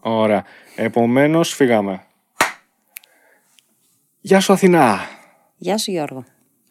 [0.00, 0.44] Ωραία.
[0.74, 2.04] Επομένως, φύγαμε.
[4.20, 5.00] Γεια σου, Αθηνά.
[5.56, 6.24] Γεια σου Γιώργο.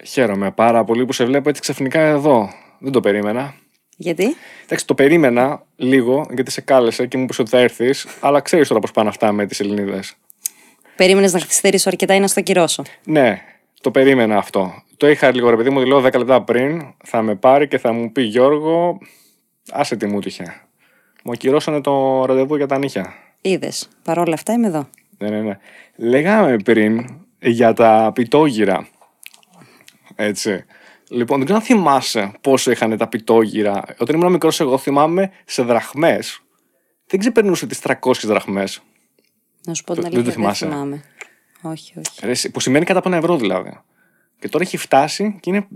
[0.03, 2.49] Χαίρομαι πάρα πολύ που σε βλέπω έτσι ξαφνικά εδώ.
[2.79, 3.53] Δεν το περίμενα.
[3.97, 8.39] Γιατί; Εντάξει, το περίμενα λίγο γιατί σε κάλεσε και μου είπες ότι θα έρθεις, αλλά
[8.39, 10.15] ξέρεις τώρα πώς πάνε αυτά με τις Ελληνίδες.
[10.95, 12.83] Περίμενες να καθυστερήσω αρκετά ή να στο κυρώσω.
[13.03, 13.41] Ναι,
[13.81, 14.83] το περίμενα αυτό.
[14.97, 17.91] Το είχα λίγο ρε παιδί μου, λέω 10 λεπτά πριν, θα με πάρει και θα
[17.91, 18.97] μου πει Γιώργο,
[19.71, 20.61] άσε τι μου τύχε.
[21.29, 23.13] Μου ακυρώσανε το ραντεβού για τα νύχια.
[23.41, 23.89] Είδες.
[24.03, 24.89] Παρ' όλα αυτά είμαι εδώ.
[25.17, 25.57] Ναι, ναι, ναι.
[25.95, 27.09] Λέγαμε πριν
[27.41, 28.87] για τα πιτόγυρα.
[30.15, 30.65] Έτσι.
[31.09, 33.83] Λοιπόν, δεν ξέρω αν θυμάσαι πόσο είχαν τα πιτόγυρα.
[33.97, 36.41] Όταν ήμουν μικρός, εγώ θυμάμαι σε δραχμές.
[37.07, 38.81] Δεν ξεπερνούσε τις 300 δραχμές.
[39.65, 40.31] Να σου πω την Δεν αλήθεια.
[40.31, 40.65] το θυμάσαι.
[40.65, 41.03] θυμάμαι.
[41.61, 41.93] Όχι,
[42.27, 42.49] όχι.
[42.51, 43.77] Που σημαίνει κατά από ένα ευρώ δηλαδή.
[44.39, 45.67] Και τώρα έχει φτάσει και είναι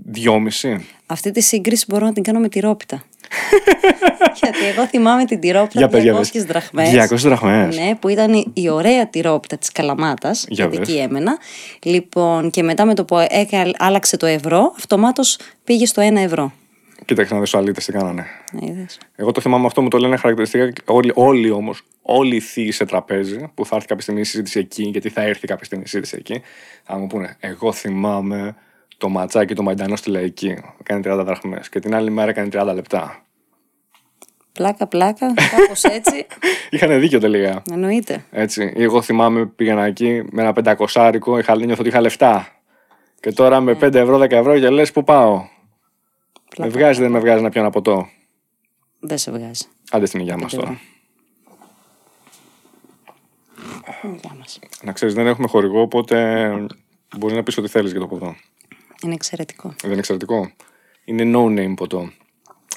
[0.62, 0.80] 2,5.
[1.06, 3.04] Αυτή τη σύγκριση μπορώ να την κάνω με τη ρόπιτα.
[4.42, 6.44] Γιατί εγώ θυμάμαι την τυρόπιτα Για πες, για 200 πες.
[6.46, 6.90] δραχμές.
[6.90, 7.78] 200 δραχμές.
[7.78, 10.88] Ναι, που ήταν η ωραία τυρόπιτα της Καλαμάτας, Για γιατί πες.
[10.90, 11.38] εκεί έμενα.
[11.84, 16.52] Λοιπόν, και μετά με το που έκα- άλλαξε το ευρώ, αυτομάτως πήγε στο 1 ευρώ.
[17.06, 18.26] Κοίταξε να δεις αλήτε τι κάνανε.
[18.52, 18.98] Ναι, είδες.
[19.16, 20.72] Εγώ το θυμάμαι αυτό, μου το λένε χαρακτηριστικά.
[20.72, 24.24] και Όλοι, όλοι όμως, όλοι οι θείοι σε τραπέζι, που θα έρθει κάποια στιγμή η
[24.24, 26.42] συζήτηση εκεί, γιατί θα έρθει κάποια στιγμή η συζήτηση εκεί,
[26.84, 28.56] θα μου πούνε, Εγώ θυμάμαι
[29.04, 30.58] το ματσάκι το μαϊντανό στη λαϊκή.
[30.84, 31.70] Κάνει 30 δραχμές.
[31.70, 33.26] Και την άλλη μέρα κάνει 30 λεπτά.
[34.52, 36.26] Πλάκα, πλάκα, κάπως έτσι.
[36.70, 37.62] Είχαν δίκιο τελικά.
[37.72, 38.26] Εννοείται.
[38.32, 38.74] Έτσι.
[38.76, 42.48] Ή Εγώ θυμάμαι πήγαινα εκεί με ένα πεντακοσάρικο, είχα νιώθω ότι είχα λεφτά.
[43.20, 45.48] Και τώρα με 5 ευρώ, 10 ευρώ και λες που πάω; Με
[46.56, 46.72] Πλάκα.
[46.72, 48.08] βγάζει, δεν με βγάζει να πιω ένα ποτό.
[49.00, 49.66] Δεν σε βγάζει.
[49.92, 50.80] Άντε στην υγεία μας τώρα.
[54.02, 54.60] Γεια μας.
[54.84, 56.52] Να ξέρεις, δεν έχουμε χορηγό, οπότε
[57.18, 58.36] μπορείς να πεις ό,τι θέλεις για το ποτό.
[59.04, 59.74] Είναι εξαιρετικό.
[59.82, 60.52] Δεν είναι εξαιρετικό.
[61.06, 62.12] Είναι no name ποτό.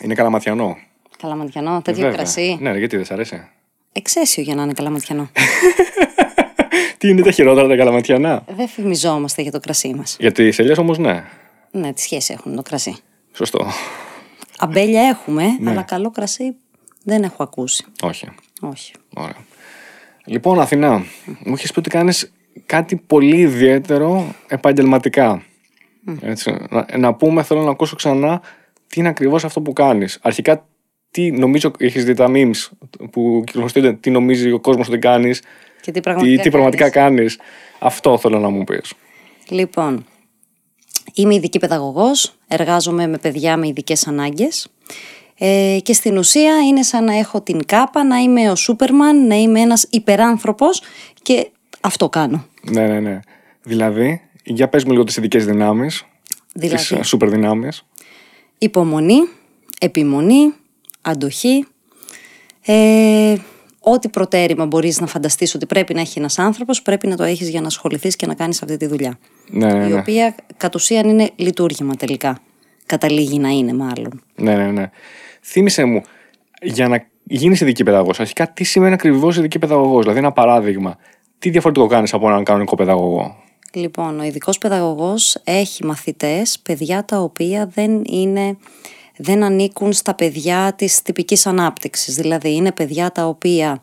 [0.02, 0.76] Είναι καλαματιανό.
[1.18, 2.16] Καλαματιανό, τέτοιο Βέβαια.
[2.16, 2.58] κρασί.
[2.60, 3.48] Ναι, ρε, γιατί δεν σ' αρέσει;
[3.92, 5.30] Εξαίσιο για να είναι καλαματιανό.
[6.98, 10.16] Τι είναι τα χειρότερα τα καλαματιανά; Δεν φημιζόμαστε για το κρασί μας.
[10.20, 11.24] Γιατί σε όμως ναι.
[11.70, 12.96] Ναι, τις σχέση έχουν το κρασί.
[13.32, 13.66] Σωστό.
[14.58, 15.70] Αμπέλια έχουμε, Ναι.
[15.70, 16.56] αλλά καλό κρασί
[17.04, 17.84] δεν έχω ακούσει.
[18.02, 18.28] Όχι.
[18.60, 18.92] Όχι.
[19.14, 19.36] Ωραία.
[20.24, 21.04] Λοιπόν, Αθηνά,
[21.44, 22.32] μου είχε πει ότι κάνεις
[22.66, 25.42] κάτι πολύ ιδιαίτερο επαγγελματικά.
[26.20, 26.56] Έτσι.
[26.70, 28.40] Να, να πούμε, θέλω να ακούσω ξανά
[28.86, 30.18] τι είναι ακριβώς αυτό που κάνεις.
[30.22, 30.66] Αρχικά,
[31.10, 32.70] τι νομίζω έχεις δει τα memes
[33.10, 35.46] που κυκλοφορούνται, τι νομίζει ο κόσμος ότι κάνεις, Και
[35.80, 37.36] τι τι, πραγματικά, τι πραγματικά κάνεις.
[37.36, 37.38] κάνεις.
[37.78, 38.92] Αυτό θέλω να μου πεις.
[39.48, 40.04] Λοιπόν,
[41.14, 44.68] είμαι ειδική παιδαγωγός, εργάζομαι με παιδιά με ειδικές ανάγκες
[45.38, 49.34] ε, και στην ουσία είναι σαν να έχω την κάπα, να είμαι ο Σούπερμαν, να
[49.34, 50.82] είμαι ένας υπεράνθρωπος
[51.22, 51.50] και
[51.80, 52.46] αυτό κάνω.
[52.62, 53.20] Ναι, ναι, ναι.
[53.62, 56.04] Δηλαδή, για πες μου λίγο τις ειδικές δυνάμεις,
[56.54, 57.86] Δηλαδή, τι σούπερ δυνάμεις.
[58.58, 59.16] υπομονή,
[59.80, 60.52] επιμονή,
[61.02, 61.66] αντοχή,
[62.66, 63.34] ε,
[63.80, 67.48] ό,τι προτέρημα μπορείς να φανταστείς ότι πρέπει να έχει ένας άνθρωπος, πρέπει να το έχεις
[67.48, 69.18] για να ασχοληθείς και να κάνεις αυτή τη δουλειά.
[69.50, 69.98] Ναι, ναι, Η ναι.
[69.98, 72.38] οποία κατ' ουσίαν είναι λειτουργήμα τελικά.
[72.86, 74.22] Καταλήγει να είναι μάλλον.
[74.34, 74.90] Ναι, ναι, ναι.
[75.42, 76.02] Θύμησε μου,
[76.62, 80.98] για να γίνεις ειδική παιδαγωγός, αρχικά τι σημαίνει ακριβώς ειδική παιδαγωγός; Δηλαδή, ένα παράδειγμα.
[81.38, 83.36] Τι διαφορετικό κάνεις από έναν κανονικό παιδαγωγό;
[83.76, 88.56] Λοιπόν, ο ειδικός παιδαγωγός έχει μαθητές, παιδιά τα οποία δεν είναι
[89.16, 92.14] δεν ανήκουν στα παιδιά της τυπικής ανάπτυξης.
[92.14, 93.82] Δηλαδή είναι παιδιά τα οποία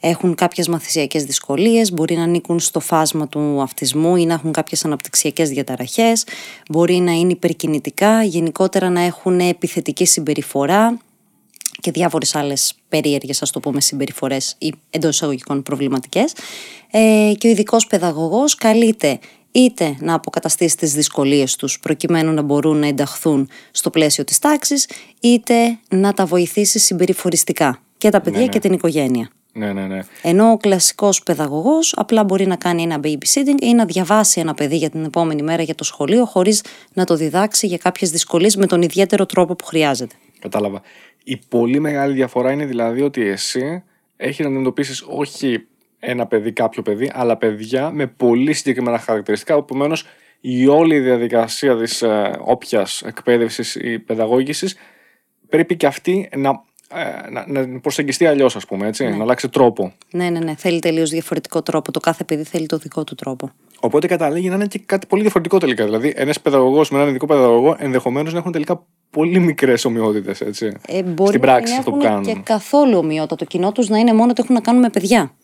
[0.00, 4.84] έχουν κάποιες μαθησιακές δυσκολίες, μπορεί να ανήκουν στο φάσμα του αυτισμού ή να έχουν κάποιες
[4.84, 6.26] αναπτυξιακές διαταραχές,
[6.70, 10.98] μπορεί να είναι υπερκινητικά, γενικότερα να έχουν επιθετική συμπεριφορά
[11.84, 16.32] και διάφορες άλλες περίεργες, ας το πούμε, συμπεριφορές ή εντός εισαγωγικών προβληματικές.
[16.90, 19.18] Ε, και ο ειδικός παιδαγωγός καλείται
[19.50, 24.88] είτε να αποκαταστήσει τις δυσκολίες τους προκειμένου να μπορούν να ενταχθούν στο πλαίσιο της τάξης,
[25.20, 29.30] είτε να τα βοηθήσει συμπεριφοριστικά και τα παιδιά και την οικογένεια.
[29.52, 30.00] Ναι, ναι, ναι.
[30.22, 34.76] Ενώ ο κλασικός παιδαγωγός απλά μπορεί να κάνει ένα babysitting ή να διαβάσει ένα παιδί
[34.76, 36.62] για την επόμενη μέρα για το σχολείο χωρίς
[36.92, 40.14] να το διδάξει για κάποιες δυσκολίες με τον ιδιαίτερο τρόπο που χρειάζεται.
[40.38, 40.82] Κατάλαβα.
[41.24, 43.82] Η πολύ μεγάλη διαφορά είναι δηλαδή ότι εσύ
[44.16, 45.66] έχεις να αντιμετωπίσεις όχι
[45.98, 49.54] ένα παιδί, κάποιο παιδί, αλλά παιδιά με πολύ συγκεκριμένα χαρακτηριστικά.
[49.54, 50.06] Επομένως,
[50.40, 54.76] η όλη διαδικασία της ε, όποιας εκπαίδευσης ή παιδαγώγησης
[55.48, 56.62] πρέπει και αυτή να,
[56.94, 59.92] ε, να, να προσεγγιστεί αλλιώς, ας πούμε, έτσι, να αλλάξει τρόπο.
[60.10, 60.54] Ναι, ναι, ναι.
[60.56, 61.92] Θέλει τελείως διαφορετικό τρόπο.
[61.92, 63.50] Το κάθε παιδί θέλει το δικό του τρόπο.
[63.84, 65.84] Οπότε καταλήγει να είναι και κάτι πολύ διαφορετικό τελικά.
[65.84, 70.40] Δηλαδή, ένας παιδαγωγός με έναν ειδικό παιδαγωγό ενδεχομένως να έχουν τελικά πολύ μικρές ομοιότητες.
[70.40, 72.24] Ε, μπορεί Στην πράξη να αυτό που έχουν κάνουν.
[72.24, 73.36] και καθόλου ομοιότητα.
[73.36, 75.34] Το κοινό τους να είναι μόνο ότι έχουν να κάνουν με παιδιά.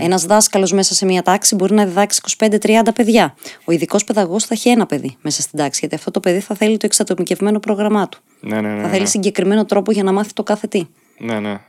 [0.00, 3.34] Ένας δάσκαλος μέσα σε μια τάξη μπορεί να διδάξει 25-30 παιδιά.
[3.64, 6.54] Ο ειδικός παιδαγωγός θα έχει ένα παιδί μέσα στην τάξη, γιατί αυτό το παιδί θα
[6.54, 8.18] θέλει το εξατομικευμένο πρόγραμμά του.
[8.40, 8.80] Ναι, ναι, ναι.
[8.80, 8.92] θα ναι.
[8.92, 10.86] θέλει συγκεκριμένο τρόπο για να μάθει το κάθε τι.
[11.18, 11.60] Ναι, ναι.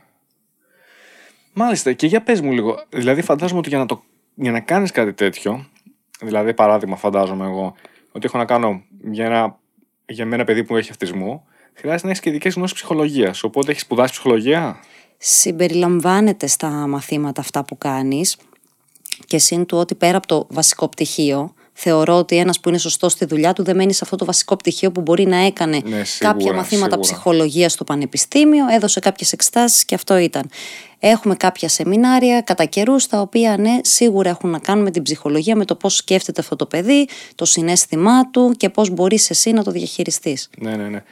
[1.52, 2.82] Μάλιστα, και για πες μου λίγο.
[2.88, 4.02] Δηλαδή, φαντάζομαι ότι για να, το,
[4.34, 5.66] για να κάνεις κάτι τέτοιο,
[6.20, 7.74] δηλαδή, παράδειγμα, φαντάζομαι εγώ,
[8.12, 9.58] ότι έχω να κάνω για ένα,
[10.06, 11.44] για ένα παιδί που έχει αυτισμό,
[11.74, 13.42] χρειάζεται να έχεις και ειδικέ γνώσεις ψυχολογίας.
[13.42, 14.80] Οπότε έχεις σπουδάσει ψυχολογία;
[15.18, 18.36] Συμπεριλαμβάνεται στα μαθήματα αυτά που κάνεις
[19.26, 23.12] και σύν του ότι πέρα από το βασικό πτυχίο, θεωρώ ότι ένας που είναι σωστός
[23.12, 26.04] στη δουλειά του δεν μένει σε αυτό το βασικό πτυχίο που μπορεί να έκανε Ναι,
[26.04, 26.98] σίγουρα, κάποια μαθήματα σίγουρα.
[27.00, 30.50] ψυχολογία στο πανεπιστήμιο, έδωσε κάποιες εξετάσεις και αυτό ήταν.
[30.98, 35.56] Έχουμε κάποια σεμινάρια κατά καιρούς, τα οποία ναι, σίγουρα έχουν να κάνουν με την ψυχολογία,
[35.56, 39.64] με το πώς σκέφτεται αυτό το παιδί, το συνέστημά του και πώς μπορείς εσύ να
[39.64, 40.50] το διαχειριστείς.
[40.58, 41.02] Ναι, ναι, ναι.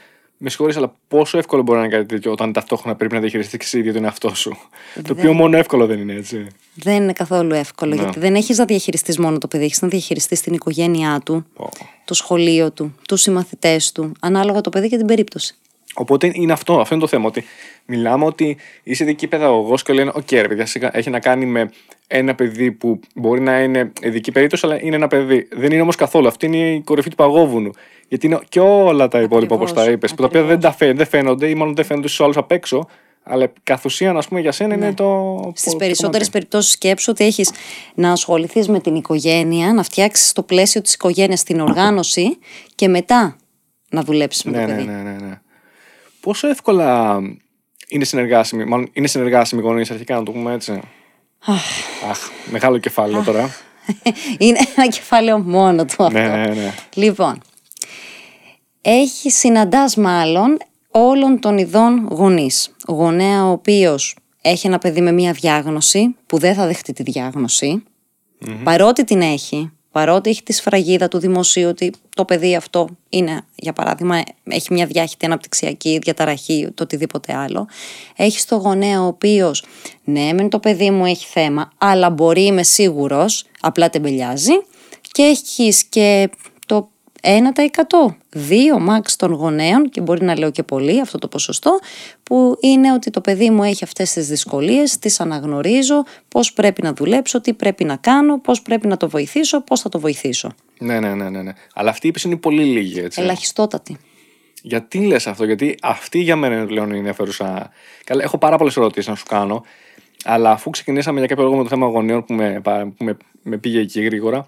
[0.40, 3.58] Με συγχωρείς, αλλά πόσο εύκολο μπορεί να είναι κάτι τέτοιο όταν ταυτόχρονα πρέπει να διαχειριστείς
[3.58, 4.56] και εσύ ίδιο τον εαυτό σου;
[4.94, 6.46] Το οποίο μόνο εύκολο δεν είναι, έτσι.
[6.74, 8.02] Δεν είναι καθόλου εύκολο, Ναι.
[8.02, 11.68] γιατί δεν έχεις να διαχειριστείς μόνο το παιδί, έχεις να διαχειριστείς την οικογένειά του, Πω.
[12.04, 15.54] το σχολείο του, τους συμμαθητές του, ανάλογα το παιδί και την περίπτωση.
[15.94, 17.26] Οπότε είναι αυτό, αυτό είναι το θέμα.
[17.26, 17.44] Ότι
[17.86, 21.70] μιλάμε ότι είσαι ειδική παιδαγωγός και λένε: Οκ, ρε παιδιά, σιγά, έχει να κάνει με
[22.06, 25.48] ένα παιδί που μπορεί να είναι ειδική περίπτωση, αλλά είναι ένα παιδί.
[25.52, 26.26] Δεν είναι όμως καθόλου.
[26.28, 27.70] Αυτή είναι η κορυφή του παγόβουνου.
[28.08, 30.72] Γιατί είναι και όλα τα υπόλοιπα, όπως Ακριβώς, τα είπες, που τα οποία δεν, τα
[30.72, 32.86] φαίνονται, δεν φαίνονται ή μάλλον δεν φαίνονται στους άλλους απ' έξω.
[33.22, 35.38] Αλλά καθ' ουσίαν, ας πούμε, για σένα είναι το.
[35.54, 36.30] Στις το περισσότερες κομμάτι.
[36.30, 37.50] περιπτώσεις, σκέψου ότι έχεις
[37.94, 42.38] να ασχοληθείς με την οικογένεια, να φτιάξεις το πλαίσιο της οικογένειας την οργάνωση
[42.74, 43.36] και μετά
[43.90, 44.86] να δουλέψεις με Ναι, το ναι, παιδί.
[44.88, 45.40] ναι, ναι, ναι.
[46.20, 47.18] Πόσο εύκολα
[47.88, 50.80] είναι συνεργάσιμοι, μάλλον είναι συνεργάσιμοι γονεί αρχικά, να το πούμε έτσι;
[52.10, 52.18] Αχ,
[52.50, 53.50] μεγάλο κεφάλαιο τώρα.
[54.38, 56.18] Είναι ένα κεφάλαιο μόνο του αυτό.
[56.18, 56.74] ναι, ναι, ναι.
[56.94, 57.40] Λοιπόν,
[58.82, 60.56] έχει συναντάς μάλλον
[60.90, 62.74] όλων των ειδών γονείς.
[62.88, 67.82] Γονέα ο οποίος έχει ένα παιδί με μία διάγνωση που δεν θα δεχτεί τη διαγνωση
[68.64, 73.72] παρότι την έχει, παρότι έχει τη σφραγίδα του δημοσίου ότι το παιδί αυτό είναι, για
[73.72, 77.68] παράδειγμα, έχει μια διάχυτη αναπτυξιακή διαταραχή, το οτιδήποτε άλλο.
[78.16, 79.64] Έχει το γονέα ο οποίος,
[80.04, 84.52] ναι, μεν το παιδί μου έχει θέμα, αλλά μπορεί, είμαι σίγουρος, απλά τεμπελιάζει.
[85.12, 86.57] Και έχεις και το
[87.22, 87.28] 1%,
[88.32, 91.78] 2 max των γονέων, και μπορεί να λέω και πολύ αυτό το ποσοστό,
[92.22, 96.92] που είναι ότι το παιδί μου έχει αυτές τις δυσκολίες, τις αναγνωρίζω, πώς πρέπει να
[96.92, 100.48] δουλέψω, τι πρέπει να κάνω, πώς πρέπει να το βοηθήσω, πώς θα το βοηθήσω.
[100.78, 101.52] Ναι, ναι, ναι, ναι, ναι.
[101.74, 103.20] Αλλά αυτή η είναι πολύ λίγη, έτσι.
[103.20, 103.96] Ελαχιστότατη.
[104.62, 107.70] Γιατί λες αυτό, Γιατί αυτή για μένα είναι πλέον η ενδιαφέρουσα.
[108.04, 109.64] Καλά, έχω πάρα πολλές ερωτήσεις να σου κάνω.
[110.24, 113.16] Αλλά αφού ξεκινήσαμε για κάποιο λόγο με το θέμα γονέων που με, πα- που με,
[113.42, 114.46] με πήγε εκεί γρήγορα,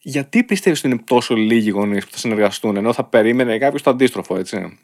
[0.00, 3.90] γιατί πιστεύεις ότι είναι τόσο λίγοι γονείς που θα συνεργαστούν, ενώ θα περίμενε κάποιος το
[3.90, 4.78] αντίστροφο, έτσι;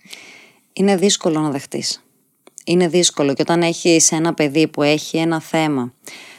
[0.72, 2.04] Είναι δύσκολο να δεχτείς.
[2.64, 5.92] Είναι δύσκολο και όταν έχεις ένα παιδί που έχει ένα θέμα,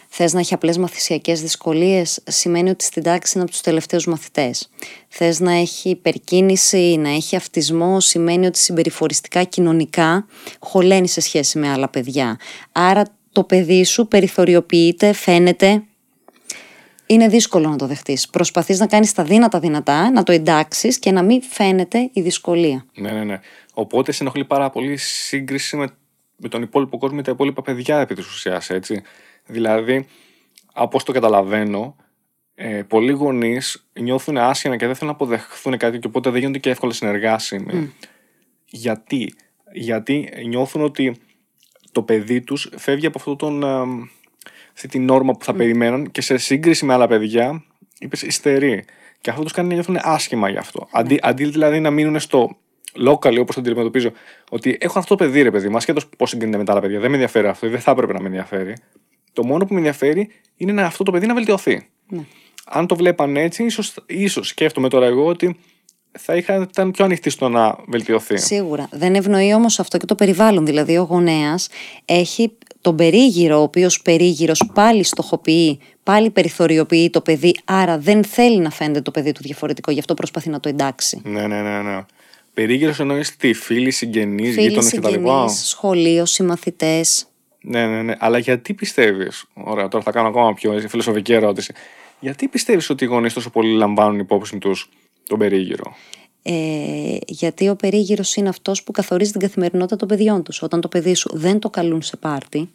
[0.08, 4.70] θες να έχει απλές μαθησιακές δυσκολίες, σημαίνει ότι στην τάξη είναι από τους τελευταίους μαθητές.
[5.08, 10.26] Θες να έχει υπερκίνηση, να έχει αυτισμό, σημαίνει ότι συμπεριφοριστικά, κοινωνικά,
[10.60, 12.40] χωλαίνει σε σχέση με άλλα παιδιά.
[12.72, 15.84] Άρα το παιδί σου περιθωριοποιείται, φαίνεται,
[17.06, 18.30] είναι δύσκολο να το δεχτείς.
[18.30, 22.86] Προσπαθείς να κάνεις τα δύνατα δυνατά, να το εντάξεις και να μην φαίνεται η δυσκολία.
[22.96, 23.40] Ναι, ναι, ναι.
[23.74, 25.88] Οπότε σε ενοχλεί πάρα πολύ η σύγκριση με,
[26.36, 29.02] με τον υπόλοιπο κόσμο, με τα υπόλοιπα παιδιά επί της ουσίας, έτσι.
[29.46, 30.08] Δηλαδή,
[30.74, 31.96] από όσο το καταλαβαίνω,
[32.56, 36.60] ε, πολλοί γονείς νιώθουν άσχημα και δεν θέλουν να αποδεχθούν κάτι και οπότε δεν γίνονται
[36.60, 37.94] και εύκολα συνεργάσιμοι.
[38.66, 39.34] Γιατί;
[39.72, 41.18] Γιατί νιώθουν ότι
[41.92, 43.86] το παιδί τους φεύγει από αυτό τον, α,
[44.76, 47.64] αυτή την νόρμα που θα περιμένουν και σε σύγκριση με άλλα παιδιά,
[48.00, 48.86] είπες, υστερεί.
[49.22, 50.88] Και αυτό τους κάνει να νιώθουν άσχημα γι' αυτό.
[50.92, 52.58] Αντί, αντί δηλαδή να μείνουν στο
[53.08, 54.12] local, όπως το αντιμετωπίζω,
[54.50, 57.00] ότι έχω αυτό το παιδί, ρε παιδί μου, ασχέτως πώς συγκρίνεται με τα άλλα παιδιά.
[57.00, 58.76] Δεν με ενδιαφέρει αυτό, δεν θα έπρεπε να με ενδιαφέρει.
[59.34, 61.88] Το μόνο που με ενδιαφέρει είναι να, αυτό το παιδί να βελτιωθεί.
[62.66, 65.60] Αν το βλέπαν έτσι, ίσως, ίσως σκέφτομαι τώρα εγώ ότι
[66.18, 68.38] θα είχα, ήταν πιο ανοιχτή στο να βελτιωθεί.
[68.38, 68.90] Σίγουρα.
[68.92, 70.66] Δεν ευνοεί όμως αυτό και το περιβάλλον.
[70.66, 71.70] Δηλαδή, ο γονέας
[72.06, 78.58] έχει τον περίγυρο, ο οποίος περίγυρος πάλι στοχοποιεί, πάλι περιθωριοποιεί το παιδί, άρα δεν θέλει
[78.58, 81.22] να φαίνεται το παιδί του διαφορετικό, γι' αυτό προσπαθεί να το εντάξει.
[81.24, 81.82] Ναι, ναι, ναι.
[81.82, 82.06] ναι.
[82.54, 85.08] Περίγυρος εννοείς τι, φίλοι, συγγενείς, Φίλοι, γείτονες κτλ.
[85.08, 87.26] συγγενείς, σχολείο, συμμαθητές.
[87.62, 88.14] Ναι, ναι, ναι.
[88.20, 89.46] Αλλά γιατί πιστεύεις.
[89.54, 91.74] Ωραία, τώρα θα κάνω ακόμα πιο φιλοσοφική ερώτηση.
[92.20, 94.90] Γιατί πιστεύεις ότι οι γονείς τόσο πολύ λαμβάνουν υπόψη τους
[95.28, 95.96] τον περίγυρο;
[96.48, 100.62] Ε, γιατί ο περίγυρος είναι αυτός που καθορίζει την καθημερινότητα των παιδιών τους.
[100.62, 102.70] Όταν το παιδί σου δεν το καλούν σε πάρτι,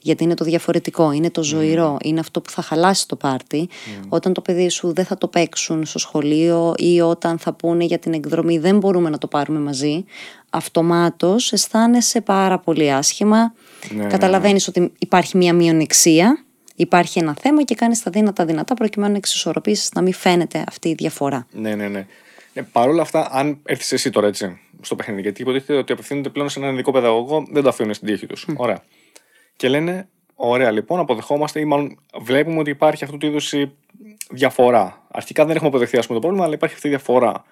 [0.00, 3.68] γιατί είναι το διαφορετικό, είναι το ζωηρό, είναι αυτό που θα χαλάσει το πάρτι.
[4.08, 7.98] Όταν το παιδί σου δεν θα το παίξουν στο σχολείο ή όταν θα πούνε για
[7.98, 10.04] την εκδρομή δεν μπορούμε να το πάρουμε μαζί,
[10.50, 13.54] αυτομάτως αισθάνεσαι πάρα πολύ άσχημα.
[13.94, 16.44] Ναι, Καταλαβαίνεις ότι υπάρχει μια μειονεξία,
[16.76, 20.88] υπάρχει ένα θέμα και κάνεις τα δύνατα δυνατά προκειμένου να εξισορροπήσεις, να μην φαίνεται αυτή
[20.88, 21.46] η διαφορά.
[21.52, 22.06] Ναι, ναι, ναι.
[22.56, 26.28] Ναι Παρ' όλα αυτά, αν έρθεις εσύ τώρα έτσι στο παιχνίδι, γιατί υποτίθεται ότι απευθύνονται
[26.28, 28.46] πλέον σε έναν ειδικό παιδαγωγό, δεν το αφήνουν στην τύχη τους.
[28.56, 28.82] Ωραία.
[29.56, 30.08] Και λένε,
[30.38, 33.72] Ωραία, λοιπόν, αποδεχόμαστε ή μάλλον βλέπουμε ότι υπάρχει αυτού του είδους η
[34.30, 35.06] διαφορά.
[35.10, 37.44] Αρχικά δεν έχουμε αποδεχθεί ας πούμε, το πρόβλημα, αλλά υπάρχει αυτή η διαφορά.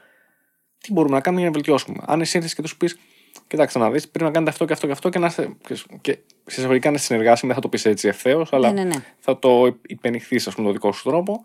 [0.78, 2.98] Τι μπορούμε να κάνουμε για να βελτιώσουμε; Αν εσύ έρθεις και τους πεις,
[3.46, 5.56] Κοιτάξτε να δεις, πρέπει να κάνετε αυτό και αυτό και αυτό και να είστε.
[6.00, 9.04] και σε εισαγωγικά να συνεργάσει, δεν θα το πεις έτσι ευθέως, αλλά Ναι, ναι, ναι.
[9.18, 11.44] θα το υπενηχθείς, ας πούμε, το δικό σου τρόπο.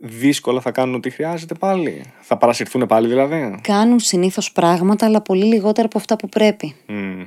[0.00, 2.02] Δύσκολα θα κάνουν ό,τι χρειάζεται πάλι.
[2.20, 3.58] Θα παρασυρθούν πάλι δηλαδή.
[3.62, 6.74] Κάνουν συνήθως πράγματα, αλλά πολύ λιγότερα από αυτά που πρέπει.
[6.86, 7.20] Μμ.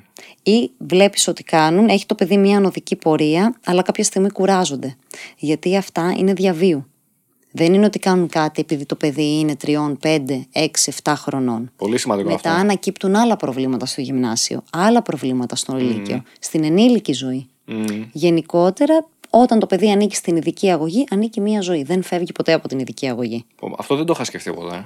[0.43, 4.95] Ή βλέπεις ότι κάνουν, έχει το παιδί μια ανωδική πορεία, αλλά κάποια στιγμή κουράζονται.
[5.37, 6.85] Γιατί αυτά είναι διαβίου.
[7.51, 10.19] Δεν είναι ότι κάνουν κάτι επειδή το παιδί είναι 3, 5,
[10.51, 10.67] 6,
[11.03, 11.71] 7 χρονών.
[11.75, 12.61] Πολύ σημαντικό Μετά αυτό.
[12.61, 17.47] ανακύπτουν άλλα προβλήματα στο γυμνάσιο, άλλα προβλήματα στον ηλικιο, στην ενήλικη ζωή.
[17.65, 17.85] Μμ.
[18.11, 21.83] Γενικότερα, όταν το παιδί ανήκει στην ειδική αγωγή, ανήκει μία ζωή.
[21.83, 23.45] Δεν φεύγει ποτέ από την ειδική αγωγή.
[23.77, 24.85] Αυτό δεν το είχα σκεφτεί ποτέ.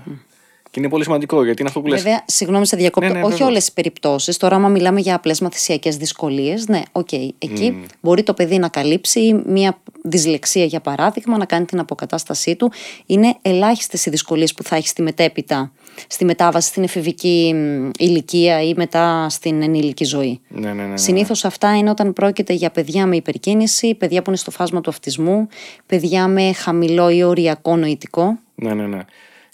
[0.72, 2.02] Και είναι πολύ σημαντικό γιατί είναι αυτό που λες.
[2.02, 3.08] Βέβαια, συγγνώμη, σε διακόπτω.
[3.08, 3.48] Ναι, ναι, όχι βέβαια.
[3.48, 4.38] όλες τις περιπτώσεις.
[4.38, 7.12] Τώρα, άμα μιλάμε για απλές μαθησιακές δυσκολίες, ναι, οκ.
[7.12, 12.72] Εκεί μπορεί το παιδί να καλύψει μία δυσλεξία, για παράδειγμα, να κάνει την αποκατάστασή του.
[13.06, 15.72] Είναι ελάχιστες οι δυσκολίες που θα έχει στη μετέπειτα,
[16.08, 20.40] στη μετάβαση στην εφηβική μ, ηλικία ή μετά στην ενήλικη ζωή.
[20.48, 20.84] Ναι, ναι, ναι.
[20.88, 20.98] ναι.
[20.98, 24.90] Συνήθως αυτά είναι όταν πρόκειται για παιδιά με υπερκίνηση, παιδιά που είναι στο φάσμα του
[24.90, 25.48] αυτισμού,
[25.86, 28.38] παιδιά με χαμηλό ή οριακό νοητικό.
[28.56, 29.00] Ναι, ναι, ναι.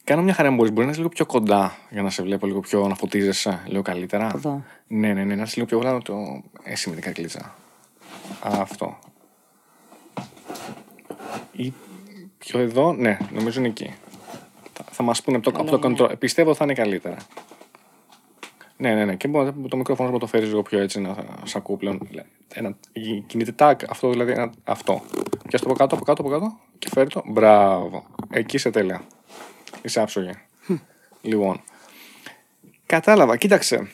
[0.04, 0.72] Κάνω μια χαρά αν μπορείς.
[0.72, 3.82] Μπορεί να είσαι λίγο πιο κοντά για να σε βλέπω λίγο πιο να φωτίζεσαι λίγο
[3.82, 4.32] καλύτερα.
[4.36, 4.64] Εδώ.
[4.88, 5.36] Ναι, ναι, ναι.
[5.36, 6.44] Να είσαι λίγο πιο γράμμα το.
[6.64, 7.56] Έτσι με την κακλίτσα.
[8.42, 9.00] Αυτό.
[11.52, 11.74] Ή
[12.38, 13.94] πιο εδώ, ναι, νομίζω είναι εκεί.
[15.02, 15.96] Θα, θα μας πούνε από το, από το ναι.
[15.98, 16.20] control.
[16.20, 17.18] Πιστεύω θα είναι καλύτερα.
[18.78, 19.16] Ναι, ναι, ναι.
[19.16, 22.10] Και μπορεί το μικρόφωνο να το φέρεις λίγο πιο έτσι να σ' ακούω πλέον.
[22.54, 22.78] Ένα,
[23.28, 24.32] κινείται τάκ, αυτό δηλαδή.
[24.32, 25.02] Ένα, αυτό.
[25.48, 26.60] Και το από κάτω, από κάτω, από κάτω.
[26.80, 27.24] Και φέρει το.
[27.26, 28.06] Μπράβο.
[28.30, 29.02] Εκεί είσαι τέλεια.
[29.82, 30.32] Είσαι άψογη.
[31.22, 31.62] λοιπόν.
[32.86, 33.90] Κατάλαβα, κοίταξε.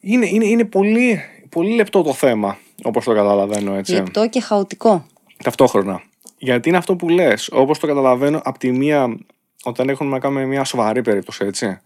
[0.00, 3.92] Είναι, είναι, είναι πολύ, πολύ λεπτό το θέμα, όπως το καταλαβαίνω έτσι.
[3.92, 5.06] Λεπτό και χαοτικό.
[5.44, 6.02] Ταυτόχρονα.
[6.38, 9.16] Γιατί είναι αυτό που λες, όπως το καταλαβαίνω, από τη μία,
[9.66, 11.78] όταν έχουμε να κάνουμε μια σοβαρή περίπτωση, έτσι.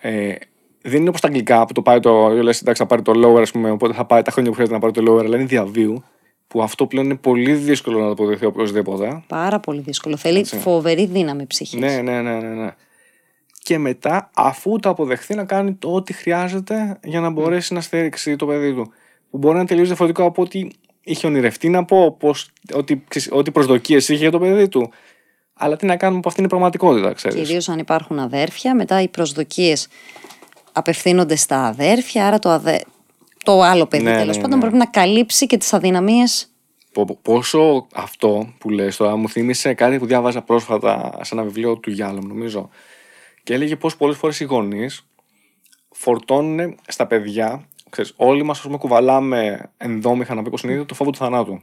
[0.00, 0.34] Ε,
[0.82, 2.28] δεν είναι όπως τα αγγλικά που το πάει το.
[2.28, 4.78] Λες, εντάξει, θα πάρει το lower, ας πούμε, οπότε θα πάει τα χρόνια που χρειάζεται
[4.78, 6.04] να πάρει το lower, αλλά είναι διαβίου.
[6.48, 9.22] Που αυτό πλέον είναι πολύ δύσκολο να το αποδεχθεί οποιοδήποτε.
[9.26, 10.16] Πάρα πολύ δύσκολο.
[10.16, 11.80] Θέλει φοβερή δύναμη ψυχής.
[11.80, 12.70] Ναι, ναι, ναι, ναι, ναι.
[13.58, 18.36] Και μετά, αφού το αποδεχθεί, να κάνει το ό,τι χρειάζεται για να μπορέσει να στηρίξει
[18.36, 18.92] το παιδί του.
[19.30, 20.68] Που μπορεί να είναι τελείως διαφορετικό από ό,τι
[21.02, 24.90] είχε ονειρευτεί να πω, πώς, ό,τι, ξέρεις, ό,τι προσδοκίες είχε για το παιδί του.
[25.58, 27.48] Αλλά τι να κάνουμε που αυτή είναι η πραγματικότητα, ξέρεις.
[27.48, 29.88] Κυρίω αν υπάρχουν αδέρφια, μετά οι προσδοκίες
[30.72, 32.84] απευθύνονται στα αδέρφια, άρα το, αδε...
[33.44, 34.64] το άλλο παιδί Ναι, τέλος ναι, πάντων ναι.
[34.64, 36.50] πρέπει να καλύψει και τις αδυναμίες.
[37.22, 41.90] Πόσο αυτό που λες τώρα μου θύμισε κάτι που διάβαζα πρόσφατα σε ένα βιβλίο του
[41.90, 42.68] Γιάλομ, νομίζω.
[43.42, 45.06] Και έλεγε πω πολλές φορές οι γονείς
[45.90, 47.68] φορτώνουν στα παιδιά.
[47.90, 51.62] Ξέρεις, όλοι μας, ας πούμε, κουβαλάμε ενδόμηχα να πει συνείδητο το φόβο του θανάτου.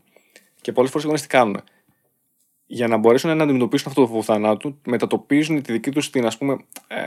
[0.61, 1.61] Και πολλές φορές οι γονείς τι κάνουν.
[2.73, 6.25] Για να μπορέσουν να αντιμετωπίσουν αυτό το φόβο του θανάτου, μετατοπίζουν τη δική τους την,
[6.25, 6.97] ας πούμε, ε,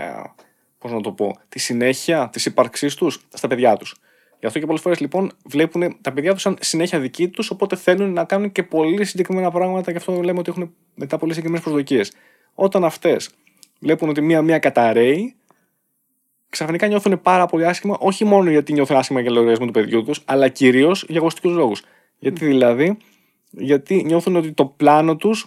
[0.78, 3.94] πώς να το πω, τη συνέχεια της ύπαρξής τους στα παιδιά τους.
[4.40, 7.76] Γι' αυτό και πολλές φορές λοιπόν βλέπουν τα παιδιά τους σαν συνέχεια δική τους, οπότε
[7.76, 11.64] θέλουν να κάνουν και πολύ συγκεκριμένα πράγματα, γι' αυτό λέμε ότι έχουν μετά πολύ συγκεκριμένες
[11.64, 12.12] προσδοκίες.
[12.54, 13.30] Όταν αυτές
[13.78, 15.34] βλέπουν ότι μία-μία καταραίει,
[16.48, 20.22] ξαφνικά νιώθουν πάρα πολύ άσχημα, όχι μόνο γιατί νιώθουν άσχημα για λογαριασμό του παιδιού τους,
[20.24, 21.82] αλλά κυρίως για εγωιστικού λόγους.
[22.18, 22.96] Γιατί δηλαδή,
[23.50, 25.46] γιατί νιώθουν ότι το πλάνο τους,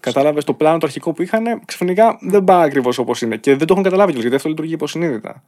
[0.00, 3.36] κατάλαβες το πλάνο το αρχικό που είχαν, ξαφνικά δεν πάει ακριβώς όπως είναι.
[3.36, 5.42] Και δεν το έχουν καταλάβει κιόλας, γιατί αυτό λειτουργεί υποσυνείδητα.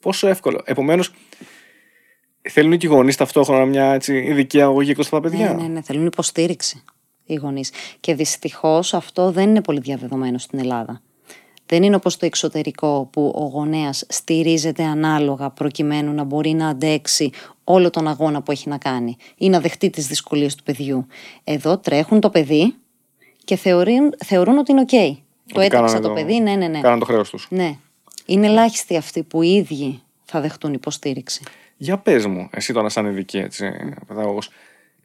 [0.00, 0.60] Πόσο εύκολο.
[0.64, 1.12] Επομένως,
[2.42, 5.54] θέλουν και οι γονείς ταυτόχρονα μια έτσι, ειδική αγωγή εκτό από τα παιδιά.
[5.54, 6.82] Ναι, ναι, ναι, θέλουν υποστήριξη
[7.24, 7.72] οι γονείς.
[8.00, 11.02] Και δυστυχώς αυτό δεν είναι πολύ διαδεδομένο στην Ελλάδα.
[11.66, 17.30] Δεν είναι όπως το εξωτερικό που ο γονέας στηρίζεται ανάλογα προκειμένου να μπορεί να αντέξει
[17.64, 21.06] όλο τον αγώνα που έχει να κάνει ή να δεχτεί τις δυσκολίες του παιδιού.
[21.44, 22.74] Εδώ τρέχουν το παιδί
[23.44, 24.88] και θεωρούν, θεωρούν ότι είναι οκ.
[24.88, 26.80] Το Ότι έτρεξα κάνανε το παιδί, ναι, ναι, ναι.
[26.80, 27.46] Κάναν το χρέος τους.
[27.50, 27.76] Ναι.
[28.26, 31.42] Είναι ελάχιστοι αυτοί που οι ίδιοι θα δεχτούν υποστήριξη.
[31.76, 33.70] Για πες μου, εσύ τώρα, σαν ειδική έτσι,
[34.06, 34.50] παιδαγωγός,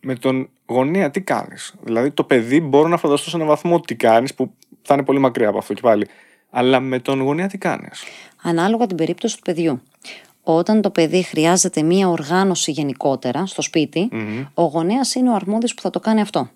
[0.01, 3.95] με τον γονέα τι κάνεις; Δηλαδή, το παιδί μπορώ να φανταστώ σε έναν βαθμό τι
[3.95, 6.07] κάνεις, που θα είναι πολύ μακριά από αυτό και πάλι.
[6.49, 8.03] Αλλά με τον γονέα τι κάνεις;
[8.41, 9.81] Ανάλογα την περίπτωση του παιδιού.
[10.43, 14.09] Όταν το παιδί χρειάζεται μία οργάνωση γενικότερα στο σπιτι
[14.53, 16.49] ο γονέας είναι ο αρμόδιος που θα το κάνει αυτό.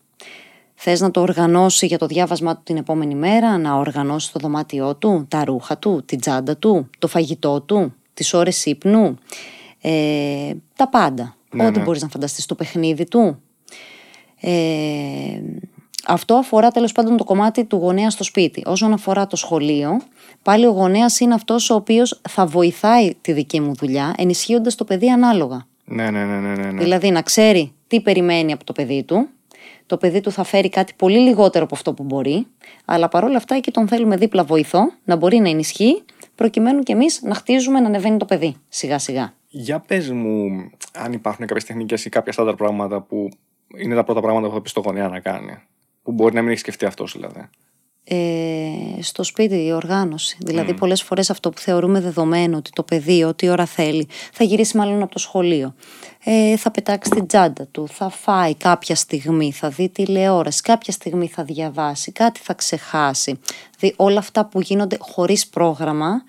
[0.84, 4.96] Θες να το οργανώσει για το διάβασμά του την επόμενη μέρα, να οργανώσει το δωμάτιό
[4.96, 9.18] του, τα ρούχα του, την τσάντα του, το φαγητό του, τις ώρες ύπνου,
[9.82, 11.36] ε, τα πάντα.
[11.52, 11.84] Ναι, Ό,τι ναι.
[11.84, 13.42] μπορείς να φανταστείς, το παιχνίδι του.
[14.40, 14.52] Ε,
[16.08, 18.64] αυτό αφορά τέλος πάντων το κομμάτι του γονέα στο σπίτι.
[18.66, 20.02] Όσον αφορά το σχολείο,
[20.42, 24.84] πάλι ο γονέας είναι αυτός ο οποίος θα βοηθάει τη δική μου δουλειά, ενισχύοντας το
[24.84, 25.66] παιδί ανάλογα.
[25.86, 26.56] Ναι, ναι, ναι, ναι.
[26.56, 26.82] ναι, ναι.
[26.82, 29.30] Δηλαδή να ξέρει τι περιμένει από το παιδί του.
[29.92, 32.48] Το παιδί του θα φέρει κάτι πολύ λιγότερο από αυτό που μπορεί,
[32.86, 36.04] αλλά παρόλα αυτά εκεί τον θέλουμε δίπλα βοηθό, να μπορεί να ενισχύει,
[36.36, 39.34] προκειμένου και εμείς να χτίζουμε να ανεβαίνει το παιδί σιγά σιγά.
[39.48, 43.30] Για πες μου, αν υπάρχουν κάποιες τεχνικές ή κάποια στάνταρ πράγματα που
[43.78, 45.58] είναι τα πρώτα πράγματα που θα πεις στο γονέα να κάνει.
[46.04, 47.50] Που μπορεί να μην έχει σκεφτεί αυτός δηλαδή.
[48.04, 50.38] Ε, στο σπίτι η οργάνωση.
[50.40, 50.78] Δηλαδή, mm.
[50.80, 55.02] πολλές φορές αυτό που θεωρούμε δεδομένο ότι το παιδί, ό,τι ώρα θέλει, θα γυρίσει μάλλον
[55.02, 55.76] από το σχολείο.
[56.24, 61.28] Ε, θα πετάξει την τσάντα του, θα φάει κάποια στιγμή, θα δει τηλεόραση, κάποια στιγμή
[61.28, 63.40] θα διαβάσει, κάτι θα ξεχάσει.
[63.78, 66.24] Δηλαδή, όλα αυτά που γίνονται χωρίς πρόγραμμα,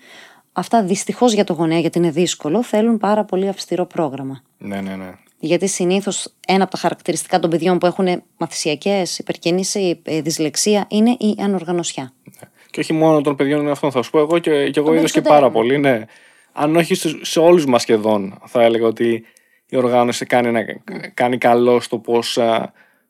[0.53, 4.41] αυτά δυστυχώς για το γονέα, γιατί είναι δύσκολο, θέλουν πάρα πολύ αυστηρό πρόγραμμα.
[4.57, 5.13] Ναι, ναι, ναι.
[5.45, 11.09] Γιατί συνήθως ένα από τα χαρακτηριστικά των παιδιών που έχουν μαθησιακές, υπερκίνηση, ε, δυσλεξία είναι
[11.09, 12.13] η ανοργανωσιά.
[12.23, 12.49] Ναι.
[12.71, 15.05] Και όχι μόνο των παιδιών είναι αυτό, θα σου πω εγώ και, και εγώ είδο
[15.05, 15.77] και πάρα πολύ.
[15.77, 16.05] Ναι.
[16.53, 16.95] Αν όχι
[17.25, 19.25] σε όλους μας σχεδόν, θα έλεγα ότι
[19.69, 20.61] η οργάνωση κάνει, να,
[21.13, 22.39] κάνει καλό στο πώς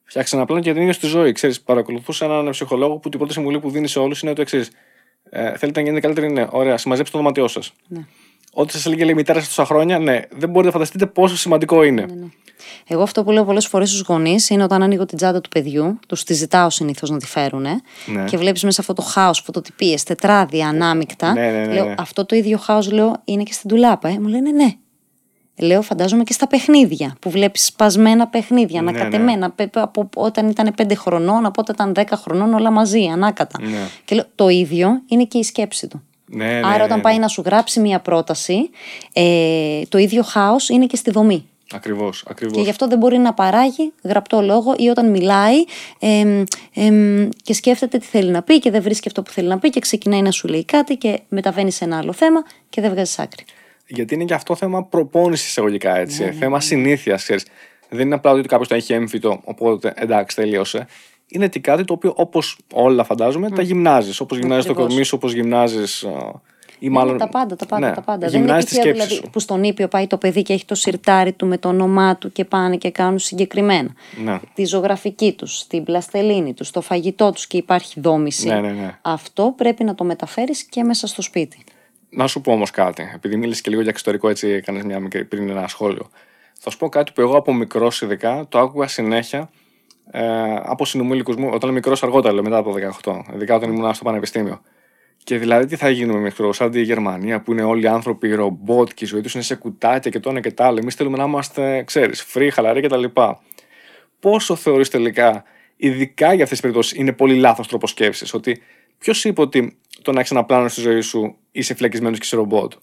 [0.04, 1.32] φτιάξει ένα πλάνο και την ίδια στη ζωή.
[1.32, 4.72] Ξέρεις, παρακολουθούσα έναν ψυχολόγο που την πρώτη συμβουλή που δίνει σε όλους είναι το εξής.
[5.30, 6.48] Ε, θέλετε να γίνετε καλύτεροι, ναι.
[6.52, 7.74] Ωραία, συμμαζέψτε το δωμάτιό σας.
[7.88, 8.06] Ναι.
[8.54, 11.84] Ό,τι σας έλεγε η μητέρα σας τόσα χρόνια, ναι, δεν μπορείτε να φανταστείτε πόσο σημαντικό
[11.84, 12.06] είναι.
[12.06, 12.28] Ναι, ναι.
[12.88, 16.00] Εγώ αυτό που λέω πολλές φορές στους γονείς είναι όταν ανοίγω την τσάντα του παιδιού,
[16.08, 18.24] τους τη ζητάω συνήθως να τη φέρουν ναι.
[18.26, 21.34] και βλέπεις μέσα αυτό το χάος, φωτοτυπίε, τετράδια, ανάμεικτα.
[21.34, 24.10] Ναι, ναι, ναι, λέω, αυτό το ίδιο χάος λέω είναι και στην τουλάπα.
[24.10, 24.20] Ε.
[24.20, 24.74] Μου λένε ναι.
[25.58, 29.70] Λέω, φαντάζομαι και στα παιχνίδια που βλέπεις σπασμένα παιχνίδια, ναι, ανακατεμένα ναι.
[29.74, 33.62] από όταν ήταν 5 χρονών, από όταν ήταν 10 χρονών, όλα μαζί, ανάκατα.
[33.62, 33.88] Ναι.
[34.06, 36.04] Και λέω, το ίδιο είναι και η σκέψη του.
[36.34, 38.70] Ναι, ναι, Άρα, όταν ναι, πάει να σου γράψει μία πρόταση,
[39.13, 41.48] ε, το ίδιο χάος είναι και στη δομή.
[41.74, 42.25] Ακριβώς.
[42.28, 42.56] Ακριβώς.
[42.56, 45.63] Και γι' αυτό δεν μπορεί να παράγει γραπτό λόγο ή όταν μιλάει
[46.00, 49.60] ε, ε, και σκέφτεται τι θέλει να πει και δεν βρίσκει αυτό που θέλει να
[49.60, 52.92] πει και ξεκινάει να σου λέει κάτι και μεταβαίνει σε ένα άλλο θέμα και δεν
[52.92, 53.46] βγάζει άκρη.
[53.88, 56.22] Γιατί είναι και αυτό θέμα προπόνησης εισαγωγικά έτσι.
[56.22, 56.63] Ναι, ναι, θέμα ναι.
[56.63, 57.25] συνήθειας.
[57.90, 60.88] Δεν είναι απλά ότι κάποιος το έχει έμφυτο, οπότε εντάξει, τελείωσε
[61.34, 64.20] είναι και κάτι το οποίο όπως όλα φαντάζομαι τα γυμνάζεις.
[64.20, 66.06] Όπως γυμνάζεις το κορμί σου, όπως γυμνάζεις.
[66.80, 67.17] Ή μάλλον...
[67.17, 67.88] τα πάντα, τα πάντα.
[67.88, 68.28] Ναι, τα πάντα.
[68.28, 69.30] Δεν είναι τυχαίο δηλαδή σου.
[69.32, 72.32] που στον Ήπιο πάει το παιδί και έχει το σιρτάρι του με το όνομά του
[72.32, 73.89] και πάνε και κάνουν συγκεκριμένα.
[74.24, 74.39] Ναι.
[74.54, 78.48] Τη ζωγραφική τους, την πλαστελίνη τους, το φαγητό τους και υπάρχει δόμηση.
[78.48, 78.98] Ναι, ναι, ναι.
[79.02, 81.63] Αυτό πρέπει να το μεταφέρεις και μέσα στο σπίτι.
[82.10, 83.12] Να σου πω όμως κάτι.
[83.15, 86.10] Επειδή μίλησες και λίγο για εξωτερικό, έτσι έκανες μια μικρή πριν ένα σχόλιο.
[86.60, 89.50] Θα σου πω κάτι που εγώ από μικρός ειδικά το άκουγα συνέχεια
[90.12, 94.62] ε, από συνομήλικου μου, όταν μικρός αργότερα, μετά από 18, ειδικά όταν ήμουν στο πανεπιστήμιο.
[95.24, 98.89] Και δηλαδή τι θα γίνουμε μικρό, σαν τη Γερμανία που είναι όλοι οι άνθρωποι ρομπότ
[98.94, 100.80] και η ζωή τους είναι σε κουτάκια και το ένα και το άλλο.
[100.82, 103.04] Εμείς θέλουμε να είμαστε, ξέρεις, free, χαλαροί κτλ.
[104.20, 105.44] Πόσο θεωρείς τελικά,
[105.76, 108.34] ειδικά για αυτές τις περιπτώσεις, είναι πολύ λάθος τρόπος σκέψης.
[108.34, 108.62] Ότι
[108.98, 112.36] ποιος είπε ότι το να έχεις ένα πλάνο στη ζωή σου είσαι φλεκισμένο και σε
[112.36, 112.74] ρομπότ;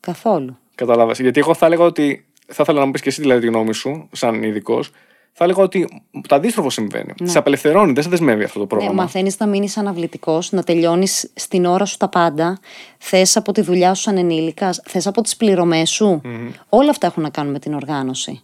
[0.00, 0.58] Καθόλου.
[0.74, 1.20] Κατάλαβες.
[1.20, 2.24] Γιατί εγώ θα έλεγα ότι.
[2.52, 4.90] Θα ήθελα να μου πεις και εσύ δηλαδή τη γνώμη σου, σαν ειδικός,
[5.32, 7.12] θα έλεγα ότι το αντίστροφο συμβαίνει.
[7.20, 7.28] Ναι.
[7.28, 8.94] Σε απελευθερώνει, δεν σε δεσμεύει αυτό το πρόγραμμα.
[8.94, 12.58] Ναι, Μαθαίνεις να μείνεις αναβλητικός, να τελειώνεις στην ώρα σου τα πάντα.
[12.98, 16.20] Θες από τη δουλειά σου σαν ενήλικας, θες από τις πληρωμές σου.
[16.24, 16.50] Mm-hmm.
[16.68, 18.42] Όλα αυτά έχουν να κάνουν με την οργάνωση.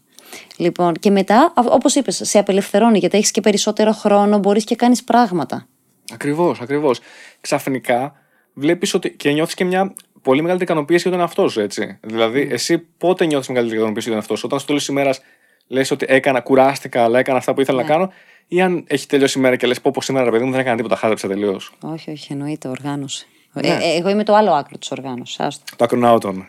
[0.57, 5.05] Λοιπόν, και μετά, όπως είπες, σε απελευθερώνει γιατί έχεις και περισσότερο χρόνο, μπορείς και κάνεις
[5.05, 5.67] πράγματα.
[6.13, 7.01] Ακριβώς, ακριβώς.
[7.41, 8.13] Ξαφνικά
[8.53, 9.17] βλέπεις ότι.
[9.17, 11.99] και νιώθεις και μια πολύ μεγαλύτερη ικανοποίηση για τον εαυτό σου, έτσι.
[12.03, 15.21] Δηλαδή, εσύ πότε νιώθεις μεγαλύτερη ικανοποίηση για τον εαυτό σου, όταν στο τέλος της ημέρας
[15.67, 17.93] λες ότι έκανα, κουράστηκα, αλλά έκανα αυτά που ήθελα να ναι.
[17.93, 18.13] κάνω,
[18.49, 20.61] ή αν έχει τελειώσει η μέρα και λες πω, πω σήμερα ρε παιδί μου δεν
[20.61, 21.73] έκανα τίποτα, χάζεψα τελείως.
[21.81, 23.27] Όχι, όχι, εννοείται, οργάνωση.
[23.53, 23.69] Ναι.
[23.69, 25.37] Ε, ε, εγώ είμαι το άλλο άκρο της οργάνωσης.
[25.77, 26.49] Το ακρονάωτον.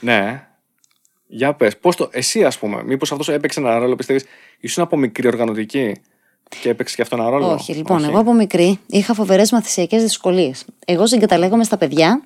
[0.00, 0.44] ναι.
[1.32, 2.08] Για πες, πώς το.
[2.12, 4.24] Εσύ, ας πούμε, μήπως αυτός έπαιξε ένα ρόλο, πιστεύεις,
[4.60, 5.96] ήσουν από μικρή οργανωτική
[6.60, 8.06] και έπαιξε και αυτό ένα ρόλο; Όχι, λοιπόν, Όχι.
[8.06, 10.64] εγώ από μικρή είχα φοβερές μαθησιακές δυσκολίες.
[10.86, 12.22] Εγώ συγκαταλέγομαι στα παιδιά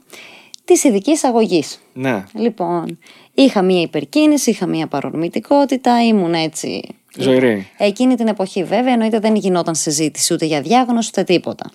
[0.64, 1.80] της ειδικής αγωγής.
[1.92, 2.24] Ναι.
[2.34, 2.98] Λοιπόν,
[3.34, 6.82] είχα μία υπερκίνηση, είχα μία παρορμητικότητα, ήμουν έτσι.
[7.18, 7.70] Ζωηρή.
[7.78, 11.70] Εκείνη την εποχή, βέβαια, εννοείται δεν γινόταν συζήτηση ούτε για διάγνωση ούτε τίποτα.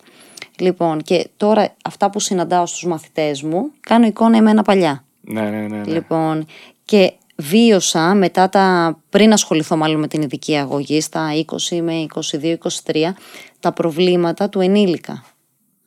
[0.60, 5.04] Λοιπόν, και τώρα αυτά που συναντάω στους μαθητές μου, κάνω εικόνα εμένα παλιά.
[5.22, 5.78] Ναι, ναι, ναι.
[5.78, 5.84] ναι.
[5.94, 6.46] Λοιπόν,
[6.86, 11.30] και βίωσα μετά τα, πριν ασχοληθώ μάλλον με την ειδική αγωγή, στα
[11.72, 12.06] 20 με
[12.86, 13.12] 22-23,
[13.60, 15.24] τα προβλήματα του ενήλικα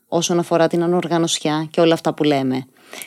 [0.08, 2.66] όσον αφορά την ανοργανωσιά και όλα αυτά που λέμε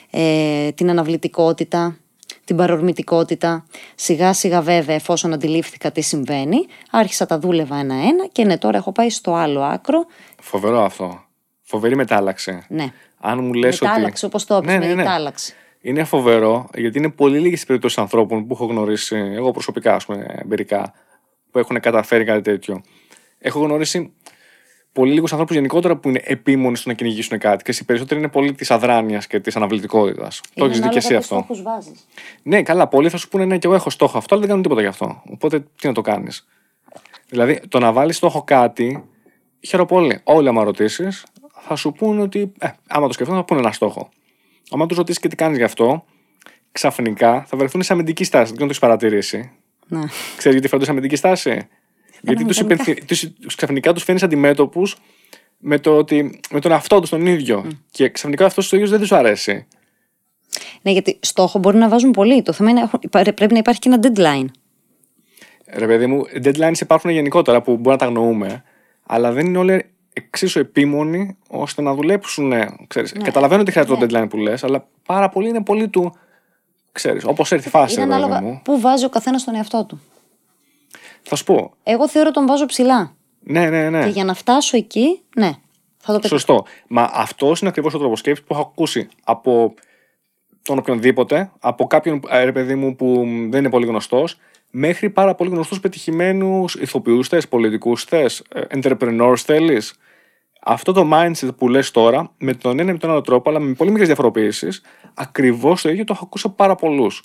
[0.09, 1.97] ε, την αναβλητικότητα,
[2.43, 3.65] την παρορμητικότητα.
[3.95, 6.57] Σιγά σιγά βέβαια εφόσον αντιλήφθηκα τι συμβαίνει,
[6.91, 10.05] άρχισα τα δούλευα ένα-ένα και ναι τώρα έχω πάει στο άλλο άκρο.
[10.41, 11.23] Φοβερό αυτό.
[11.61, 12.65] Φοβερή μετάλλαξη.
[12.67, 12.93] Ναι.
[13.19, 14.35] Αν μου λες μετάλλαξη, ότι...
[14.35, 14.95] όπως το έπεισε, ναι, ναι, ναι.
[14.95, 15.53] μετάλλαξη.
[15.81, 20.05] Είναι φοβερό γιατί είναι πολύ λίγες οι περιπτώσεις ανθρώπων που έχω γνωρίσει, εγώ προσωπικά, ας
[20.05, 20.93] πούμε, εμπειρικά,
[21.51, 22.81] που έχουν καταφέρει κάτι τέτοιο.
[23.39, 24.13] Έχω γνωρίσει
[24.95, 27.63] πολύ λίγους ανθρώπους γενικότερα που είναι επίμονοι στο να κυνηγήσουν κάτι.
[27.63, 30.41] Και οι περισσότεροι είναι πολύ της αδράνειας και της αναβλητικότητας.
[30.53, 31.45] Το έχεις δει και εσύ αυτό.
[31.63, 32.07] Βάζεις.
[32.43, 32.87] Ναι, καλά.
[32.87, 34.87] Πολλοί θα σου πούνε ναι, και εγώ έχω στόχο αυτό, αλλά δεν κάνουν τίποτα γι'
[34.87, 35.21] αυτό.
[35.31, 36.47] Οπότε τι να το κάνεις.
[37.29, 39.03] Δηλαδή, το να βάλεις στόχο κάτι,
[39.61, 40.19] χαίρομαι πολύ.
[40.23, 41.25] Όλοι, άμα ρωτήσεις,
[41.67, 44.09] θα σου πούνε ότι, ε, άμα το σκεφτούν, θα πούνε ένα στόχο.
[44.79, 46.05] Αν τους ρωτήσεις και τι κάνεις γι' αυτό,
[46.71, 48.49] ξαφνικά θα βρεθούν σε αμυντική στάση.
[48.49, 49.51] Δεν το έχεις παρατηρήσει.
[49.87, 50.01] Ναι.
[50.37, 51.67] Ξέρεις γιατί φέρνουν σε αμυντική στάση;
[52.25, 53.05] Γιατί τους, υπενθυ...
[53.05, 54.95] τους, ξαφνικά τους φαίνει αντιμέτωπους
[55.57, 57.65] με, το ότι, με τον αυτό τους τον ίδιο.
[57.91, 59.67] Και ξαφνικά αυτός το ίδιος δεν τους αρέσει.
[60.81, 62.41] Ναι, γιατί στόχο μπορεί να βάζουν πολύ.
[62.41, 64.45] Το θέμα είναι πρέπει να υπάρχει και ένα deadline.
[65.73, 68.63] Ρε παιδί μου, deadlines υπάρχουν γενικότερα που μπορεί να τα αγνοούμε,
[69.05, 72.53] αλλά δεν είναι όλοι εξίσου επίμονοι ώστε να δουλέψουν.
[72.87, 73.13] Ξέρεις.
[73.13, 73.23] Ναι.
[73.23, 74.05] Καταλαβαίνω ότι χρειάζεται ναι.
[74.05, 76.15] το deadline που λες, αλλά πάρα πολύ είναι πολύ του.
[76.91, 78.01] Ξέρεις, όπως έρθει η φάση.
[78.01, 78.61] Είναι ανάλογα μου.
[78.63, 80.01] πού βάζει ο καθένας τον εαυτό του.
[81.27, 81.71] Θα σου πω.
[81.83, 83.15] Εγώ θεωρώ τον βάζω ψηλά.
[83.39, 84.03] Ναι, ναι, ναι.
[84.03, 85.51] Και για να φτάσω εκεί, ναι.
[85.97, 86.27] Θα το πετύχω.
[86.27, 86.65] Σωστό.
[86.87, 89.73] Μα αυτός είναι ακριβώς ο τρόπος σκέψης που έχω ακούσει από
[90.61, 93.15] τον οποιονδήποτε, από κάποιον ε, ρε παιδί μου που
[93.49, 94.37] δεν είναι πολύ γνωστός,
[94.71, 99.93] μέχρι πάρα πολύ γνωστούς πετυχημένους ηθοποιούς θες, πολιτικούς θες, ε, entrepreneurs θέλεις.
[100.61, 103.59] Αυτό το mindset που λες τώρα, με τον ένα ή με τον άλλο τρόπο, αλλά
[103.59, 104.81] με πολύ μικρές διαφοροποιήσεις,
[105.13, 107.23] ακριβώς το ίδιο το έχω ακούσει από πάρα πολλούς.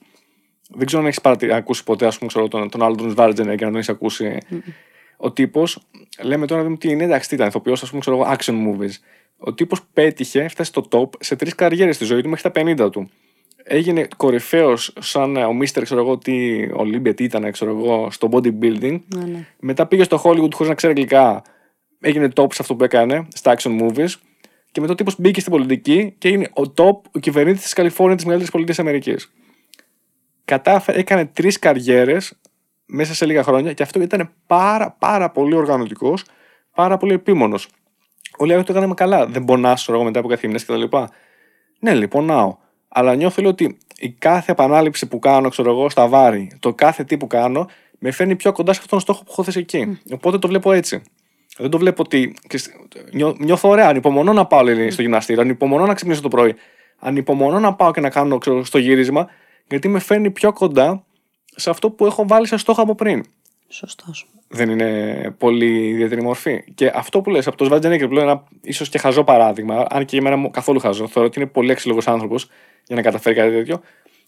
[0.75, 3.71] Δεν ξέρω αν έχεις ακούσει ποτέ, ας πούμε, ξέρω, τον, τον Άρνολντ Σβαρτσενέγκερ και να
[3.71, 4.39] τον έχεις ακούσει.
[5.17, 5.79] Ο τύπος,
[6.23, 8.93] λέμε τώρα δούμε τι είναι, εντάξει, τι ήταν, ηθοποιός, ας πούμε, ξέρω action movies.
[9.39, 12.91] Ο τύπος πέτυχε, έφτασε στο top σε τρεις καριέρες στη ζωή του μέχρι τα 50
[12.93, 13.11] του
[13.73, 19.01] έγινε κορυφαίος σαν ο Μίστερ, ξέρω εγώ, τι Ολύμπια, τι ήταν, ξέρω εγώ, στο bodybuilding.
[19.17, 19.47] Ναι, ναι.
[19.61, 21.43] Μετά πήγε στο Hollywood χωρίς να ξέρει αγγλικά.
[22.01, 24.09] Έγινε top σε αυτό που έκανε, στα action movies.
[24.73, 28.17] Και μετά ο τύπος μπήκε στην πολιτική και είναι ο top, ο κυβερνήτης της Καλιφόρνιας
[28.17, 29.33] της μεγαλύτερης πολιτεία Αμερικής.
[30.51, 32.33] Κατάφερε, έκανε τρεις καριέρες
[32.87, 36.25] μέσα σε λίγα χρόνια και αυτό ήταν πάρα, πάρα πολύ οργανωτικός,
[36.75, 37.69] πάρα πολύ επίμονος.
[38.37, 39.27] Όλοι άλλοι το έκαναμε καλά.
[39.27, 40.97] Δεν πονάς, εγώ μετά από καθημερινέ κτλ.
[41.81, 42.57] Ναι, λοιπόν, ναό.
[42.89, 47.17] Αλλά νιώθω ότι η κάθε επανάληψη που κάνω, ξέρω εγώ, στα βάρη, το κάθε τι
[47.17, 49.85] που κάνω, με φέρνει πιο κοντά σε αυτόν τον στόχο που έχω θέσει εκεί.
[49.91, 50.13] Mm.
[50.15, 51.03] Οπότε το βλέπω έτσι.
[51.59, 52.35] Δεν το βλέπω ότι.
[53.13, 53.89] Νιώ, νιώθω ωραία.
[53.89, 56.55] Ανυπομονώ να πάω λέει, στο γυμναστήριο, ανυπομονώ να ξυπνήσω το πρωί.
[56.99, 59.29] Ανυπομονώ να πάω και να κάνω ξέρω, στο γύρισμα,
[59.71, 61.05] γιατί με φέρνει πιο κοντά
[61.45, 63.25] σε αυτό που έχω βάλει σε στόχο από πριν.
[63.69, 64.27] Σωστός.
[64.49, 66.65] Δεν είναι πολύ ιδιαίτερη μορφή.
[66.75, 70.05] Και αυτό που λες από το Σβάτζενέκερ που λέω ένα ίσως και χαζό παράδειγμα, αν
[70.05, 72.49] και για μένα καθόλου χαζό, θεωρώ ότι είναι πολύ έξιλογο άνθρωπος
[72.87, 73.81] για να καταφέρει κάτι τέτοιο,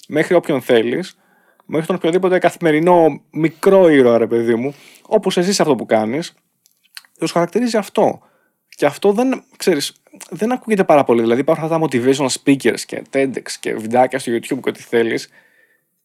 [0.08, 1.18] μέχρι όποιον θέλεις,
[1.64, 6.34] μέχρι τον οποιοδήποτε καθημερινό μικρό ήρωα, ρε παιδί μου, όπως εσύ αυτό που κάνεις,
[7.18, 8.20] τους χαρακτηρίζει αυτό.
[8.76, 9.92] Και αυτό δεν, ξέρεις,
[10.30, 11.20] δεν ακούγεται πάρα πολύ.
[11.20, 15.28] Δηλαδή υπάρχουν αυτά τα motivational speakers και TEDx και βιντεάκια στο YouTube και ό,τι θέλεις.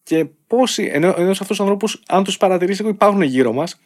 [0.04, 3.80] Και πόσοι, ενώ, ενώ σε αυτούς τους ανθρώπους, αν τους παρατηρήσει, υπάρχουν γύρω μας,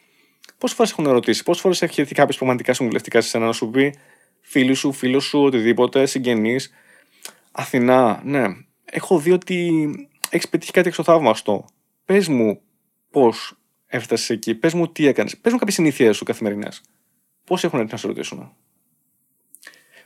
[0.57, 3.69] πόσες φορές έχουν ερωτήσει, πόσες φορές έχει έρθει κάποιος πραγματικά συμβουλευτικά σε σένα να σου
[3.69, 3.93] πει
[4.41, 6.71] φίλου σου, φίλος σου, οτιδήποτε, συγγενείς,
[7.51, 8.45] Αθηνά, ναι.
[8.85, 9.89] Έχω δει ότι
[10.29, 11.65] έχεις πετύχει κάτι εξωθαύμαστο.
[12.05, 12.61] Πες μου
[13.09, 16.81] πώς έφτασες εκεί, πες μου τι έκανες, πες μου κάποιες συνήθειές σου καθημερινές.
[17.43, 18.53] Πόσοι έχουν έρθει να σε ρωτήσουν;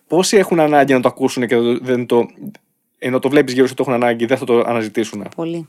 [0.07, 2.25] Πόσοι έχουν ανάγκη να το ακούσουν και δεν το.
[2.97, 5.67] ενώ το βλέπεις γύρω σου το έχουν ανάγκη, δεν θα το αναζητήσουν; Πολύ.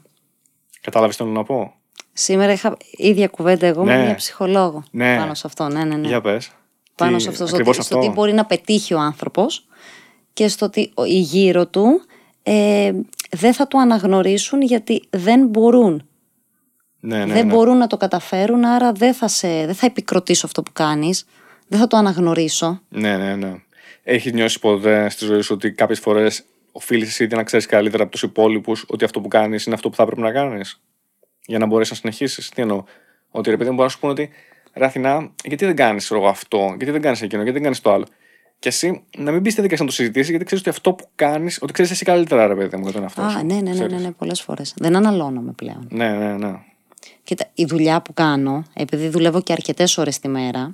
[0.81, 1.75] Κατάλαβες τι θέλω να πω;
[2.13, 3.97] Σήμερα είχα ίδια κουβέντα εγώ ναι.
[3.97, 5.17] με μια ψυχολόγο ναι.
[5.17, 5.69] πάνω σε αυτό.
[5.69, 6.07] Ναι, ναι, ναι.
[6.07, 6.51] Για πες.
[6.95, 9.67] Πάνω τι, σε αυτό, στο, στο τι μπορεί να πετύχει ο άνθρωπος
[10.33, 12.01] και στο ότι οι γύρω του
[12.43, 12.93] ε,
[13.31, 16.09] δεν θα το αναγνωρίσουν γιατί δεν μπορούν.
[17.01, 17.55] Ναι, ναι, δεν ναι.
[17.55, 21.27] μπορούν να το καταφέρουν, άρα δεν θα, σε, δεν θα επικροτήσω αυτό που κάνεις,
[21.69, 22.81] δεν θα το αναγνωρίσω.
[22.89, 23.55] Ναι, ναι, ναι.
[24.09, 28.13] Έχει νιώσει ποτέ στη ζωή σου ότι κάποιες φορές οφείλεις εσύ να ξέρεις καλύτερα από
[28.13, 30.81] τους υπόλοιπους ότι αυτό που κάνεις είναι αυτό που θα πρέπει να κάνεις
[31.47, 32.49] για να μπορέσεις να συνεχίσεις.
[32.49, 32.85] Τι εννοώ;
[33.31, 34.31] Ότι ρε παιδί μου μπορεί να σου πούνε ότι
[34.73, 38.07] Ραθινά, γιατί δεν κάνεις αυτό, γιατί δεν κάνεις εκείνο, γιατί δεν κάνεις το άλλο.
[38.59, 41.09] Και εσύ να μην μπεις στη δικασία να το συζητήσεις, γιατί ξέρεις ότι αυτό που
[41.15, 43.87] κάνεις, ότι ξέρεις εσύ καλύτερα, ρε παιδί μου, για τον εαυτό Α, ναι, ναι, ναι,
[43.87, 44.75] ναι, ναι πολλές φορές.
[44.77, 45.89] Δεν αναλώνομαι πλέον.
[45.91, 46.53] Ναι, ναι, ναι.
[47.23, 50.71] Κοίτα, η δουλειά που κάνω, επειδή δουλεύω και αρκετές ώρες τη μέρα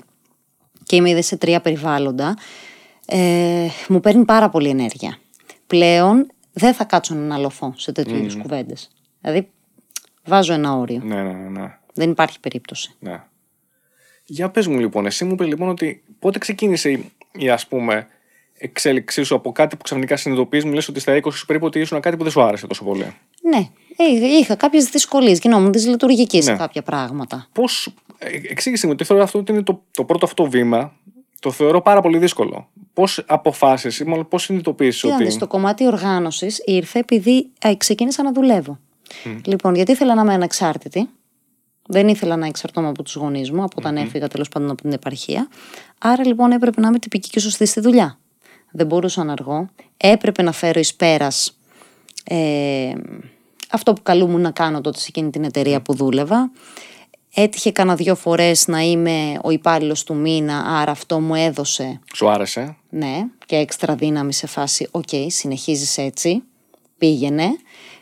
[0.85, 2.37] και είμαι ήδη σε τρία περιβάλλοντα,
[3.13, 5.19] ε, μου παίρνει πάρα πολύ ενέργεια.
[5.67, 8.23] Πλέον δεν θα κάτσω να αναλωθώ σε τέτοιου mm.
[8.23, 8.91] είδου κουβέντες.
[9.21, 9.49] Δηλαδή,
[10.25, 11.01] βάζω ένα όριο.
[11.05, 11.49] Ναι, ναι, ναι.
[11.49, 11.79] ναι.
[11.95, 12.95] Δεν υπάρχει περίπτωση.
[12.99, 13.23] Ναι.
[14.25, 17.01] Για πες μου λοιπόν, εσύ μου είπες λοιπόν ότι πότε ξεκίνησε
[17.33, 18.07] η ας πούμε
[18.59, 21.81] εξέλιξή σου από κάτι που ξαφνικά συνειδητοποιείς, μου λες ότι στα 20 σου περίπου ότι
[21.81, 23.15] ήσουν κάτι που δεν σου άρεσε τόσο πολύ.
[23.43, 26.53] Ναι, ε, είχα κάποιες δυσκολίες, γινόμουν δυσλειτουργικής ναι.
[26.53, 27.49] σε κάποια πράγματα.
[27.53, 27.95] Πώς.
[28.19, 30.93] Ε, εξήγησε μου, ότι θεωρώ αυτό ότι είναι το, το πρώτο αυτό βήμα.
[31.41, 32.69] Το θεωρώ πάρα πολύ δύσκολο.
[32.95, 35.31] Πώς αποφάσισε, μάλλον πώς συνειδητοποίησε ότι.
[35.31, 38.79] Στο κομμάτι οργάνωσης ήρθε επειδή ξεκίνησα να δουλεύω.
[39.45, 41.09] Λοιπόν, γιατί ήθελα να είμαι ανεξάρτητη
[41.87, 44.93] Δεν ήθελα να εξαρτώμαι από τους γονείς μου, από όταν έφυγα τέλος πάντων από την
[44.93, 45.49] επαρχία.
[45.99, 48.19] Άρα λοιπόν έπρεπε να είμαι τυπική και σωστή στη δουλειά.
[48.71, 49.69] Δεν μπορούσα να αργώ.
[49.97, 51.57] Έπρεπε να φέρω εις πέρας
[52.25, 52.93] ε,
[53.71, 56.51] αυτό που καλούμουν να κάνω τότε σε εκείνη την εταιρεία που δούλευα.
[57.35, 62.01] Έτυχε κανένα δύο φορές να είμαι ο υπάλληλος του μήνα, άρα αυτό μου έδωσε.
[62.15, 66.43] Σου άρεσε; Ναι, και έξτρα δύναμη σε φάση, OK, okay, συνεχίζεις έτσι,
[66.99, 67.57] πήγαινε.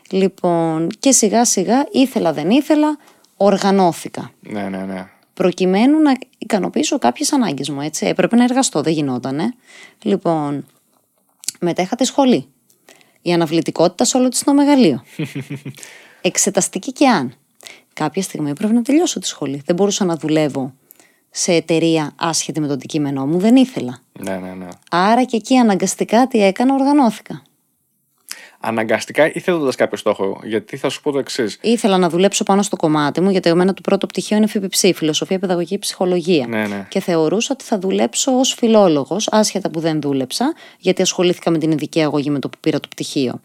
[0.09, 2.97] Λοιπόν, και σιγά σιγά, ήθελα δεν ήθελα,
[3.37, 4.31] οργανώθηκα.
[4.39, 5.09] Ναι, ναι, ναι.
[5.33, 8.05] Προκειμένου να ικανοποιήσω κάποιες ανάγκες μου, έτσι.
[8.05, 9.53] Έπρεπε να εργαστώ, δεν γινότανε.
[10.01, 10.65] Λοιπόν,
[11.59, 12.47] μετά είχα τη σχολή.
[13.21, 15.03] Η αναβλητικότητα σε όλο της το μεγαλείο.
[16.21, 17.35] Εξεταστική και αν.
[17.93, 19.61] Κάποια στιγμή πρέπει να τελειώσω τη σχολή.
[19.65, 20.73] Δεν μπορούσα να δουλεύω
[21.29, 23.39] σε εταιρεία άσχετη με το αντικείμενό μου.
[23.39, 23.99] Δεν ήθελα.
[24.19, 24.67] Ναι, ναι, ναι.
[24.91, 27.41] Άρα και εκεί αναγκαστικά τι έκανα, οργανώθηκα.
[28.63, 30.39] Αναγκαστικά ή θέτοντας κάποιο στόχο.
[30.43, 31.57] Γιατί θα σου πω το εξής.
[31.61, 35.39] Ήθελα να δουλέψω πάνω στο κομμάτι μου, γιατί εμένα το πρώτο πτυχίο είναι ΦΠΨ, Φιλοσοφία,
[35.39, 36.47] Παιδαγωγική, Ψυχολογία.
[36.47, 36.85] Ναι, ναι.
[36.89, 41.71] Και θεωρούσα ότι θα δουλέψω ως φιλόλογος, άσχετα που δεν δούλεψα, γιατί ασχολήθηκα με την
[41.71, 43.41] ειδική αγωγή με το που πήρα το πτυχίο.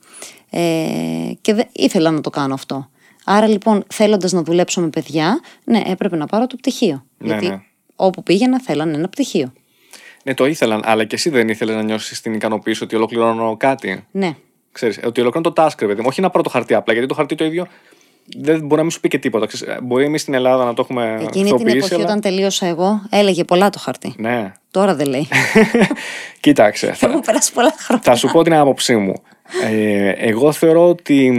[0.50, 2.88] Ε, και δεν ήθελα να το κάνω αυτό.
[3.28, 7.04] Άρα λοιπόν, θέλοντας να δουλέψω με παιδιά, ναι, έπρεπε να πάρω το πτυχίο.
[7.18, 7.60] Ναι, γιατί ναι.
[7.96, 9.52] όπου πήγαινα θέλανε ένα πτυχίο.
[10.24, 14.04] Ναι, το ήθελαν, αλλά και εσύ δεν ήθελες να νιώσεις την ικανοποίηση ότι ολοκληρώνω κάτι;
[14.10, 14.36] Ναι.
[14.72, 16.06] Ξέρεις, ότι ολοκληρώνω το task, ρε παιδί μου.
[16.10, 17.66] Όχι να πάρω το χαρτί απλά, γιατί το χαρτί το ίδιο
[18.38, 19.46] δεν μπορεί να μην σου πει και τίποτα.
[19.46, 22.66] Ξέρεις, μπορεί εμείς στην Ελλάδα να το έχουμε Εκείνη την αυτοποιήσει, εποχή αλλά- όταν τελείωσα
[22.66, 24.14] εγώ, έλεγε πολλά το χαρτί.
[24.18, 24.52] Ναι.
[24.70, 25.28] Τώρα δεν λέει.
[26.40, 26.92] Κοίταξε.
[26.92, 28.02] θα- Έχουν περάσει πολλά χρόνια.
[28.04, 29.14] Θα σου πω την άποψή μου.
[29.64, 31.32] Ε, εγώ θεωρώ ότι.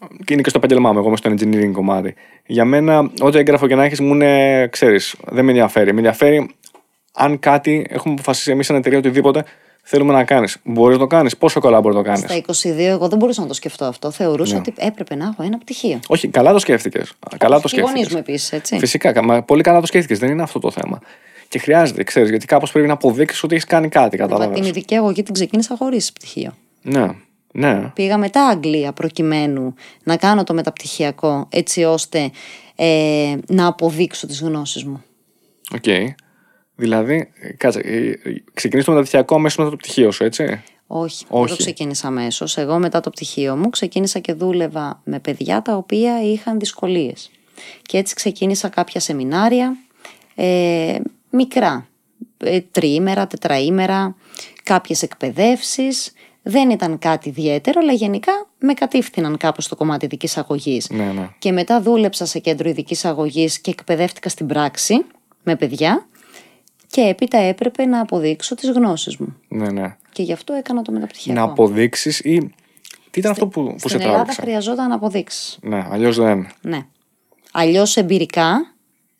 [0.00, 2.14] Μ, Και είναι και στο επάγγελμά μου, εγώ είμαι στο engineering κομμάτι.
[2.46, 5.90] Για μένα, ό,τι έγγραφο και να έχεις, μου είναι, ξέρεις, δεν με ενδιαφέρει.
[5.92, 6.50] Με ενδιαφέρει
[7.12, 9.44] αν κάτι έχουμε αποφασίσει εμείς σαν εταιρεία οτιδήποτε
[9.82, 10.56] θέλουμε να κάνεις.
[10.64, 12.24] Μπορείς να το κάνεις, πόσο καλά μπορείς να το κάνεις.
[12.24, 14.10] Στα 22 εγώ δεν μπορούσα να το σκεφτώ αυτό.
[14.10, 14.58] Θεωρούσα Ναι.
[14.60, 16.00] ότι έπρεπε να έχω ένα πτυχίο.
[16.08, 17.12] Όχι, καλά το σκέφτηκες.
[17.36, 18.12] Καλά το Οι γονείς σκέφτηκες.
[18.12, 18.78] μου επίσης, έτσι.
[18.78, 20.18] Φυσικά, κα- μα πολύ καλά το σκέφτηκες.
[20.18, 21.00] Δεν είναι αυτό το θέμα.
[21.48, 24.18] Και χρειάζεται, ξέρεις, γιατί κάπως πρέπει να αποδείξεις ότι έχεις κάνει κάτι.
[24.20, 24.68] Μα την Κατάλαβες.
[24.68, 26.52] ειδική αγωγή την ξεκίνησα χωρίς πτυχίο.
[26.82, 27.08] Ναι,
[27.58, 27.90] ναι.
[27.94, 32.30] Πήγα μετά Αγγλία προκειμένου να κάνω το μεταπτυχιακό έτσι ώστε
[32.74, 35.02] ε, να αποδείξω τις γνώσεις μου.
[35.74, 36.14] Οκ.
[36.74, 38.16] Δηλαδή, ε, κάτσε, ε, ε,
[38.54, 41.50] ξεκινήσεις το μεταπτυχιακό αμέσως μετά το πτυχίο σου, έτσι; Όχι, δεν Όχι.
[41.50, 42.56] το ξεκίνησα αμέσως.
[42.56, 47.30] Εγώ μετά το πτυχίο μου ξεκίνησα και δούλευα με παιδιά τα οποία είχαν δυσκολίες.
[47.82, 49.76] Και έτσι ξεκίνησα κάποια σεμινάρια,
[50.34, 50.96] ε,
[51.30, 51.88] μικρά,
[52.36, 54.16] ε, τριήμερα, τετραήμερα,
[54.62, 56.12] κάποιες εκπαιδεύσεις.
[56.50, 60.90] Δεν ήταν κάτι ιδιαίτερο, αλλά γενικά με κατήφθηναν κάπως στο κομμάτι ειδικής αγωγής.
[60.90, 61.28] Ναι, ναι.
[61.38, 65.04] Και μετά δούλεψα σε κέντρο ειδικής αγωγής και εκπαιδεύτηκα στην πράξη
[65.42, 66.06] με παιδιά
[66.90, 69.36] και έπειτα έπρεπε να αποδείξω τις γνώσεις μου.
[69.48, 69.96] ναι, ναι.
[70.12, 71.40] Και γι' αυτό έκανα το μεταπτυχιακό.
[71.40, 72.54] Να αποδείξεις ή.
[73.10, 75.58] Τι ήταν αυτό που, που σε Στην Ελλάδα τράβηξε; χρειαζόταν αποδείξεις.
[75.62, 76.48] Ναι, αλλιώς δεν.
[76.60, 76.86] Ναι.
[77.52, 78.74] Αλλιώς εμπειρικά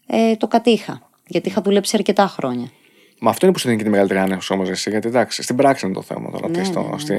[0.06, 1.10] ε, το κατήχα.
[1.26, 2.70] Γιατί είχα δουλέψει αρκετά χρόνια.
[3.20, 4.90] Μα αυτό είναι που σου δίνει και τη μεγαλύτερη άνεση όμω εσύ.
[4.90, 6.48] Γιατί εντάξει, στην πράξη είναι το θέμα τώρα.
[6.48, 7.18] Ναι, τι στο- ναι, ναι, στη,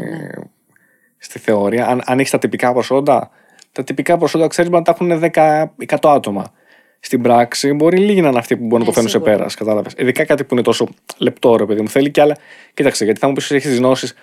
[1.17, 1.87] στη θεωρία.
[1.87, 3.29] Αν, αν έχεις τα τυπικά προσόντα,
[3.71, 5.19] τα τυπικά προσόντα ξέρεις μπορεί να τα έχουν
[5.87, 6.51] 10-100 άτομα.
[6.99, 9.35] Στην πράξη μπορεί λίγοι να είναι αυτοί που μπορούν να το Ναι, φέρουν σε σίγουρα.
[9.35, 9.55] πέρας.
[9.55, 9.93] Κατάλαβες.
[9.97, 11.89] Ειδικά κάτι που είναι τόσο λεπτό, ρε παιδί μου.
[11.89, 12.35] Θέλει κι άλλα.
[12.73, 14.13] Κοίταξε, γιατί θα μου πεις ότι έχεις τις γνώσεις.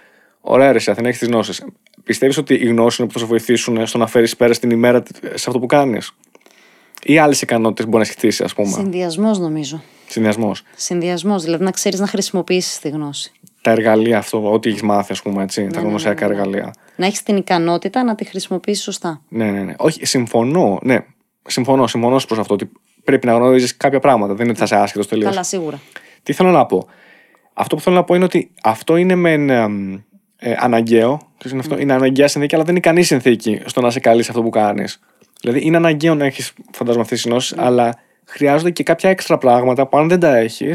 [0.40, 1.64] Ωραία, ρε, εσύ, Αθηνά, έχεις τις γνώσεις.
[2.04, 5.02] Πιστεύεις ότι οι γνώσεις είναι που θα σε βοηθήσουν στο να φέρεις πέρα στην ημέρα
[5.34, 6.12] σε αυτό που κάνεις;
[7.02, 9.82] Ή άλλες ικανότητες μπορεί να έχει χτίσει, ας πούμε; Συνδυασμός νομίζω.
[10.08, 10.62] Συνδυασμός.
[10.76, 13.32] Συνδυασμός, δηλαδή να ξέρεις να χρησιμοποιήσεις τη γνώση.
[13.62, 16.40] Τα εργαλεία, αυτό, ό,τι έχεις μάθει, ας πούμε, έτσι, τα ναι, γνωσιακά ναι, ναι.
[16.40, 16.74] εργαλεία.
[16.96, 19.20] Να έχεις την ικανότητα να τη χρησιμοποιήσεις σωστά.
[19.28, 19.74] Ναι, ναι, ναι.
[19.76, 20.78] Όχι, συμφωνώ.
[20.82, 20.98] Ναι,
[21.46, 22.70] συμφωνώ, συμφωνώ προς αυτό ότι
[23.04, 24.34] πρέπει να γνωρίζεις κάποια πράγματα.
[24.34, 25.30] Δεν είναι ότι θα είσαι άσχετος τελείως.
[25.30, 25.80] Καλά, σίγουρα.
[26.22, 26.86] Τι θέλω να πω;
[27.52, 29.94] Αυτό που θέλω να πω είναι ότι αυτό είναι μεν εμ,
[30.36, 31.20] ε, αναγκαίο.
[31.38, 34.22] Ξέρεις, Είναι, αυτό, είναι αναγκαία συνθήκη, αλλά δεν είναι ικανή συνθήκη στο να είσαι καλή
[34.22, 35.00] σε αυτό που κάνεις.
[35.40, 39.86] Δηλαδή, είναι αναγκαίο να έχεις, φαντάζομαι, αυτέ τι γνώσει, αλλά χρειάζονται και κάποια έξτρα πράγματα
[39.86, 40.70] που αν δεν τα έχει.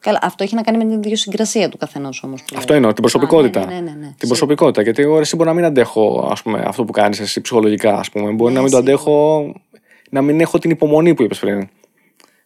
[0.00, 2.44] Καλά, αυτό έχει να κάνει με την ιδιοσυγκρασία του καθενός όμως.
[2.56, 3.60] Αυτό εννοώ, την προσωπικότητα.
[3.66, 3.90] ναι, ναι, ναι, ναι.
[3.90, 4.16] Την Σίγουρα.
[4.26, 4.82] προσωπικότητα.
[4.82, 8.10] Γιατί εγώ εσύ μπορεί να μην αντέχω ας πούμε, αυτό που κάνεις εσύ ψυχολογικά, ας
[8.10, 8.30] πούμε.
[8.32, 8.92] Μπορεί Ναι, να μην το σίγουρα.
[8.94, 9.52] αντέχω,
[10.10, 11.68] να μην έχω την υπομονή που είπες πριν.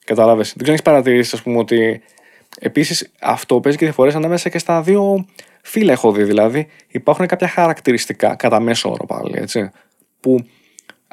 [0.04, 0.46] Κατάλαβες.
[0.48, 2.02] Δεν ξέρω αν έχεις παρατηρήσει, ας πούμε, ότι
[2.58, 5.26] επίσης αυτό παίζει και διαφορές ανάμεσα και στα δύο
[5.62, 6.22] φύλλα, έχω δει.
[6.24, 9.70] Δηλαδή, υπάρχουν κάποια χαρακτηριστικά, κατά μέσο όρο πάλι, έτσι,
[10.20, 10.44] που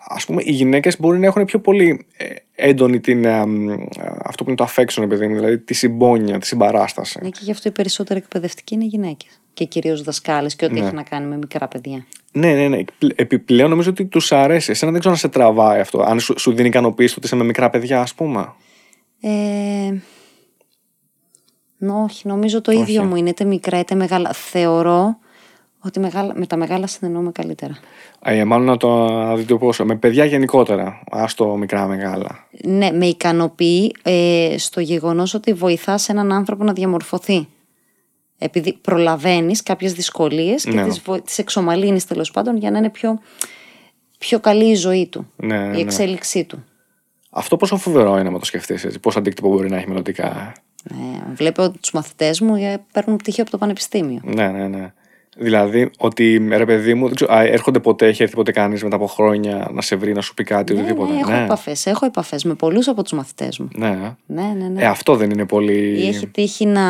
[0.07, 3.77] ας πούμε οι γυναίκες μπορεί να έχουν πιο πολύ ε, έντονη την, ε, μ, ε,
[4.23, 7.19] αυτό που είναι το affection, παιδί μου, δηλαδή τη συμπόνια, τη συμπαράσταση.
[7.21, 9.41] Ναι, και γι' αυτό οι περισσότεροι εκπαιδευτικοί είναι γυναίκες.
[9.53, 12.05] Και κυρίως δασκάλες και ό,τι έχει να κάνει με μικρά παιδιά.
[12.31, 12.83] Ναι, ναι, ναι.
[13.15, 14.71] Επιπλέον νομίζω ότι τους αρέσει.
[14.71, 16.01] Εσένα δεν ξέρω αν σε τραβάει αυτό.
[16.01, 18.53] Αν σου, σου δίνει ικανοποίηση το ότι είσαι με μικρά παιδιά, ας πούμε.
[19.21, 19.93] Ε,
[21.77, 24.33] νο, όχι, νομίζω το ίδιο μου είναι είτε μικρά είτε μεγάλα.
[24.33, 25.17] Θεωρώ
[25.81, 27.77] Ότι μεγάλα, με τα μεγάλα συνεννοούμε καλύτερα.
[28.23, 29.85] Ε, μάλλον να το να δείτε πόσο.
[29.85, 31.03] Με παιδιά γενικότερα.
[31.11, 32.47] Άστο μικρά μεγάλα.
[32.63, 37.47] Ναι, με ικανοποιεί ε, στο γεγονός ότι βοηθάς έναν άνθρωπο να διαμορφωθεί.
[38.37, 40.83] Επειδή προλαβαίνεις κάποιες δυσκολίες και Ναι.
[40.83, 43.19] τις, βο- τις εξομαλύνεις τέλος πάντων για να είναι πιο,
[44.17, 45.79] πιο καλή η ζωή του, Ναι, ναι, η ναι.
[45.79, 46.63] εξέλιξή του.
[47.31, 48.99] Αυτό πόσο φοβερό είναι να το σκεφτείς έτσι.
[48.99, 50.53] Πόσο αντίκτυπο μπορεί να έχει μελλοντικά.
[50.83, 54.19] Ναι, βλέπω τους μαθητές μου ε, παίρνουν πτυχίο από το πανεπιστήμιο.
[54.23, 54.93] Ναι, ναι, ναι.
[55.41, 58.95] Δηλαδή ότι ρε παιδί μου, δεν ξέρω, α, έρχονται ποτέ, έχει έρθει ποτέ κανείς μετά
[58.95, 61.13] από χρόνια να σε βρει, να σου πει κάτι, Ναι, οτιδήποτε.
[61.13, 61.43] ναι, έχω ναι.
[61.43, 63.67] επαφές, έχω επαφές με πολλούς από τους μαθητές μου.
[63.75, 64.15] ναι.
[64.25, 64.81] Ναι, ναι, ναι.
[64.81, 65.99] Ε, αυτό δεν είναι πολύ.
[66.03, 66.81] Ή έχει τύχει να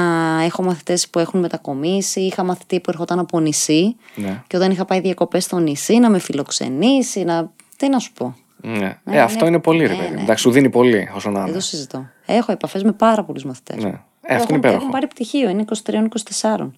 [0.43, 4.43] έχω μαθητές που έχουν μετακομίσει, είχα μαθητή που ερχόταν από νησί Ναι.
[4.47, 7.51] και όταν είχα πάει διακοπές στο νησί να με φιλοξενήσει, να...
[7.77, 8.35] τι να σου πω.
[8.61, 8.77] Ναι.
[9.03, 9.49] Ναι, ε, αυτό ναι.
[9.49, 10.15] είναι πολύ, ρε Ναι, παιδί.
[10.15, 10.21] ναι.
[10.21, 11.55] Εντάξει, σου δίνει πολύ όσο να Δεν είναι.
[11.57, 12.05] το συζητώ.
[12.25, 13.83] Έχω επαφές με πάρα πολλούς μαθητές.
[13.83, 13.89] Ναι.
[13.89, 13.99] μου.
[14.21, 14.77] Ε, αυτό έχουν, είναι υπέροχο.
[14.79, 16.69] Έχουν πάρει πτυχίο, είναι 23-24.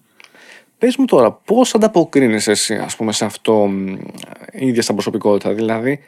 [0.82, 3.86] Πες μου τώρα, πώς ανταποκρίνεσαι εσύ, ας πούμε, σε αυτό μ,
[4.52, 6.00] η ίδια σαν προσωπικότητα; Δηλαδή,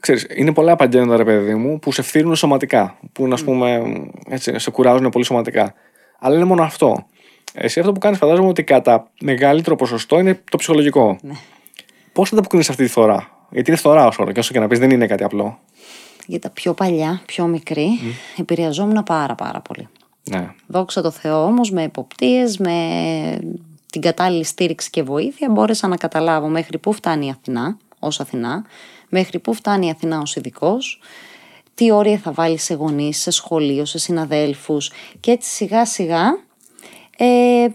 [0.00, 2.98] ξέρεις, είναι πολλά επαγγέλματα, ρε παιδί μου, που σε φθύρουν σωματικά.
[3.12, 3.82] Που είναι, ας πούμε,
[4.28, 5.74] έτσι, σε κουράζουν πολύ σωματικά.
[6.18, 7.06] Αλλά είναι μόνο αυτό.
[7.52, 11.18] Εσύ αυτό που κάνεις, φαντάζομαι ότι κατά μεγαλύτερο ποσοστό είναι το ψυχολογικό.
[11.22, 11.34] Ναι.
[12.12, 13.46] Πώς ανταποκρίνεσαι αυτή τη φορά.
[13.50, 15.58] Γιατί είναι φθορά ω όρο, και όσο και να πεις, δεν είναι κάτι απλό.
[16.26, 17.88] Για τα πιο παλιά, πιο μικρή,
[18.38, 19.88] επηρεαζόμουν πάρα πάρα πολύ.
[20.30, 20.54] Ναι.
[20.66, 23.38] Δόξα τω Θεώ όμως με εποπτείες, με
[23.92, 28.64] την κατάλληλη στήριξη και βοήθεια μπόρεσα να καταλάβω μέχρι πού φτάνει η Αθηνά ως Αθηνά,
[29.08, 31.00] μέχρι πού φτάνει η Αθηνά ως ειδικός,
[31.74, 36.38] τι όρια θα βάλει σε γονείς, σε σχολείο, σε συναδέλφους και έτσι σιγά σιγά
[37.16, 37.66] ε,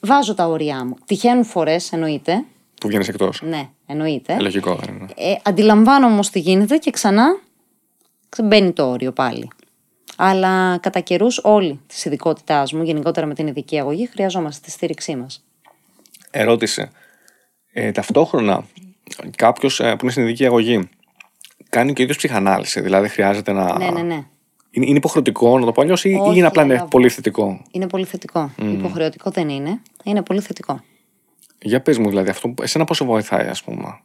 [0.00, 0.96] βάζω τα όρια μου.
[1.06, 2.44] Τυχαίνουν φορές εννοείται,
[2.80, 3.42] Που βγαίνεις εκτός.
[3.44, 4.32] ναι εννοείται.
[4.32, 5.06] Ε, λογικό δεν είναι.
[5.16, 7.40] Ε, αντιλαμβάνομαι όμως τι γίνεται και ξανά
[8.44, 9.48] μπαίνει το όριο πάλι.
[10.22, 15.16] Αλλά κατά καιρούς όλοι της ειδικότητάς μου, γενικότερα με την ειδική αγωγή, χρειαζόμαστε τη στήριξή
[15.16, 15.44] μας.
[16.30, 16.90] Ερώτηση.
[17.72, 18.64] Ε, ταυτόχρονα,
[19.36, 20.88] κάποιος που είναι στην ειδική αγωγή
[21.68, 22.80] κάνει και ο ίδιος ψυχανάλυση.
[22.80, 23.78] Δηλαδή, χρειάζεται να.
[23.78, 24.24] Ναι, ναι, ναι.
[24.70, 27.08] Είναι, είναι υποχρεωτικό να το πω αλλιώς ή, ή Όχι, είναι απλά ναι, αλλά- πολύ
[27.08, 28.50] θετικό; Είναι πολύ θετικό.
[28.62, 29.80] Υποχρεωτικό δεν είναι.
[30.04, 30.80] Είναι πολύ θετικό.
[31.62, 34.00] Για πες μου, δηλαδή, αυτό, που- εσένα πώς σε βοηθάει, ας πούμε;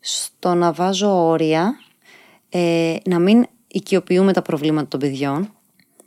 [0.00, 1.74] Στο να βάζω όρια,
[2.48, 5.52] ε, να μην οικειοποιούμε τα προβλήματα των παιδιών,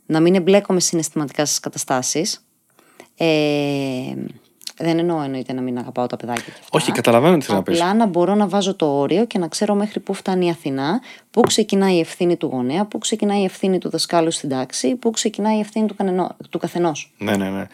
[0.06, 2.46] να μην εμπλέκομαι συναισθηματικά στις καταστάσεις.
[3.16, 3.26] Ε,
[4.76, 6.66] δεν εννοώ εννοείται να μην αγαπάω τα παιδάκια και αυτά.
[6.70, 7.80] Όχι, καταλαβαίνω τι θέλω να πεις.
[7.80, 11.00] Απλά να μπορώ να βάζω το όριο και να ξέρω μέχρι πού φτάνει η Αθηνά,
[11.30, 15.10] πού ξεκινάει η ευθύνη του γονέα, πού ξεκινάει η ευθύνη του δασκάλου στην τάξη, πού
[15.10, 17.12] ξεκινάει η ευθύνη του, κανενό, του καθενός.
[17.18, 17.66] Ναι, ναι, ναι.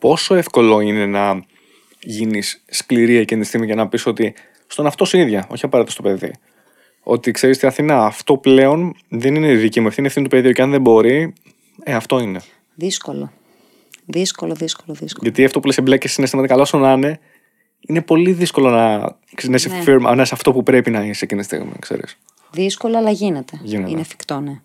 [0.00, 1.44] Πόσο εύκολο είναι να
[2.02, 4.34] γίνεις σκληρή εκείνη τη στιγμή και να πεις ότι
[4.66, 6.32] στον αυτό σου ίδια, όχι απαραίτητα στο παιδί.
[7.12, 10.52] Ότι ξέρεις στη Αθηνά, αυτό πλέον δεν είναι δική μου ευθύνη, ευθύνη του παιδιού.
[10.52, 11.32] Και αν δεν μπορεί,
[11.82, 12.40] ε, αυτό είναι.
[12.74, 13.32] Δύσκολο.
[14.06, 15.22] Δύσκολο, δύσκολο, δύσκολο.
[15.22, 17.18] Γιατί αυτό που λες εμπλέκεσαι συναισθηματικά, όσο να είναι,
[17.80, 19.82] είναι πολύ δύσκολο να, να είσαι Ναι.
[19.86, 22.18] firm, να είσαι αυτό που πρέπει να είσαι εκείνη τη στιγμή, ξέρεις.
[22.50, 23.60] Δύσκολο, αλλά γίνεται.
[23.62, 23.90] Γίνεται.
[23.90, 24.60] Είναι εφικτό, ναι.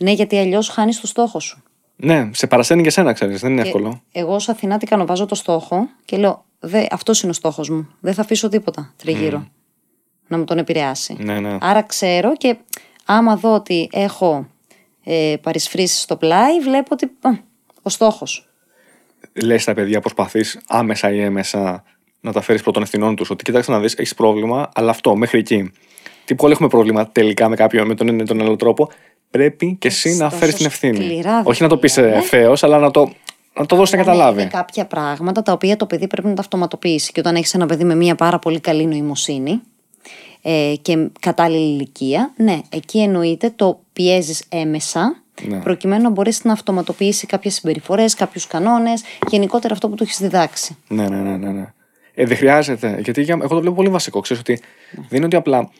[0.00, 1.62] Ναι, γιατί αλλιώς χάνεις το στόχο σου.
[1.96, 4.02] Ναι, σε παρασένει και σένα, ξέρεις, δεν είναι εύκολο.
[4.12, 7.68] Εγώ ως Αθηνά τι κάνω, βάζω το στόχο και λέω, Δε, αυτός είναι ο στόχος
[7.68, 7.88] μου.
[8.00, 9.46] Δεν θα αφήσω τίποτα τριγύρω
[10.30, 11.16] να μου τον επηρεάσει.
[11.18, 11.56] Ναι, ναι.
[11.60, 12.56] Άρα ξέρω και
[13.04, 14.46] άμα δω ότι έχω
[15.04, 17.30] ε, παρισφρήσεις στο πλάι, βλέπω ότι α,
[17.82, 18.48] ο στόχος.
[19.44, 21.82] Λες στα παιδιά, προσπαθείς άμεσα ή έμεσα
[22.20, 23.30] να τα φέρεις πρώτων ευθυνών τους.
[23.30, 25.72] Ότι κοιτάξτε να δεις, έχεις πρόβλημα, αλλά αυτό μέχρι εκεί.
[26.24, 28.88] Τι που όλοι έχουμε πρόβλημα τελικά με κάποιον με τον ένα ή τον άλλο τρόπο,
[29.30, 30.96] πρέπει και εσύ να τόσο φέρεις την ευθύνη.
[30.96, 32.18] σκληρά Όχι να το πεις βιβλία, ναι.
[32.18, 33.12] ευθέω, αλλά να το,
[33.54, 34.40] να το δώσεις να Αλλά ναι, καταλάβει.
[34.40, 37.12] Είναι κάποια πράγματα τα οποία το παιδί πρέπει να τα αυτοματοποιήσει.
[37.12, 39.60] Και όταν έχεις ένα παιδί με μια πάρα πολύ καλή νοημοσύνη
[40.42, 45.22] ε, και κατάλληλη ηλικία, ναι, εκεί εννοείται το πιέζεις έμεσα.
[45.48, 45.56] Ναι.
[45.56, 50.76] Προκειμένου να μπορέσεις να αυτοματοποιήσεις κάποιες συμπεριφορές, κάποιους κανόνες, γενικότερα αυτό που του έχεις διδάξει.
[50.88, 51.50] Ναι, ναι, ναι, ναι.
[51.50, 51.72] ναι.
[52.14, 53.00] Ε, δεν χρειάζεται.
[53.02, 54.20] Γιατί για, εγώ το βλέπω πολύ βασικό.
[54.20, 54.60] Ξέρεις ότι
[54.92, 55.70] δεν είναι ότι απλά.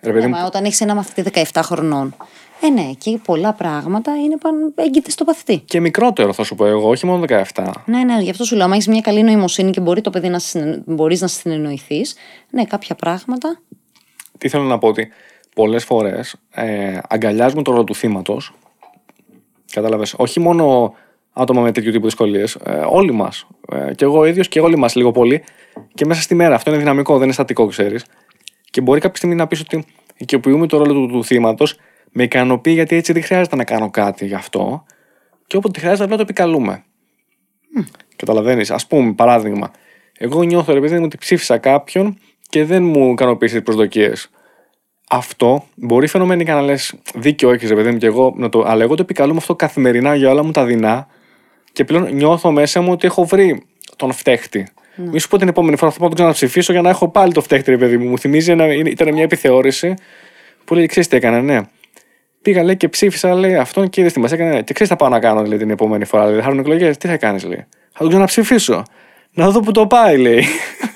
[0.00, 2.14] Ρε παιδί Ε, μου, μα όταν έχεις ένα μαθητή 17 χρονών.
[2.62, 5.58] Ε, ναι, εκεί πολλά πράγματα είναι πάνω, έγκυται στο παθητή.
[5.58, 7.72] και μικρότερο θα σου πω εγώ, όχι μόνο 17.
[7.84, 8.64] Ναι, ναι, γι' αυτό σου λέω.
[8.64, 10.40] Αν έχεις μια καλή νοημοσύνη και μπορεί το παιδί να
[10.84, 12.14] μπορείς να συνεννοηθείς,
[12.50, 13.60] ναι, κάποια πράγματα.
[14.42, 15.08] Τι θέλω να πω ότι
[15.54, 18.52] πολλές φορές ε, αγκαλιάζουμε το ρόλο του θύματος.
[19.72, 20.14] Κατάλαβες.
[20.16, 20.94] Όχι μόνο
[21.32, 22.54] άτομα με τέτοιου τύπου δυσκολίες.
[22.54, 23.46] Ε, όλοι μας.
[23.72, 25.44] Ε, και εγώ ίδιος και όλοι μας λίγο πολύ.
[25.94, 26.54] Και μέσα στη μέρα.
[26.54, 28.04] Αυτό είναι δυναμικό, δεν είναι στατικό, ξέρεις.
[28.70, 29.84] Και μπορεί κάποια στιγμή να πεις ότι
[30.16, 31.76] οικειοποιούμε το ρόλο του, του θύματος.
[32.12, 34.84] Με ικανοποιεί γιατί έτσι δεν χρειάζεται να κάνω κάτι γι' αυτό.
[35.46, 36.84] Και όποτε χρειάζεται απλά το επικαλούμε.
[38.16, 38.70] Καταλαβαίνεις.
[38.70, 39.70] Α πούμε, παράδειγμα.
[40.18, 44.30] Εγώ νιώθω ρε παιδί μου ότι ψήφισα κάποιον και δεν μου ικανοποίησε τις προσδοκίες.
[45.14, 48.64] Αυτό μπορεί φαινομενικά να λες δίκιο έχεις, ρε παιδί μου, και εγώ να το.
[48.66, 51.06] Αλλά εγώ το επικαλούμε αυτό καθημερινά για όλα μου τα δεινά
[51.72, 53.62] και πλέον νιώθω μέσα μου ότι έχω βρει
[53.96, 54.66] τον φταίχτη.
[54.96, 57.32] Μη σου πω την επόμενη φορά θα πάω να τον ξαναψηφίσω για να έχω πάλι
[57.32, 58.08] το φταίχτη, παιδί μου.
[58.08, 59.94] Μου θυμίζει ένα, ήταν μια επιθεώρηση
[60.64, 61.60] που λέει: Ξέρεις τι έκανα, ναι.
[62.42, 64.50] Πήγα λέει και ψήφισα λέει αυτόν και είδες τι μας έκανε.
[64.50, 64.62] Ναι.
[64.62, 66.22] Και ξέρεις τι θα πάω να κάνω λέει, την επόμενη φορά.
[66.22, 67.66] Δηλαδή, θα έρθουν εκλογές, τι θα κάνεις, λέει.
[67.92, 68.82] Θα τον ξαναψηφίσω.
[69.32, 70.44] Να δω που το πάει, λέει.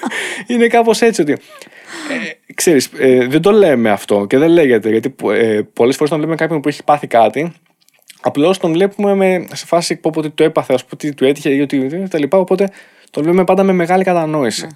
[0.47, 1.37] είναι κάπως έτσι ότι.
[2.47, 6.20] Ε, ξέρεις, ε, δεν το λέμε αυτό και δεν λέγεται γιατί ε, πολλές φορές τον
[6.20, 7.53] λέμε κάποιον που έχει πάθει κάτι
[8.26, 11.51] Απλώς τον βλέπουμε με, σε φάση που ότι το έπαθε, ας πούμε, τι του έτυχε
[11.51, 12.38] ή ότι τα λοιπά.
[12.38, 12.70] Οπότε
[13.11, 14.66] τον βλέπουμε πάντα με μεγάλη κατανόηση.
[14.66, 14.70] Ναι.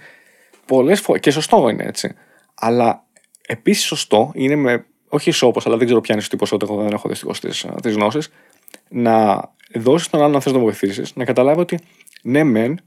[0.66, 1.18] Πολλές φορέ.
[1.18, 2.14] Και σωστό είναι έτσι.
[2.54, 3.04] Αλλά
[3.46, 4.84] επίσης σωστό είναι με.
[5.08, 8.28] Όχι ισόπο, αλλά δεν ξέρω ποια είναι η ποσότητα, εγώ δεν έχω δυστυχώς τις γνώσεις.
[8.88, 9.44] Να
[9.74, 11.78] δώσεις τον άλλον, αν θες να τον βοηθήσεις, να καταλάβει ότι
[12.22, 12.80] ναι, μεν,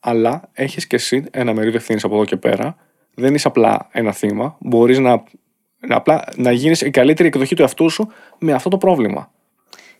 [0.00, 2.76] αλλά έχεις και εσύ ένα μερίδιο ευθύνης από εδώ και πέρα.
[3.18, 4.56] Δεν είσαι απλά ένα θύμα.
[4.60, 5.22] Μπορείς να,
[5.78, 8.08] να, απλά, να γίνεις η καλύτερη εκδοχή του εαυτού σου
[8.38, 9.30] με αυτό το πρόβλημα.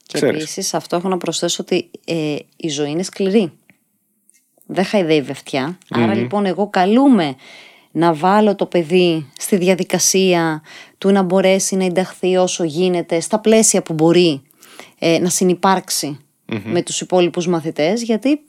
[0.02, 3.52] Και επίσης αυτό έχω να προσθέσω ότι ε, η ζωή είναι σκληρή.
[4.66, 5.78] Δεν χαϊδεύει βευτιά.
[5.90, 7.34] Άρα λοιπόν εγώ καλούμε
[7.90, 10.62] να βάλω το παιδί στη διαδικασία
[10.98, 14.42] του να μπορέσει να ενταχθεί όσο γίνεται στα πλαίσια που μπορεί
[14.98, 16.18] ε, να συνεπαρξει
[16.64, 18.40] με τους υπόλοιπους μαθητές γιατί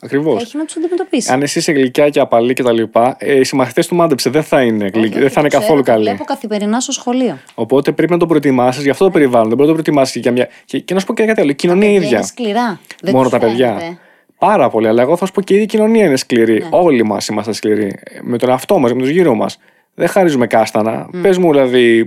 [0.00, 0.42] Ακριβώς.
[0.42, 1.32] Έχει να τους αντιμετωπίσει.
[1.32, 4.42] Αν εσύ είσαι γλυκιά και απαλή και τα λοιπά, ε, οι συμμαθητές του μάντεψε δεν
[4.42, 5.18] θα είναι, γλυκ...
[5.18, 6.04] δεν θα είναι καθόλου καλοί.
[6.04, 7.38] Το βλέπω καθημερινά στο σχολείο.
[7.54, 9.48] Οπότε πρέπει να το προετοιμάσεις για αυτό το περιβάλλον.
[9.48, 10.48] Δεν πρέπει να το προετοιμάσεις για μια.
[10.64, 11.50] Και, και να σου πω και κάτι άλλο.
[11.50, 12.08] Η κοινωνία τα ίδια.
[12.08, 12.80] Είναι σκληρά.
[13.02, 13.98] Δεν Μόνο τα παιδιά.
[14.38, 14.88] Πάρα πολύ.
[14.88, 16.58] Αλλά εγώ θα σου πω και η κοινωνία είναι σκληρή.
[16.58, 16.68] Ναι.
[16.70, 17.98] Όλοι μας είμαστε σκληροί.
[18.22, 19.58] Με τον εαυτό μας, με τους γύρω μας.
[19.94, 21.06] Δεν χαρίζουμε κάστανα.
[21.06, 21.18] Mm.
[21.22, 22.04] Πες μου δηλαδή,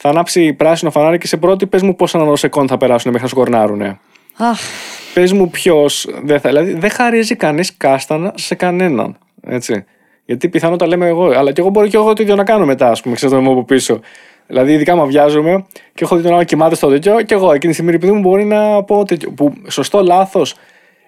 [0.00, 3.32] θα ανάψει πράσινο φανάρι και σε πρώτη, πες μου πόσα νανοσεκόν θα περάσουν μέχρι να
[3.32, 3.98] σκορνάρουνε.
[4.40, 4.60] Αχ.
[5.14, 6.48] Πες μου ποιος δεν θα.
[6.48, 9.18] Δηλαδή δεν χαρίζει κανείς κάστανα σε κανέναν.
[9.42, 9.84] Έτσι.
[10.24, 12.90] Γιατί πιθανότατα λέμε εγώ, αλλά και εγώ μπορώ και εγώ το ίδιο να κάνω μετά,
[12.90, 14.00] ας πούμε, ξέρετε μου από πίσω.
[14.46, 17.72] Δηλαδή, ειδικά μου βιάζομαι και έχω δει τον άλλο κοιμάται στο τέτοιο και εγώ εκείνη
[17.72, 19.30] τη στιγμή, επειδή μου μπορεί να πω τέτοιο.
[19.30, 20.54] Που σωστό, λάθος.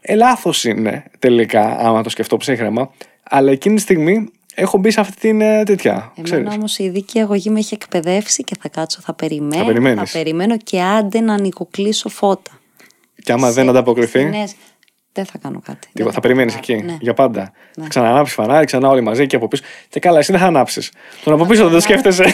[0.00, 2.90] Ε, λάθος είναι τελικά, άμα το σκεφτώ ψύχρεμα.
[3.22, 6.12] Αλλά εκείνη τη στιγμή έχω μπει σε αυτή την ε, τέτοια.
[6.24, 9.96] Εμένα όμως η ειδική αγωγή με έχει εκπαιδεύσει και θα κάτσω, θα περιμένω.
[9.96, 12.50] Θα, θα περιμένω και άντε να νοικοκλείσω φώτα.
[13.22, 14.30] Και άμα δεν ανταποκριθεί.
[15.12, 15.88] δεν θα κάνω κάτι.
[15.92, 16.96] Τι, θα, θα περιμένεις εκεί ναι.
[17.00, 17.40] για πάντα.
[17.40, 17.82] Ναι.
[17.82, 19.62] Θα ξανανάψει φανάρι, ξανά όλοι μαζί και από πίσω.
[19.88, 20.92] Και καλά, εσύ δεν θα ανάψεις.
[21.24, 22.24] Τον από πίσω δεν το σκέφτεσαι.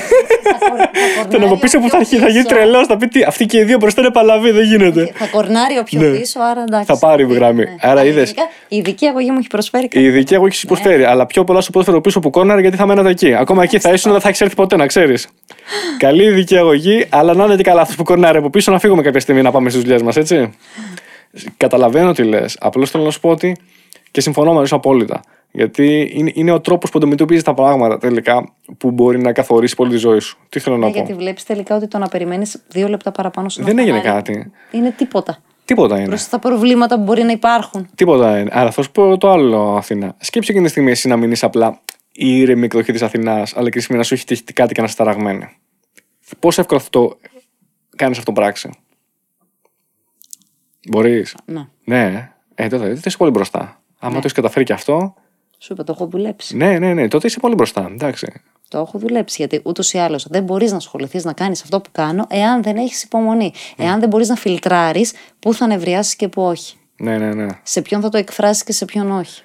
[1.30, 3.76] Τον από πίσω που θα, θα γίνει τρελός, θα πει τι, αυτοί και οι δύο
[3.78, 5.12] μπροστά είναι παλαβή, δεν γίνεται.
[5.14, 6.18] Θα κορνάρει ο πιο ναι.
[6.18, 6.86] πίσω, άρα εντάξει.
[6.86, 7.64] Θα πάρει γραμμή.
[7.80, 8.34] Άρα είδες.
[8.68, 11.04] Η ειδική αγωγή μου έχει προσφέρει Η ειδική αγωγή έχει προσφέρει.
[11.04, 13.34] Αλλά πιο πολλά στο ποδόσφαιρο πίσω που κόρναρε γιατί θα μένατε εκεί.
[13.34, 15.28] Ακόμα εκεί θα ήσουν, δεν θα έχει έρθει ποτέ, να ξέρεις.
[15.98, 19.02] Καλή ειδική αγωγή, αλλά να είναι και καλά αυτό που κόρναρε από πίσω να φύγουμε
[19.02, 20.50] κάποια στιγμή να πάμε στις δουλειές μας, έτσι.
[21.56, 22.56] Καταλαβαίνω τι λες.
[22.60, 23.56] Απλώς θέλω να σου πω ότι
[24.10, 25.20] και συμφωνώ μαζί σου απόλυτα.
[25.50, 29.90] Γιατί είναι, είναι ο τρόπος που αντιμετωπίζεις τα πράγματα τελικά που μπορεί να καθορίσει πολύ
[29.90, 30.38] τη ζωή σου.
[30.48, 33.48] Τι θέλω να ναι, πω; Γιατί βλέπεις τελικά ότι το να περιμένεις δύο λεπτά παραπάνω
[33.48, 34.52] σου Δεν έγινε κάτι.
[34.70, 35.38] Είναι τίποτα.
[35.64, 36.08] Τίποτα είναι.
[36.08, 37.88] Προς τα προβλήματα που μπορεί να υπάρχουν.
[37.94, 38.50] Τίποτα είναι.
[38.52, 40.14] Άρα θα σου πω το άλλο, Αθήνα.
[40.18, 41.80] Σκέψε εκείνη τη στιγμή εσύ να μείνεις απλά
[42.12, 44.86] η ήρεμη εκδοχή της Αθηνά, αλλά και στιγμή να σου έχει τύχει κάτι και να
[44.86, 45.48] σε ταραγμένη.
[46.38, 47.18] Πόσο εύκολο αυτό
[47.96, 48.70] κάνεις αυτό πράξη;
[50.88, 51.66] Μπορείς; Ναι.
[51.84, 52.32] Ναι.
[52.54, 53.82] Ε, τότε είσαι πολύ μπροστά.
[53.98, 54.12] Άμα ναι.
[54.12, 55.14] το έχεις καταφέρει και αυτό.
[55.58, 56.56] Σου είπα, το έχω δουλέψει.
[56.56, 57.08] Ναι, ναι, ναι.
[57.08, 57.88] Τότε είσαι πολύ μπροστά.
[57.92, 58.32] Εντάξει.
[58.68, 59.36] Το έχω δουλέψει.
[59.38, 62.76] Γιατί ούτως ή άλλως δεν μπορείς να ασχοληθείς να κάνεις αυτό που κάνω εάν δεν
[62.76, 63.52] έχεις υπομονή.
[63.54, 63.74] Mm.
[63.76, 66.76] Εάν δεν μπορείς να φιλτράρεις πού θα νευριάσεις και πού όχι.
[66.96, 67.46] Ναι, ναι, ναι.
[67.62, 69.42] Σε ποιον θα το εκφράσεις και σε ποιον όχι.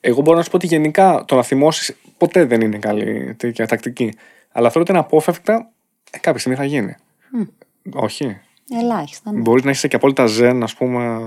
[0.00, 3.66] Εγώ μπορώ να σου πω ότι γενικά το να θυμώσεις ποτέ δεν είναι καλή τέτοια
[3.66, 4.14] τακτική.
[4.52, 5.70] Αλλά θέλω ότι είναι απόφευκτα
[6.10, 6.96] ε, κάποια στιγμή θα γίνει.
[7.38, 7.46] Mm.
[7.92, 8.40] Όχι.
[8.82, 9.32] Ελάχιστα.
[9.32, 9.40] Ναι.
[9.40, 11.20] Μπορείς να είσαι και απόλυτα ζεν, ας πούμε.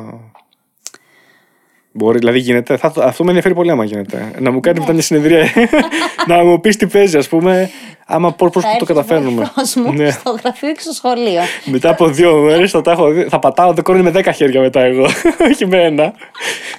[1.91, 2.77] Μπορεί, δηλαδή γίνεται.
[2.77, 4.31] Θα, αυτό με ενδιαφέρει πολύ άμα γίνεται.
[4.39, 5.45] Να μου κάνει μετά μια συνεδρία.
[6.27, 7.69] να μου πεις τι παίζει, ας πούμε.
[8.05, 9.51] Άμα πώς το καταφέρνουμε.
[9.75, 10.11] Μου ναι.
[10.11, 11.41] Στο γραφείο και στο σχολείο.
[11.65, 12.97] μετά από δύο μέρες θα,
[13.29, 15.05] θα πατάω το κόρνι με δέκα χέρια μετά εγώ.
[15.51, 16.13] Όχι με ένα.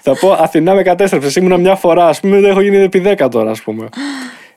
[0.02, 1.40] θα πω Αθηνά με κατέστρεψε.
[1.40, 2.40] Ήμουνα μια φορά, ας πούμε.
[2.40, 3.88] Δεν έχω γίνει επί δέκα τώρα, ας πούμε.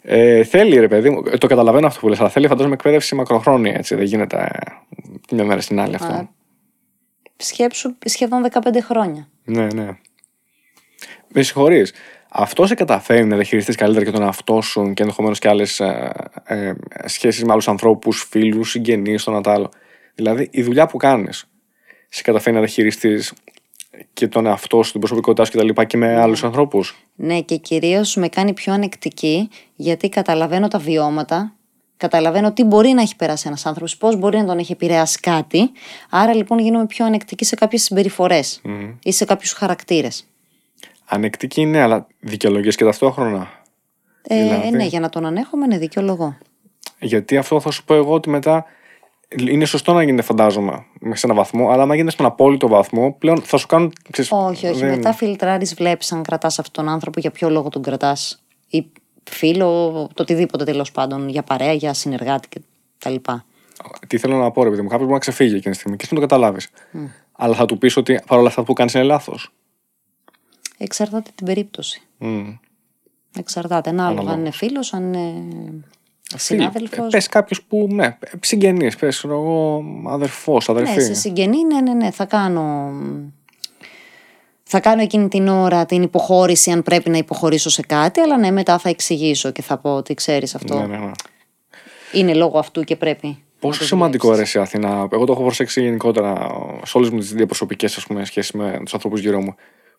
[0.07, 3.73] Ε, θέλει ρε παιδί μου, το καταλαβαίνω αυτό που λες, αλλά θέλει φαντάζομαι εκπαίδευση μακροχρόνια,
[3.75, 6.13] έτσι, δεν γίνεται ε, μια μέρα στην άλλη αυτό.
[6.13, 6.27] Α,
[7.37, 9.27] σκέψου σχεδόν 15 χρόνια.
[9.43, 9.87] Ναι, ναι.
[11.37, 11.93] Με συγχωρείς.
[12.29, 16.11] Αυτός σε καταφέρει να διαχειριστείς καλύτερα και τον εαυτό σου και ενδεχομένως και άλλες ε,
[16.43, 16.73] ε,
[17.05, 19.69] σχέσεις με άλλους ανθρώπους, φίλους, συγγενείς, το ένα άλλο.
[20.15, 21.45] Δηλαδή, η δουλειά που κάνεις
[22.09, 23.33] σε καταφέρει να διαχειριστείς
[24.13, 26.19] και τον εαυτό σου, την προσωπικότητά σου και τα λοιπά και με ναι.
[26.19, 26.95] άλλους ανθρώπους.
[27.15, 31.55] Ναι, και κυρίως με κάνει πιο ανεκτική γιατί καταλαβαίνω τα βιώματα,
[31.97, 35.71] καταλαβαίνω τι μπορεί να έχει περάσει ένας άνθρωπος, πώς μπορεί να τον έχει επηρεάσει κάτι.
[36.09, 38.93] Άρα λοιπόν γίνομαι πιο ανεκτική σε κάποιες συμπεριφορές mm.
[39.03, 40.27] ή σε κάποιους χαρακτήρες.
[41.05, 43.47] Ανεκτική είναι, αλλά δικαιολογίε και ταυτόχρονα.
[44.21, 44.69] Ε, δηλαδή...
[44.71, 46.37] Ναι, για να τον ανέχομαι, ναι, δικαιολογώ.
[46.99, 48.65] Γιατί αυτό θα σου πω εγώ ότι μετά
[49.39, 53.41] είναι σωστό να γίνεται, φαντάζομαι, σε έναν βαθμό, αλλά άμα γίνεται στον απόλυτο βαθμό, πλέον
[53.41, 53.93] θα σου κάνουν.
[54.11, 54.79] Ξέρεις, Όχι, όχι.
[54.79, 58.43] δεν- Μετά φιλτράρεις, βλέπεις αν κρατάς αυτόν τον άνθρωπο, για ποιο λόγο τον κρατάς.
[58.67, 58.85] Ή
[59.23, 62.47] φίλο, το οτιδήποτε τέλος πάντων, για παρέα, για συνεργάτη
[62.97, 63.15] κτλ.
[64.07, 66.03] Τι θέλω να πω, ρε παιδί μου, κάποιος μπορεί να ξεφύγει εκείνη τη στιγμή και
[66.05, 66.69] εσύ να το καταλάβεις.
[67.31, 69.51] Αλλά θα του πεις ότι παρόλα αυτά που κάνεις είναι λάθος.
[70.77, 72.01] Εξαρτάται την περίπτωση.
[73.37, 73.89] Εξαρτάται.
[73.89, 74.33] Ανάλογα Ανάλογα.
[74.33, 75.33] αν είναι φίλος, αν είναι
[76.35, 77.07] συνάδελφος.
[77.09, 80.95] Πες κάποιος που, ναι, συγγενή, πες εγώ, αδερφός, αδερφή.
[80.95, 82.11] Ναι, σε συγγενή, ναι, ναι, ναι.
[82.11, 82.91] Θα κάνω.
[84.63, 88.51] Θα κάνω εκείνη την ώρα την υποχώρηση αν πρέπει να υποχωρήσω σε κάτι, αλλά ναι,
[88.51, 91.11] μετά θα εξηγήσω και θα πω ότι ξέρεις αυτό ναι, ναι, ναι.
[92.11, 93.43] είναι λόγω αυτού και πρέπει.
[93.59, 94.53] Πόσο να το σημαντικό δουλέψεις.
[94.53, 96.47] ρε εσύ Αθήνα, εγώ το έχω προσέξει γενικότερα
[96.85, 99.55] σε όλες μου τις διαπροσωπικές σχέσεις με τους ανθρώπους γύρω μου.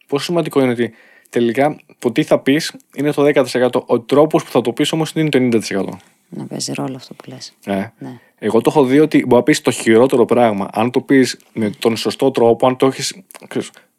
[0.06, 0.92] Πόσο σημαντικό είναι ότι
[1.30, 3.68] τελικά το τι θα πεις είναι το 10%.
[3.86, 5.98] Ο τρόπος που θα το πεις όμως είναι το 90%.
[6.28, 7.52] Να παίζει ρόλο αυτό που λες.
[7.66, 7.86] Ε.
[7.98, 8.18] Ναι.
[8.38, 10.68] Εγώ το έχω δει ότι μπορεί να πεις το χειρότερο πράγμα.
[10.72, 13.14] Αν το πεις με τον σωστό τρόπο, αν το έχεις.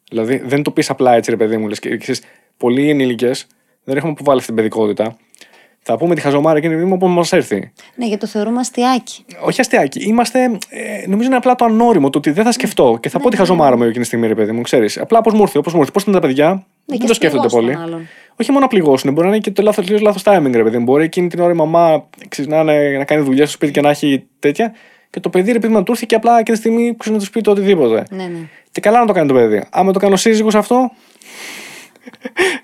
[0.08, 1.68] Δηλαδή, δεν το πεις απλά έτσι, ρε παιδί μου.
[1.68, 2.22] Λες, και, ξέρεις,
[2.56, 3.46] πολλοί ενήλικες
[3.84, 5.16] δεν έχουμε αποβάλει αυτή την παιδικότητα.
[5.90, 7.72] Θα πούμε τη χαζομάρα εκείνη που μας έρθει.
[7.94, 9.24] Ναι, γιατί το θεωρούμε αστιάκι.
[9.40, 10.00] Όχι αστείακι.
[10.08, 10.42] Είμαστε.
[10.68, 12.10] Ε, νομίζω είναι απλά το ανώριμο.
[12.10, 14.34] Το ότι δεν θα σκεφτώ και θα πω τη χαζομάρα μου εκείνη τη στιγμή, ρε
[14.34, 14.60] παιδί μου.
[14.60, 14.98] Ξέρεις.
[14.98, 15.92] Απλά πώς μου ήρθε, όπως μου ήρθε.
[15.92, 17.84] Πώς είναι τα παιδιά, δεν Ναι, και το σκέφτονται ας πληγώσει πολύ.
[17.86, 18.06] τον άλλον.
[18.40, 20.84] Όχι μόνο να πληγώσουν, μπορεί να είναι και το λάθος λάθος timing, ρε παιδί μου.
[20.84, 23.80] Μπορεί εκείνη την ώρα η μαμά ξέρεις, να, είναι- να κάνει δουλειά στο σπίτι και
[23.80, 24.72] να έχει τέτοια.
[25.10, 27.18] Και το παιδί, ρε παιδί μου, να του έρθει και απλά εκείνη τη στιγμή ξέρεις,
[27.18, 28.02] να του πει το οτιδήποτε.
[28.10, 28.38] Ναι, ναι.
[28.70, 29.62] Και καλά να το κάνει το παιδί.
[29.70, 30.90] Άμα το κάνω σύζυγος αυτό.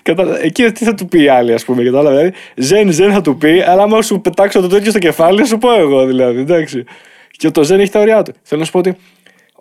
[0.01, 0.39] Κατα...
[0.43, 1.83] Εκεί τι θα του πει η άλλη, ας πούμε.
[1.83, 2.15] Κατάλαβε.
[2.15, 5.45] Δηλαδή, ζεν, ζεν θα του πει, αλλά άμα σου πετάξω το τέτοιο στο κεφάλι, θα
[5.45, 6.39] σου πω εγώ δηλαδή.
[6.39, 6.83] Εντάξει.
[7.31, 8.33] Και το ζεν έχει τα ωριά του.
[8.41, 8.95] Θέλω να σου πω ότι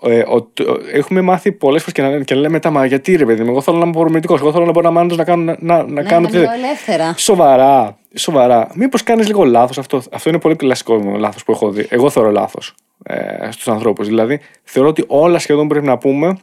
[0.02, 3.24] ε, ο, το- έχουμε μάθει πολλές φορές και, να, και λέμε μετά, μα γιατί ρε
[3.24, 4.40] παιδί μου, εγώ θέλω να είμαι απορρομητικός.
[4.40, 5.42] Εγώ θέλω να μπορώ να μάθω να κάνω.
[5.44, 7.14] Να, να, να Ναι, κάνω να τι- μιλάω ελεύθερα.
[7.16, 8.68] Σοβαρά, σοβαρά.
[8.74, 10.02] Μήπως κάνεις λίγο λάθος αυτό.
[10.12, 11.86] Αυτό είναι πολύ κλασικό λάθος που έχω δει.
[11.90, 14.06] Εγώ θεωρώ λάθος ε, στους ανθρώπους.
[14.06, 16.36] Δηλαδή, θεωρώ ότι όλα σχεδόν που πρέπει να πούμε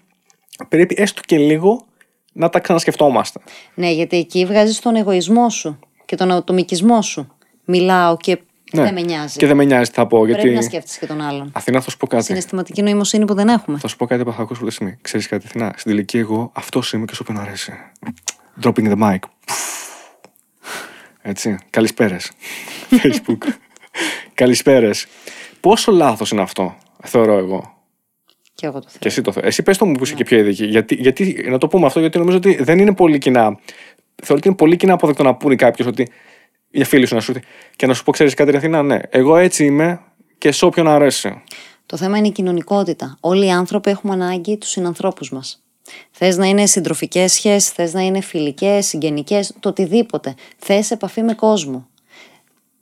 [0.69, 1.85] πρέπει έστω και λίγο
[2.31, 3.39] να τα ξανασκεφτόμαστε.
[3.73, 7.35] Ναι, γιατί εκεί βγάζεις τον εγωισμό σου και τον ατομικισμό σου.
[7.65, 8.39] Μιλάω και
[8.71, 9.23] δεν με νοιάζει.
[9.23, 9.29] Ναι.
[9.37, 10.21] Και δεν με νοιάζει τι θα πω.
[10.21, 10.55] Πρέπει Γιατί.
[10.55, 11.51] να σκέφτεσαι και τον άλλον.
[11.53, 12.23] Αθηνά, θα σου πω κάτι.
[12.23, 13.77] Συναισθηματική νοημοσύνη που δεν έχουμε.
[13.79, 14.97] Θα σου πω κάτι που θα ακούσει πρώτη στιγμή.
[15.01, 15.73] Ξέρεις κάτι, Αθηνά.
[15.77, 17.73] Στην τελική, εγώ αυτό είμαι και σου όποιον αρέσει.
[18.63, 19.19] Dropping the mic.
[21.21, 21.57] Έτσι.
[21.69, 22.31] Καλησπέρες.
[23.03, 23.47] Facebook.
[24.33, 25.07] Καλησπέρες.
[25.59, 27.80] Πόσο λάθος είναι αυτό, θεωρώ εγώ.
[28.61, 29.03] Και εγώ το Και θέλω.
[29.05, 29.43] εσύ το θες.
[29.43, 30.65] Εσύ πες το μου που είσαι και πιο ειδική.
[30.65, 33.59] Γιατί, γιατί, να το πούμε αυτό, γιατί νομίζω ότι δεν είναι πολύ κοινά.
[34.15, 36.11] Θεωρώ ότι είναι πολύ κοινά αποδεκτό να πούνε κάποιος ότι.
[36.71, 37.41] Για φίλοι σου να σου πει.
[37.75, 38.99] Και να σου πω, ξέρεις κάτι, ρε Αθηνά, ναι.
[39.09, 40.01] Εγώ έτσι είμαι
[40.37, 41.41] και σε όποιον αρέσει.
[41.85, 43.17] Το θέμα είναι η κοινωνικότητα.
[43.19, 45.63] Όλοι οι άνθρωποι έχουμε ανάγκη τους συνανθρώπους μας.
[46.11, 50.35] Θες να είναι συντροφικές σχέσεις, θες να είναι φιλικές, συγγενικές, το οτιδήποτε.
[50.57, 51.87] Θες επαφή με κόσμο.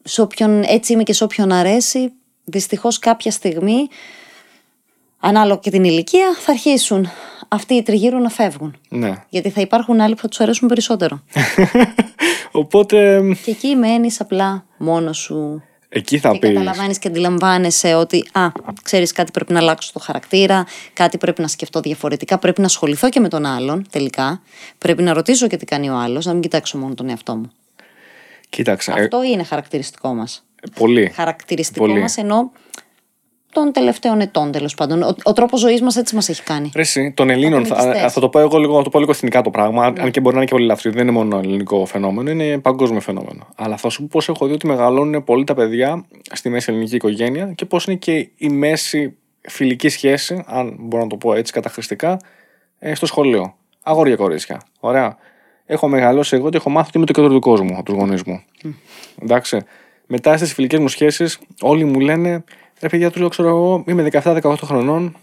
[0.04, 2.12] Σε όποιον, έτσι είμαι και σε όποιον αρέσει,
[2.44, 3.88] δυστυχώς κάποια στιγμή,
[5.20, 7.10] ανάλογα και την ηλικία, θα αρχίσουν
[7.48, 8.78] αυτοί οι τριγύρω να φεύγουν.
[8.90, 9.14] Ναι.
[9.30, 11.24] Γιατί θα υπάρχουν άλλοι που θα τους αρέσουν περισσότερο.
[12.52, 15.64] Οπότε και εκεί μένεις απλά μόνος σου.
[15.90, 16.50] εκεί θα και πεις.
[16.50, 18.48] καταλαβαίνεις και αντιλαμβάνεσαι ότι, α,
[18.84, 23.10] ξέρεις κάτι πρέπει να αλλάξω στο χαρακτήρα, κάτι πρέπει να σκεφτώ διαφορετικά, πρέπει να ασχοληθώ
[23.10, 24.42] και με τον άλλον τελικά.
[24.78, 27.52] Πρέπει να ρωτήσω και τι κάνει ο άλλος, να μην κοιτάξω μόνο τον εαυτό μου.
[28.50, 28.92] Κοίταξε.
[28.96, 30.46] ε, Αυτό είναι χαρακτηριστικό μας.
[30.76, 31.12] πολύ.
[31.16, 32.00] Χαρακτηριστικό Πολύ.
[32.00, 32.52] μας ενώ
[33.52, 35.02] των τελευταίων ετών τέλος πάντων.
[35.02, 36.72] Ο, ο τρόπος ζωής μας έτσι μας έχει κάνει.
[36.76, 38.14] Ρε, εσύ, των Ελλήνων, θα, Ατομικιστές.
[38.14, 40.20] θα το πω εγώ λίγο, να το πω λίγο εθνικά το πράγμα, αν- αν και
[40.20, 40.92] μπορεί να είναι και πολύ λάθος.
[40.94, 43.48] Δεν είναι μόνο ελληνικό φαινόμενο, είναι παγκόσμιο φαινόμενο.
[43.56, 46.96] Αλλά θα σου πω πώ έχω δει ότι μεγαλώνουν πολύ τα παιδιά στη μέση ελληνική
[46.96, 51.54] οικογένεια και πώς είναι και η μέση φιλική σχέση, αν μπορώ να το πω έτσι
[51.54, 52.20] καταχρηστικά,
[52.80, 53.56] ε, στο σχολείο.
[53.84, 54.62] Αγόρια κορίτσια.
[54.80, 55.18] Ωραία.
[55.66, 58.24] Έχω μεγαλώσει εγώ και έχω μάθει ότι είμαι το κέντρο του κόσμου από τους γονείς
[58.24, 58.44] μου.
[59.22, 59.62] Εντάξει.
[60.12, 62.44] Μετά στις φιλικές μου σχέσεις, όλοι μου λένε
[62.82, 65.16] ρε παιδιά, τους λέω, ξέρω εγώ, είμαι 17-18 χρονών,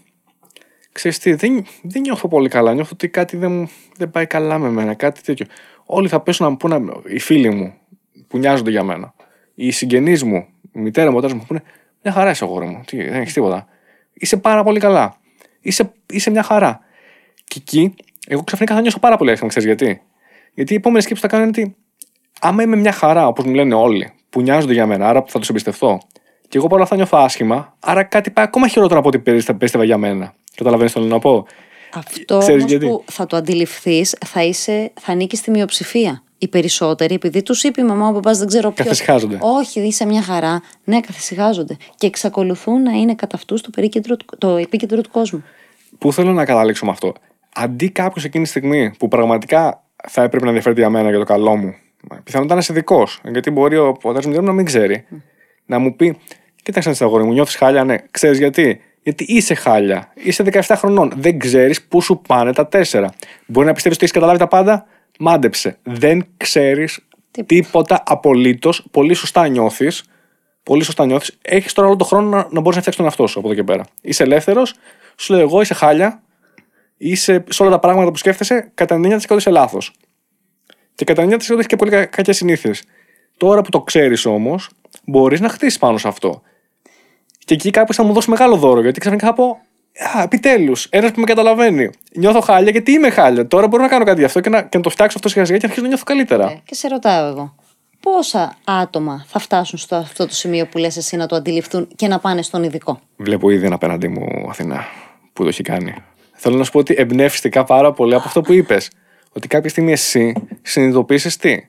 [0.91, 2.73] ξέρεις τι, δεν, δεν νιώθω πολύ καλά.
[2.73, 5.45] Νιώθω ότι κάτι δεν, μου- δεν πάει καλά με μένα, κάτι τέτοιο.
[5.85, 7.73] Όλοι θα πέσουν να μου πούνε, οι φίλοι μου
[8.27, 9.13] που νοιάζονται για μένα,
[9.55, 11.61] οι συγγενείς μου, η μητέρα μου, ο πατέρας μου, πούνε,
[12.03, 13.67] μια χαρά είσαι αγόρι μου, τι, δεν έχεις τίποτα.
[14.13, 15.17] Είσαι πάρα πολύ καλά.
[15.61, 16.79] Είσαι, είσαι μια χαρά.
[17.43, 17.95] Και εκεί,
[18.27, 20.01] εγώ ξαφνικά θα νιώσω πάρα πολύ άσχημα, ξέρεις γιατί.
[20.53, 21.75] Γιατί η επόμενη σκέψη που θα κάνω είναι ότι
[22.41, 25.39] άμα είμαι μια χαρά, όπως μου λένε όλοι, που νοιάζονται για μένα, άρα που θα
[25.39, 25.99] τους εμπιστευτώ,
[26.49, 29.83] και εγώ παρόλα αυτά νιώθω άσχημα, άρα κάτι πάει ακόμα χειρότερο από ό,τι πίστευα πίστευα
[29.83, 30.33] για μένα.
[30.55, 31.45] Καταλαβαίνεις τι θέλω να πω;
[31.93, 36.21] Αυτό Ξέρεις όμως γιατί; που θα το αντιληφθείς θα, είσαι, θα ανήκει στη μειοψηφία.
[36.37, 38.83] Οι περισσότεροι, επειδή τους είπε η μαμά, ο παπάς, δεν ξέρω ποιο.
[38.83, 39.37] Καθησυχάζονται.
[39.41, 40.61] Όχι, είσαι μια χαρά.
[40.83, 41.77] Ναι, καθησυχάζονται.
[41.95, 45.43] Και εξακολουθούν να είναι κατά αυτούς το, περίκεντρο του- το επίκεντρο του κόσμου.
[45.97, 47.13] Πού θέλω να καταλήξω με αυτό;
[47.55, 51.25] Αντί κάποιος εκείνη τη στιγμή που πραγματικά θα έπρεπε να ενδιαφέρεται για μένα για το
[51.25, 51.75] καλό μου,
[52.23, 55.05] πιθανότατα να είσαι δικό, γιατί μπορεί ο πατέρας μου να μην ξέρει,
[55.67, 56.17] να μου πει
[56.67, 57.95] Κοίταξε να αγόρι μου, νιώθεις χάλια, ναι.
[58.11, 60.11] Ξέρεις γιατί; Γιατί είσαι χάλια.
[60.13, 61.13] Είσαι 17 χρονών.
[61.15, 63.13] Δεν ξέρεις πού σου πάνε τα τέσσερα.
[63.45, 64.85] Μπορεί να πιστεύεις ότι έχεις καταλάβει τα πάντα;
[65.19, 65.77] Μάντεψε.
[65.83, 67.07] Δεν ξέρεις
[67.45, 68.87] τίποτα απολύτως.
[68.91, 70.03] Πολύ σωστά νιώθεις.
[70.63, 71.37] Πολύ σωστά νιώθεις.
[71.41, 73.57] Έχεις τώρα όλο τον χρόνο να, να μπορείς να φτιάξεις τον εαυτό σου από εδώ
[73.57, 73.85] και πέρα.
[74.01, 74.73] Είσαι ελεύθερος.
[75.15, 76.21] Σου λέω εγώ είσαι χάλια.
[76.97, 79.91] Είσαι σε όλα τα πράγματα που σκέφτεσαι, κατά 90% είσαι λάθος.
[80.95, 82.83] Και κατά 90% έχει και πολύ κακές συνήθειες.
[83.37, 84.69] Τώρα που το ξέρεις όμως,
[85.05, 86.41] μπορείς να χτίσεις πάνω σε αυτό.
[87.45, 89.61] Και εκεί κάποιο θα μου δώσει μεγάλο δώρο, γιατί ξαφνικά θα πω.
[90.17, 91.89] Α, επιτέλους, ένας που με καταλαβαίνει.
[92.15, 93.47] Νιώθω χάλια γιατί είμαι χάλια.
[93.47, 95.45] Τώρα μπορώ να κάνω κάτι γι' αυτό και να, και να το φτιάξω αυτό σιγά
[95.45, 96.49] σιγά και να αρχίσω να νιώθω καλύτερα.
[96.51, 97.55] Ε, και σε ρωτάω εγώ.
[97.99, 102.07] Πόσα άτομα θα φτάσουν στο αυτό το σημείο που λες εσύ να το αντιληφθούν και
[102.07, 104.85] να πάνε στον ειδικό; Βλέπω ήδη ένα απέναντί μου Αθηνά
[105.33, 105.95] που το έχει κάνει.
[106.33, 108.91] Θέλω να σου πω ότι εμπνεύστηκα πάρα πολύ από αυτό που είπες.
[109.33, 111.67] Ότι κάποια στιγμή εσύ συνειδητοποίησες τι;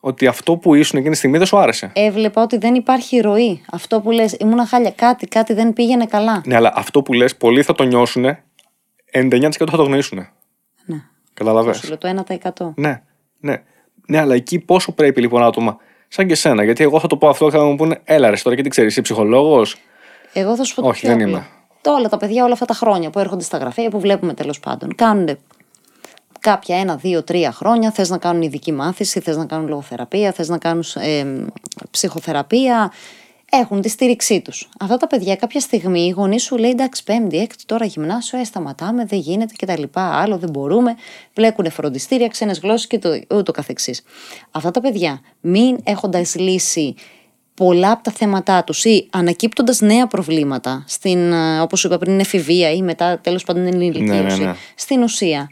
[0.00, 1.90] Ότι αυτό που ήσουν εκείνη τη στιγμή δεν σου άρεσε.
[1.94, 3.64] Έβλεπα ότι δεν υπάρχει ροή.
[3.72, 4.90] Αυτό που λες, ήμουν χάλια.
[4.90, 6.42] Κάτι, κάτι δεν πήγαινε καλά.
[6.44, 8.24] Ναι, αλλά αυτό που λες, πολλοί θα το νιώσουν,
[9.12, 10.18] 99% θα το γνωρίσουν.
[10.84, 10.96] Ναι.
[11.34, 11.74] Καταλαβέ.
[11.98, 12.24] Το
[12.58, 12.72] 1%.
[12.74, 13.02] Ναι,
[13.40, 13.62] ναι.
[14.06, 15.76] Ναι, αλλά εκεί πόσο πρέπει λοιπόν άτομα
[16.08, 16.64] σαν και σένα.
[16.64, 18.68] Γιατί εγώ θα το πω αυτό και θα μου πούνε, έλα ρε τώρα και τι
[18.68, 19.76] ξέρεις, είσαι ψυχολόγος;
[20.32, 21.46] Εγώ θα σου πω Όχι, δεν είμαι.
[21.80, 24.60] Το όλα τα παιδιά όλα αυτά τα χρόνια που έρχονται στα γραφεία που βλέπουμε τέλος
[24.60, 24.94] πάντων.
[24.94, 25.38] Κάνουν
[26.40, 30.48] κάποια ένα, δύο, τρία χρόνια θες να κάνουν ειδική μάθηση, θες να κάνουν λογοθεραπεία, θες
[30.48, 31.24] να κάνουν ε,
[31.90, 32.92] ψυχοθεραπεία,
[33.50, 34.68] έχουν τη στήριξή τους.
[34.80, 38.44] Αυτά τα παιδιά κάποια στιγμή οι γονείς σου λέει εντάξει, πέμπτη, έκτη, τώρα γυμνάσιο, ε,
[38.44, 39.82] σταματάμε, δεν γίνεται κτλ.
[39.92, 40.96] Άλλο δεν μπορούμε.
[41.32, 44.02] Πλέκουν φροντιστήρια, ξένες γλώσσες και το, ούτω καθεξής.
[44.50, 46.94] Αυτά τα παιδιά, μην έχοντας λύσει
[47.54, 52.20] πολλά από τα θέματά τους ή ανακύπτοντας νέα προβλήματα, στην, ε, όπως σου είπα πριν,
[52.20, 54.54] εφηβεία ή μετά τέλος πάντων ενηλικίωση, ναι, ναι, ναι.
[54.74, 55.50] στην ουσία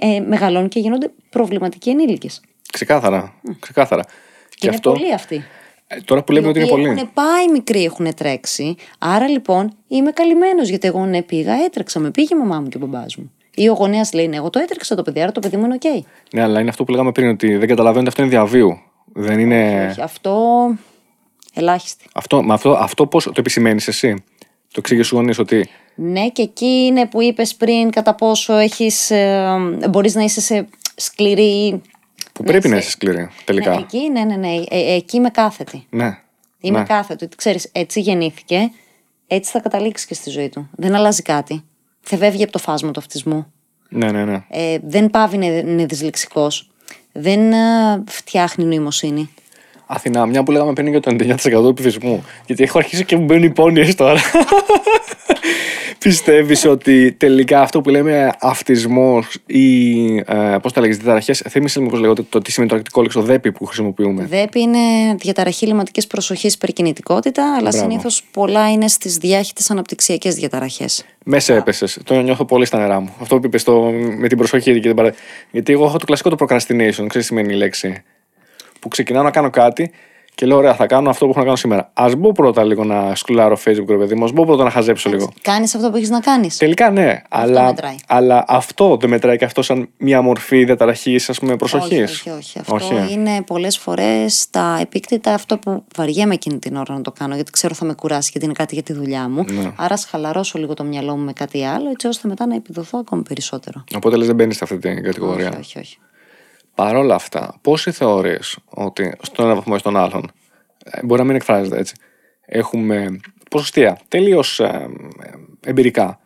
[0.00, 2.40] ε, μεγαλώνουν και γίνονται προβληματικοί ενήλικες.
[2.72, 3.34] Ξεκάθαρα.
[3.58, 4.02] ξεκάθαρα.
[4.02, 4.10] Και,
[4.48, 4.92] και είναι αυτό...
[4.92, 5.44] πολλοί αυτοί.
[5.86, 6.88] Ε, τώρα που λέμε ότι είναι πολλοί.
[6.88, 8.76] Έχουν πάει μικροί, έχουν τρέξει.
[8.98, 12.00] Άρα λοιπόν είμαι καλυμμένος γιατί εγώ ναι πήγα, έτρεξα.
[12.00, 13.32] Με πήγε η μαμά μου και ο μπαμπάς μου.
[13.54, 15.74] Ή ο γονέας λέει ναι, εγώ το έτρεξα το παιδί, άρα το παιδί μου είναι
[15.74, 16.04] οκ.
[16.32, 18.80] Ναι, αλλά είναι αυτό που λέγαμε πριν, ότι δεν καταλαβαίνετε αυτό είναι διαβίου.
[19.12, 19.88] Δεν είναι.
[19.90, 20.38] Όχι, αυτό.
[21.54, 22.04] Ελάχιστη.
[22.12, 24.24] Αυτό, αυτό, αυτό πώς το επισημαίνεις εσύ;
[24.72, 25.68] Το εξήγησε στου γονείς ότι
[26.02, 29.56] ναι, και εκεί είναι που είπες πριν κατά πόσο έχεις, ε,
[29.90, 31.82] μπορείς να είσαι σε σκληρή...
[32.32, 33.70] Που πρέπει να είσαι σκληρή, τελικά.
[33.70, 34.54] Ναι, εκεί, ναι, ναι, ναι.
[34.68, 35.86] Ε, εκεί είμαι κάθετη.
[35.90, 36.18] Ναι.
[36.60, 36.84] Είμαι ναι.
[36.84, 37.28] κάθετη.
[37.36, 38.70] Ξέρεις, έτσι γεννήθηκε,
[39.26, 40.68] έτσι θα καταλήξεις και στη ζωή του.
[40.72, 41.64] Δεν αλλάζει κάτι.
[42.00, 43.52] Θεβεύγει από το φάσμα του αυτισμού.
[43.88, 44.44] Ναι, ναι, ναι.
[44.48, 46.70] Ε, δεν πάβει να είναι δυσλεξικός.
[47.12, 47.56] Δεν ε,
[48.06, 49.30] φτιάχνει νοημοσύνη.
[49.92, 52.24] Αθηνά, μια που λέγαμε πριν για το 99% του πληθυσμού.
[52.46, 54.20] Γιατί έχω αρχίσει και μου μπαίνουν οι πόνοιες τώρα.
[55.98, 61.42] Πιστεύεις ότι τελικά αυτό που λέμε αυτισμός ή ε, πώς τα λέγεις, διαταραχές.
[61.48, 64.26] Θύμησε μου πώ λέγεται το τι σημαίνει το αρκτικό λέξο ΔΕΠΗ που χρησιμοποιούμε.
[64.30, 64.78] ΔΕΠΗ είναι
[65.18, 71.04] διαταραχή λιματικής προσοχής υπερκινητικότητα, αλλά συνήθως πολλά είναι στις διάχυτες αναπτυξιακές διαταραχές.
[71.24, 71.98] Μέσα έπεσες.
[72.04, 73.14] Το νιώθω πολύ στα νερά μου.
[73.20, 73.64] Αυτό που είπες
[74.18, 75.14] με την προσοχή και την παρα...
[75.50, 76.58] Γιατί εγώ έχω το κλασικό το procrastination,
[76.90, 78.02] ξέρεις τι σημαίνει η λέξη;
[78.80, 79.90] Που ξεκινάω να κάνω κάτι
[80.40, 81.90] και λέω: Ωραία, θα κάνω αυτό που έχω να κάνω σήμερα.
[81.92, 84.24] Α μπω πρώτα λίγο να σκουλάρω Facebook, ρε παιδί μου.
[84.24, 85.32] Α μπω πρώτα να χαζέψω λίγο.
[85.42, 86.56] Κάνεις αυτό που έχεις να κάνεις.
[86.56, 87.94] Τελικά ναι, αλλά, μετράει.
[88.06, 92.10] αλλά αυτό δεν μετράει και αυτό σαν μια μορφή διαταραχής, ας πούμε, προσοχής.
[92.10, 92.58] Όχι, όχι, όχι.
[92.58, 93.12] Αυτό όχι.
[93.12, 97.50] είναι πολλές φορές τα επίκτητα αυτό που βαριέμαι εκείνη την ώρα να το κάνω, γιατί
[97.50, 99.44] ξέρω θα με κουράσει γιατί είναι κάτι για τη δουλειά μου.
[99.48, 99.72] Ναι.
[99.76, 103.22] Άρα χαλαρώσω λίγο το μυαλό μου με κάτι άλλο, έτσι ώστε μετά να επιδοθώ ακόμη
[103.22, 103.84] περισσότερο.
[103.96, 105.48] Οπότε λες δεν μπαίνεις σε αυτή την κατηγορία.
[105.48, 105.78] Όχι, όχι.
[105.78, 105.98] όχι.
[106.80, 110.30] Παρ' όλα αυτά, πόσοι θεωρείς ότι στον ένα βαθμό ή στον άλλον,
[110.84, 111.94] ε, μπορεί να μην εκφράζεται έτσι,
[112.46, 113.20] έχουμε
[113.50, 114.88] ποσοστία τελείως ε,
[115.66, 116.18] εμπειρικά,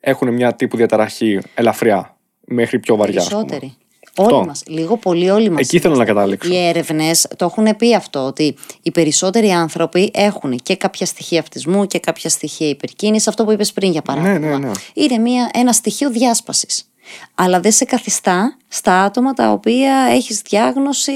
[0.00, 2.16] έχουν μια τύπου διαταραχή ελαφριά
[2.46, 3.14] μέχρι πιο βαριά.
[3.14, 3.76] Περισσότεροι.
[4.16, 4.62] Όλοι μας.
[4.66, 5.60] Λίγο πολύ όλοι μας.
[5.60, 6.52] Εκεί θέλω να καταλήξω.
[6.52, 11.86] Οι έρευνες το έχουν πει αυτό, ότι οι περισσότεροι άνθρωποι έχουν και κάποια στοιχεία αυτισμού
[11.86, 13.28] και κάποια στοιχεία υπερκίνησης.
[13.28, 14.38] Αυτό που είπες πριν, για παράδειγμα.
[14.38, 14.70] Ναι, ναι, ναι.
[14.94, 16.90] Είναι μια, ένα στοιχείο διάσπασης
[17.34, 21.12] αλλά δεν σε καθιστά στα άτομα τα οποία έχεις διάγνωση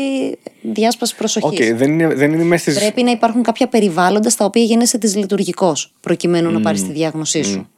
[0.61, 1.71] διάσπασης προσοχής.
[1.71, 2.83] Okay, δεν είναι, δεν είναι μέσα στις...
[2.83, 6.53] Πρέπει να υπάρχουν κάποια περιβάλλοντα στα οποία γίνεσαι δυσλειτουργικό προκειμένου mm.
[6.53, 7.69] να πάρεις τη διάγνωσή σου.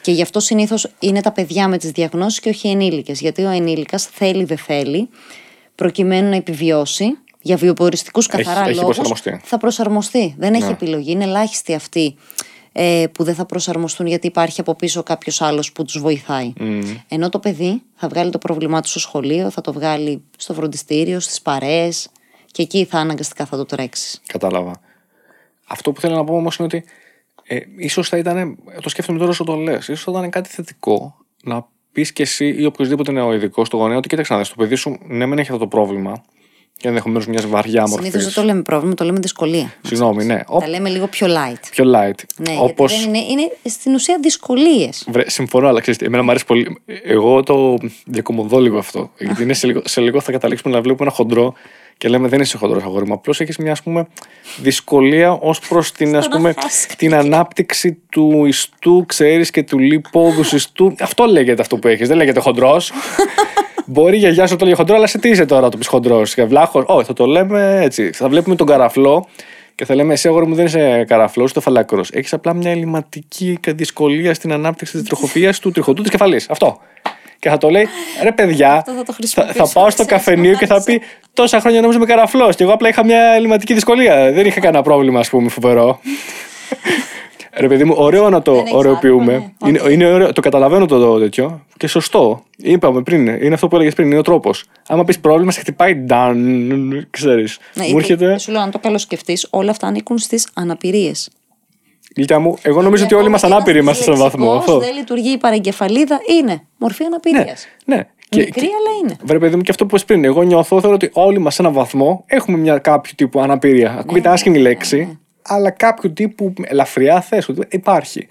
[0.00, 3.20] Και γι' αυτό συνήθως είναι τα παιδιά με τις διαγνώσεις και όχι οι ενήλικες.
[3.20, 5.08] Γιατί ο ενήλικας θέλει, δεν θέλει,
[5.74, 8.98] προκειμένου να επιβιώσει για βιοποριστικούς καθαρά λόγους.
[9.42, 10.34] Θα προσαρμοστεί.
[10.38, 10.70] Δεν έχει ναι.
[10.70, 11.10] επιλογή.
[11.10, 12.16] Είναι ελάχιστη αυτή
[12.76, 16.52] ε, που δεν θα προσαρμοστούν γιατί υπάρχει από πίσω κάποιος άλλος που τους βοηθάει.
[16.56, 16.96] Mm.
[17.08, 21.20] Ενώ το παιδί θα βγάλει το πρόβλημά του στο σχολείο, θα το βγάλει στο φροντιστήριο,
[21.20, 22.08] στις παρέες
[22.50, 24.20] και εκεί θα αναγκαστικά θα το τρέξεις.
[24.26, 24.80] Κατάλαβα.
[25.66, 26.84] Αυτό που θέλω να πω όμως είναι ότι
[27.42, 31.16] ε, ίσως θα ήταν, το σκέφτομαι τώρα όσο το λες, ίσως θα ήταν κάτι θετικό
[31.42, 34.48] να πεις και εσύ ή οποιοδήποτε είναι ο ειδικό στο γονέα ότι κοίταξε να δεις,
[34.48, 36.24] το παιδί σου ναι, μεν έχει αυτό το πρόβλημα,
[36.76, 38.10] και ενδεχομένως μιας βαριά μορφής.
[38.10, 39.74] Συνήθως δεν το λέμε πρόβλημα, το λέμε δυσκολία.
[39.82, 40.40] Συγγνώμη, ναι.
[40.60, 41.60] Τα λέμε λίγο πιο light.
[41.70, 42.18] Πιο light.
[42.36, 42.92] Ναι, Όπως...
[42.92, 45.08] γιατί δεν είναι, είναι στην ουσία δυσκολίες.
[45.26, 46.78] Συμφωνώ, αλλά ξέρετε, εμένα μου αρέσει πολύ.
[47.04, 49.10] Εγώ το διακομωδώ λίγο αυτό.
[49.18, 51.54] Γιατί είναι σε λίγο, σε λίγο θα καταλήξουμε να βλέπουμε ένα χοντρό
[51.98, 53.12] και λέμε δεν είσαι χοντρός αγόρι μου.
[53.12, 54.06] Απλώς έχεις μια ας πούμε,
[54.62, 56.54] δυσκολία ως προς την, ας πούμε,
[56.96, 60.94] την ανάπτυξη του ιστού, ξέρεις και του λίποδους ιστού.
[61.00, 62.08] Αυτό λέγεται αυτό που έχεις.
[62.08, 62.92] Δεν λέγεται χοντρός.
[63.84, 66.34] Μπορεί η γιαγιά σου το λέει χοντρός, αλλά σε τι είσαι τώρα το πει χοντρός.
[66.34, 66.84] Και βλάχος.
[66.86, 68.12] Όχι, θα το λέμε έτσι.
[68.12, 69.28] Θα βλέπουμε τον καραφλό
[69.74, 72.10] και θα λέμε εσύ αγόρι μου δεν είσαι καραφλός, ούτε φαλακρός.
[72.10, 76.50] Έχεις απλά μια ελληματική δυσκολία στην ανάπτυξη της τροχοπία του τριχωτού τη κεφαλής.
[76.50, 76.78] Αυτό.
[77.38, 77.88] Και θα το λέει,
[78.22, 78.84] ρε παιδιά,
[79.34, 81.00] θα, θα, πάω στο καφενείο και θα πει
[81.32, 82.56] τόσα χρόνια νόμιζα με καραφλός.
[82.56, 84.32] Και εγώ απλά είχα μια ελληματική δυσκολία.
[84.32, 86.00] Δεν είχα κανένα πρόβλημα, ας πούμε, φοβερό.
[87.56, 89.52] Ρε παιδί μου, ωραίο να το ωρεοποιούμε.
[89.66, 92.42] Είναι, είναι ωραίο, το καταλαβαίνω το τέτοιο και σωστό.
[92.56, 94.64] Είπαμε πριν, είναι αυτό που έλεγες πριν, είναι ο τρόπος.
[94.88, 96.36] Άμα πεις πρόβλημα, σε χτυπάει down,
[97.10, 97.58] ξέρεις.
[97.74, 98.38] Ναι, μου έρχεται.
[98.38, 101.30] Σου λέω, αν το καλοσκεφτεί, όλα αυτά ανήκουν στις αναπηρίες.
[102.16, 104.52] Γλυκιά μου, εγώ νομίζω ότι όλοι είμαστε ανάπηροι είμαστε σε έναν βαθμό.
[104.52, 104.78] Αυτό.
[104.78, 107.66] δεν λειτουργεί η παρεγκεφαλίδα, είναι μορφή αναπηρίας.
[107.84, 108.04] Ναι, ναι.
[108.36, 109.16] Μικρή, και, αλλά είναι.
[109.22, 110.24] Βρε, παιδί μου, και αυτό που είπε πριν.
[110.24, 113.90] Εγώ νιώθω, θεωρώ ότι όλοι μας σε έναν βαθμό έχουμε μια κάποιο τύπου αναπηρία.
[113.90, 115.16] Ναι, Ακούγεται ναι, άσχημη ναι, λέξη, ναι, ναι
[115.46, 118.26] αλλά κάποιο τύπου ελαφριά θες ότι υπάρχει.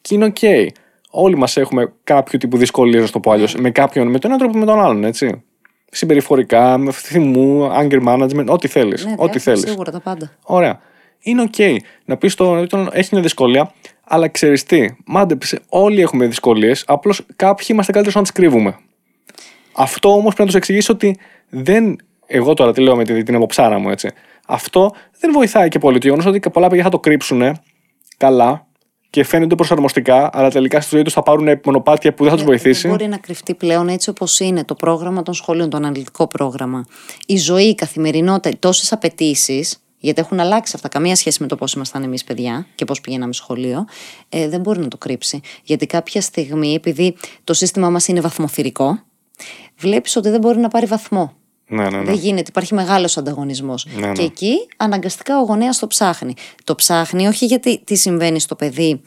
[0.00, 0.36] Και είναι OK.
[0.40, 0.66] Okay.
[1.10, 4.42] Όλοι μας έχουμε κάποιο τύπου δυσκολίες, να το πω αλλιώς, με κάποιον, με τον έναν
[4.42, 5.42] τρόπο με τον άλλον, έτσι.
[5.90, 9.04] Συμπεριφορικά, με θυμού, anger management, ό,τι θέλεις.
[9.04, 9.60] Ναι, ό,τι θέλεις.
[9.60, 10.32] Σίγουρα τα πάντα.
[10.42, 10.80] Ωραία.
[11.20, 11.54] Είναι OK.
[11.56, 11.76] Okay.
[12.04, 13.72] Να πεις το, έχει μια δυσκολία,
[14.04, 18.78] αλλά ξέρεις τι, μάντεψε, όλοι έχουμε δυσκολίες, απλώς κάποιοι είμαστε καλύτεροι να τις κρύβουμε.
[19.72, 21.96] Αυτό όμως πρέπει να τους εξηγήσεις ότι δεν.
[22.26, 24.10] Εγώ τώρα τι λέω με την, την αποψάρα μου, έτσι.
[24.46, 25.98] Αυτό δεν βοηθάει και πολύ.
[25.98, 27.58] Το γεγονός ότι πολλά παιδιά θα το κρύψουν
[28.16, 28.66] καλά
[29.10, 32.46] και φαίνονται προσαρμοστικά, αλλά τελικά στη ζωή τους θα πάρουν μονοπάτια που δεν θα τους
[32.46, 32.80] βοηθήσει.
[32.80, 36.84] Δεν μπορεί να κρυφτεί πλέον έτσι όπως είναι το πρόγραμμα των σχολείων, το αναλυτικό πρόγραμμα.
[37.26, 41.72] Η ζωή, η καθημερινότητα, τόσες απαιτήσεις, γιατί έχουν αλλάξει αυτά, καμία σχέση με το πώς
[41.72, 43.84] ήμασταν εμείς παιδιά και πώς πηγαίναμε σχολείο,
[44.28, 45.40] ε, δεν μπορεί να το κρύψει.
[45.62, 48.98] Γιατί κάποια στιγμή, επειδή το σύστημά μας είναι βαθμοθυρικό,
[49.78, 51.32] βλέπεις ότι δεν μπορεί να πάρει βαθμό.
[51.68, 52.04] Ναι, ναι, ναι.
[52.04, 53.86] Δεν γίνεται, υπάρχει μεγάλος ανταγωνισμός.
[53.96, 54.12] Ναι, ναι.
[54.12, 56.34] Και εκεί αναγκαστικά ο γονέας το ψάχνει.
[56.64, 59.00] Το ψάχνει όχι γιατί τι συμβαίνει στο παιδί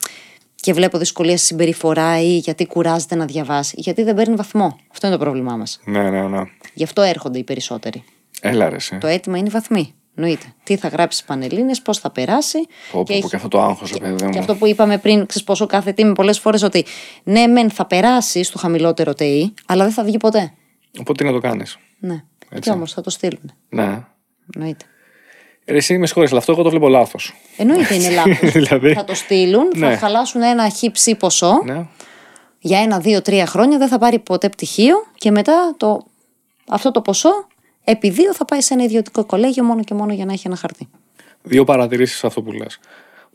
[0.55, 3.76] και βλέπω δυσκολία στη συμπεριφορά ή γιατί κουράζεται να διαβάσει.
[3.78, 4.80] Γιατί δεν παίρνει βαθμό.
[4.91, 5.80] Αυτό είναι το πρόβλημά μας.
[5.86, 6.41] Ναι, ναι, ναι.
[6.74, 8.03] Γι' αυτό έρχονται οι περισσότεροι.
[8.41, 9.93] Έλα, ρε, Το αίτημα είναι οι βαθμοί.
[10.14, 10.45] Νοείται.
[10.64, 12.57] Τι θα γράψει πανελίνε, πώς θα περάσει.
[12.91, 14.30] Πω, και, και αυτό το άγχος, παιδί μου.
[14.30, 16.86] Και αυτό που είπαμε πριν, ξέρεις πόσο κάθε τι πολλές φορές ότι
[17.24, 20.53] ναι, μεν θα περάσει στο χαμηλότερο ΤΕΙ, αλλά δεν θα βγει ποτέ.
[20.99, 22.24] Οπότε τι να το κάνεις; Ναι.
[22.50, 22.70] Έτσι.
[22.70, 23.52] Και όμως θα το στείλουν.
[23.70, 24.04] Ναι.
[24.56, 24.86] Εννοείται.
[25.66, 27.34] Ε, εσύ με συγχωρείς, αλλά αυτό εγώ το βλέπω λάθος.
[27.58, 28.52] Εννοείται είναι λάθος.
[28.62, 28.93] δηλαδή...
[28.93, 29.89] Θα το στείλουν, ναι.
[29.89, 31.62] θα χαλάσουν ένα χύψη ποσό.
[31.66, 31.86] Ναι.
[32.60, 36.06] Για ένα, δύο, τρία χρόνια δεν θα πάρει ποτέ πτυχίο και μετά το...
[36.70, 37.47] αυτό το ποσό
[37.84, 40.56] επί δύο θα πάει σε ένα ιδιωτικό κολέγιο μόνο και μόνο για να έχει ένα
[40.56, 40.88] χαρτί.
[41.41, 42.80] Δύο παρατηρήσεις αυτό που λες.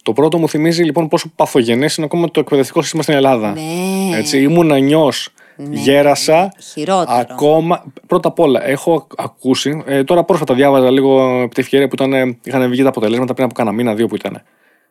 [0.02, 3.52] Το πρώτο μου θυμίζει λοιπόν πόσο παθογενές είναι ακόμα το εκπαιδευτικό σύστημα στην Ελλάδα.
[3.52, 4.16] Ναι.
[4.16, 6.52] Έτσι, ήμουν νιός ναι, γέρασα.
[6.72, 7.18] Χειρότερο.
[7.30, 7.84] Ακόμα.
[8.06, 9.82] Πρώτα απ' όλα, έχω ακούσει.
[9.86, 13.44] Ε, τώρα πρόσφατα διάβαζα λίγο από τη ευκαιρία που ήταν, είχαν βγει τα αποτελέσματα πριν
[13.44, 14.42] από κάνα μήνα, δύο που ήταν.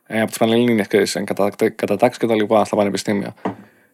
[0.06, 0.84] Ε, από τις Πανελλήνιε
[1.74, 3.34] κατατάξεις και τα λοιπά στα πανεπιστήμια.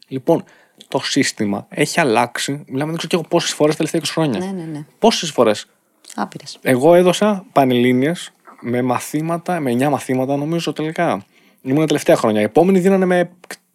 [0.08, 0.44] Λοιπόν,
[0.88, 2.52] το σύστημα έχει αλλάξει.
[2.52, 4.38] Μιλάμε, δεν ξέρω και εγώ πόσες φορές τα τελευταία 20 χρόνια.
[4.38, 4.84] Ναι, ναι, ναι.
[4.98, 5.66] Πόσες φορές.
[6.14, 6.58] Άπειρες.
[6.62, 8.12] Εγώ έδωσα Πανελλήνιε
[8.60, 11.24] με μαθήματα, με 9 μαθήματα νομίζω τελικά.
[11.62, 12.40] Ήμουν τα τελευταία χρόνια.
[12.40, 13.30] Οι επόμενοι δίνανε με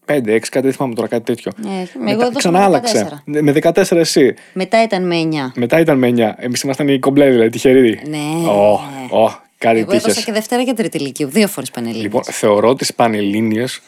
[0.08, 1.51] 5-6, κάτι δεν θυμάμαι τώρα, κάτι τέτοιο.
[2.06, 3.22] Ε, εγώ ξανά άλλαξε.
[3.26, 4.34] Με 14 εσύ.
[4.53, 5.51] Μετά ήταν με 9.
[5.56, 6.34] Μετά ήταν με 9.
[6.38, 8.01] Εμείς ήμασταν οι κομπλέ, δηλαδή, τυχεροί.
[8.08, 8.18] Ναι.
[8.47, 12.03] Oh, oh, κάτι εγώ έδωσα και Δευτέρα και Τρίτη Λυκείου, δύο φορές Πανελλήνιες.
[12.03, 13.82] Λοιπόν, θεωρώ τις Πανελλήνιες,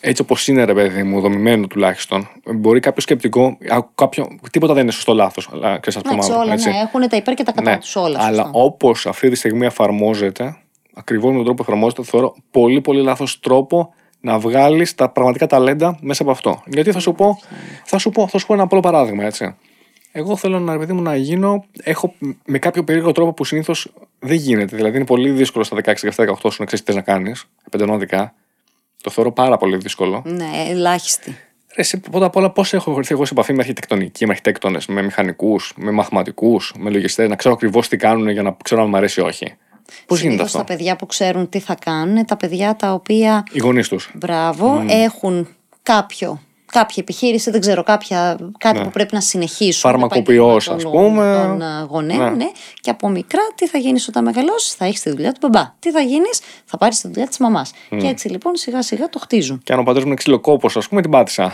[0.00, 3.58] έτσι όπως είναι, ρε παιδί μου, δομημένο τουλάχιστον, μπορεί κάποιο σκεπτικό.
[3.94, 5.48] Κάποιο, τίποτα δεν είναι σωστό λάθος.
[5.52, 6.36] Αλλά ξέρεις αυτό μάλλον.
[6.36, 8.18] Όλα, ναι, έχουν τα υπέρ και τα κατά ναι, τους όλα.
[8.20, 10.56] Αλλά όπως αυτή τη στιγμή εφαρμόζεται,
[10.94, 13.94] ακριβώς με τον τρόπο που εφαρμόζεται, θεωρώ πολύ πολύ λάθος τρόπο
[14.24, 16.62] να βγάλεις τα πραγματικά ταλέντα μέσα από αυτό.
[16.66, 17.38] Γιατί θα σου πω,
[17.84, 19.54] θα σου πω, θα σου πω ένα απλό παράδειγμα, έτσι.
[20.12, 21.64] Εγώ θέλω να, παιδί μου, να γίνω.
[21.82, 22.14] Έχω
[22.44, 24.76] με κάποιο περίεργο τρόπο που συνήθως δεν γίνεται.
[24.76, 27.44] Δηλαδή, είναι πολύ δύσκολο στα 16, 17, 18 σου να ξέρεις τι να κάνεις.
[27.70, 28.34] Πεντενόδικα.
[29.02, 30.22] Το θεωρώ πάρα πολύ δύσκολο.
[30.26, 31.36] Ναι, ελάχιστη.
[31.74, 35.02] Εσύ, πρώτα απ' όλα, πώς έχω βρεθεί εγώ σε επαφή με αρχιτεκτονική, με αρχιτέκτονες, με
[35.02, 38.96] μηχανικούς, με μαθηματικούς, με λογιστές, να ξέρω ακριβώς τι κάνουν για να ξέρω αν μου
[38.96, 39.56] αρέσει ή όχι.
[40.06, 43.42] Πώς γίνεται αυτό; Τα παιδιά που ξέρουν τι θα κάνουν, τα παιδιά τα οποία.
[43.52, 44.10] Οι γονείς τους.
[44.14, 44.86] Μπράβο, mm.
[44.88, 45.48] έχουν
[45.82, 46.40] κάποιο
[46.74, 48.84] κάποια επιχείρηση, δεν ξέρω, κάποια, κάτι ναι.
[48.84, 49.90] που πρέπει να συνεχίσουν.
[49.90, 51.56] Φαρμακοποιός, ας πούμε.
[51.58, 52.44] Των γονέων, ναι.
[52.44, 52.50] ναι.
[52.80, 55.74] Και από μικρά, τι θα γίνεις όταν μεγαλώσεις, θα έχεις τη δουλειά του μπαμπά.
[55.78, 57.72] Τι θα γίνεις, θα πάρεις τη δουλειά της μαμάς.
[57.90, 57.98] Mm.
[58.00, 59.60] Και έτσι λοιπόν σιγά σιγά το χτίζουν.
[59.64, 61.52] Και αν ο πατέρας μου είναι ξυλοκόπος, ας πούμε, την πάτησα.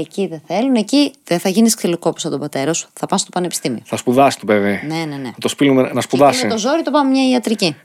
[0.00, 0.74] Εκεί δεν θέλουν.
[0.74, 2.88] Εκεί δεν θα γίνεις ξυλοκόπο σαν τον πατέρα σου.
[2.92, 3.80] Θα πας στο πανεπιστήμιο.
[3.84, 4.80] Θα σπουδάσει το παιδί.
[4.86, 5.28] Ναι, ναι, ναι.
[5.28, 6.40] Θα το σπίλουμε να σπουδάσει.
[6.40, 7.76] Και με το ζόρι το πάμε μια ιατρική.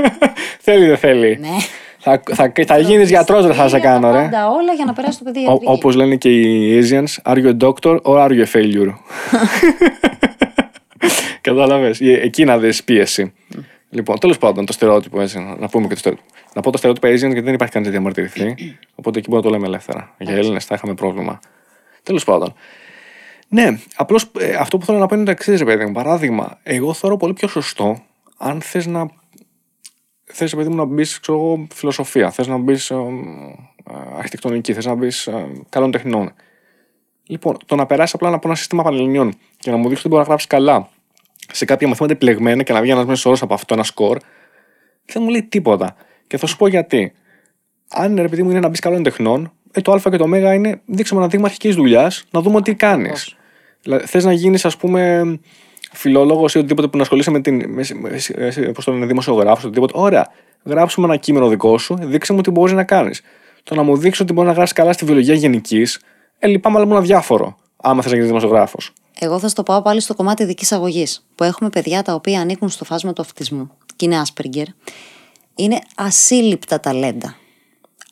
[0.66, 1.38] θέλει, δεν θέλει.
[1.40, 1.48] ναι.
[2.04, 4.22] Θα, θα, θα γίνεις γιατρός, δεν θα σε κάνω, Τα ρε.
[4.22, 5.64] πάντα όλα για να περάσει το παιδί ιατρική.
[5.66, 8.92] Όπως λένε και οι Asians, are you a doctor or are you a failure?
[11.40, 12.00] Κατάλαβες.
[12.00, 13.32] Εκεί να δεις πίεση.
[13.94, 15.38] Λοιπόν, τέλος πάντων, το στερεότυπο έτσι.
[15.58, 16.30] Να πούμε και το στερεότυπο.
[16.54, 18.54] Να πω το στερεότυπο Asian γιατί δεν υπάρχει κανεί να διαμαρτυρηθεί.
[18.94, 20.14] οπότε εκεί μπορούμε να το λέμε ελεύθερα.
[20.18, 21.40] Για Έλληνες θα είχαμε πρόβλημα.
[22.02, 22.54] Τέλος πάντων.
[23.48, 25.92] Ναι, απλώς αυτό που θέλω να πω είναι το εξής, ρε παιδί μου.
[25.92, 28.02] Παράδειγμα, εγώ θεωρώ πολύ πιο σωστό
[28.36, 29.06] αν θες να.
[30.24, 32.30] Θες, παιδί μου, να μπεις, ξέρω εγώ, φιλοσοφία.
[32.30, 32.92] Θες να μπεις
[34.16, 34.72] αρχιτεκτονική.
[34.72, 35.28] Θες να μπεις
[35.68, 36.32] καλών τεχνών.
[37.26, 40.20] Λοιπόν, το να περάσεις απλά από ένα σύστημα πανελληνιών και να μου δείξεις ότι μπορεί
[40.20, 40.88] να γράψεις καλά
[41.52, 44.18] σε κάποια μαθήματα επιλεγμένα και να βγει ένας μέσος όρος από αυτό ένα σκορ,
[45.06, 45.96] δεν μου λέει τίποτα.
[46.26, 47.12] Και θα σου πω γιατί.
[47.88, 50.52] Αν ρε παιδί μου είναι να μπεις καλών τεχνών, ε, το Α και το Ω
[50.52, 53.36] είναι δείξαμε ένα δείγμα αρχικής δουλειάς, να δούμε τι κάνεις.
[53.82, 55.22] Δηλαδή, θες να γίνεις, ας πούμε,
[55.92, 57.74] φιλόλογος ή οτιδήποτε που να ασχολείσαι με την.
[58.74, 59.92] Πώς το λένε, δημοσιογράφος, οτιδήποτε.
[59.96, 60.28] Ωραία.
[60.64, 63.22] Γράψουμε ένα κείμενο δικό σου, δείξε μου τι μπορείς να κάνεις.
[63.62, 66.00] Το να μου δείξεις ότι μπορείς να γράψεις καλά στη βιολογία γενικής,
[66.38, 67.56] ε, λυπάμαι, αλλά μου ένα διάφορο.
[67.76, 68.92] Άμα θες να γίνεις δημοσιογράφος.
[69.18, 71.26] Εγώ θα στο πάω πάλι στο κομμάτι δική αγωγής.
[71.34, 74.66] Που έχουμε παιδιά τα οποία ανήκουν στο φάσμα του αυτισμού και είναι Asperger.
[75.54, 77.36] Είναι ασύλληπτα ταλέντα.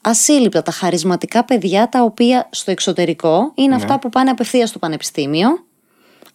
[0.02, 5.48] Ασύλληπτα τα χαρισματικά παιδιά τα οποία στο εξωτερικό είναι αυτά που πάνε απευθείας στο πανεπιστήμιο,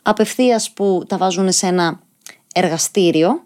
[0.01, 1.99] απευθείας που τα βάζουν σε ένα
[2.53, 3.43] εργαστήριο.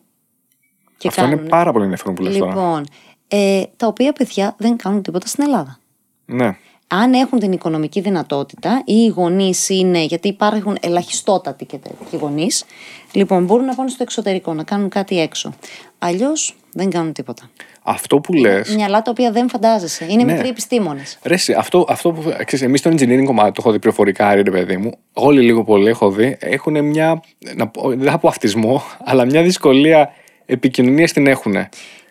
[0.98, 1.38] Και Αυτό κάνουν...
[1.38, 2.52] είναι πάρα πολύ ενδιαφέρον που λες τώρα.
[2.52, 2.86] Λοιπόν,
[3.28, 5.80] ε, τα οποία παιδιά δεν κάνουν τίποτα στην Ελλάδα.
[6.26, 6.58] Ναι.
[6.92, 12.66] Αν έχουν την οικονομική δυνατότητα ή οι γονείς είναι, γιατί υπάρχουν ελαχιστότατοι και τέτοιοι γονείς,
[13.12, 15.54] λοιπόν μπορούν να πάνε στο εξωτερικό, να κάνουν κάτι έξω.
[16.00, 17.50] Αλλιώς δεν κάνουν τίποτα.
[17.84, 18.62] Αυτό που λε.
[18.76, 20.06] Μυαλά τα οποία δεν φαντάζεσαι.
[20.10, 20.34] Είναι Ναι.
[20.34, 21.20] μικροί επιστήμονες.
[21.24, 22.22] Ρε, εσύ, αυτό, αυτό που.
[22.46, 24.92] Ξέρεις, εμείς στο engineering κομμάτι, το έχω δει πληροφορικά, ρε παιδί μου.
[25.14, 27.22] Όλοι λίγο πολύ έχω δει, έχουν μια.
[27.56, 30.10] Να, πω- δεν θα πω αυτισμό, αλλά μια δυσκολία
[30.46, 31.56] επικοινωνίας την έχουν.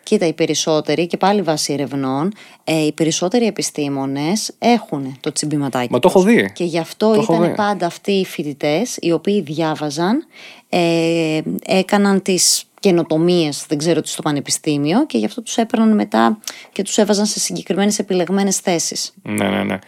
[0.09, 2.33] Κοίτα, οι περισσότεροι, και πάλι βάσει ερευνών,
[2.63, 5.91] ε, οι περισσότεροι επιστήμονες έχουν το τσιμπηματάκι.
[5.91, 6.33] Μα το έχω τους.
[6.33, 6.51] δει.
[6.53, 7.55] Και γι' αυτό Το έχω ήταν δει.
[7.55, 10.25] πάντα αυτοί οι φοιτητές οι οποίοι διάβαζαν,
[10.69, 16.39] ε, έκαναν τις καινοτομίες, δεν ξέρω τις στο πανεπιστήμιο, και γι' αυτό τους έπαιρναν μετά
[16.71, 19.13] και τους έβαζαν σε συγκεκριμένες επιλεγμένες θέσεις.
[19.21, 19.79] Ναι, ναι, ναι.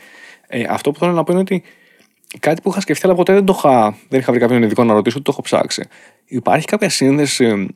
[0.48, 1.64] Ε, αυτό που θέλω να πω είναι ότι
[2.40, 4.94] κάτι που είχα σκεφτεί, αλλά ποτέ δεν το είχα, δεν είχα βρει κάποιον ειδικό να
[4.94, 5.88] ρωτήσω, ούτε το έχω ψάξει.
[6.26, 7.68] Υπάρχει κάποια σύνδεση ε,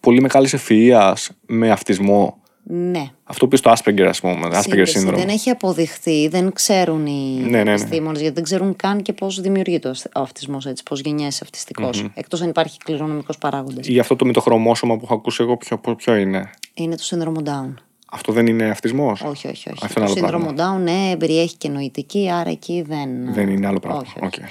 [0.00, 3.10] πολύ μεγάλης ευφυα με αυτισμό; Ναι.
[3.24, 4.48] Αυτό που είπες στο Asperger, ας πούμε.
[4.52, 5.04] Asperger Σύνδεση.
[5.08, 5.14] syndrome.
[5.14, 7.70] Δεν έχει αποδειχθεί, δεν ξέρουν οι Ναι, ναι, ναι.
[7.70, 12.04] επιστήμονες, γιατί δεν ξέρουν καν και πώς δημιουργείται ο αυτισμός, πώς γεννιέσαι αυτιστικός.
[12.14, 13.88] Εκτός αν υπάρχει κληρονομικός παράγοντας.
[13.88, 17.74] Ή αυτό το μυτοχρωμόσωμα που έχω ακούσει εγώ, ποιο, ποιο είναι; Είναι το σύνδρομο Down.
[18.10, 19.20] Αυτό δεν είναι αυτισμός.
[19.20, 19.84] Όχι, όχι, όχι.
[19.84, 23.32] Αυτό είναι το άλλο σύνδρομο Down, ναι, περιέχει και νοητική, άρα εκεί δεν.
[23.32, 24.00] Δεν είναι άλλο πράγμα.
[24.00, 24.40] Όχι, όχι.
[24.40, 24.48] Οκ.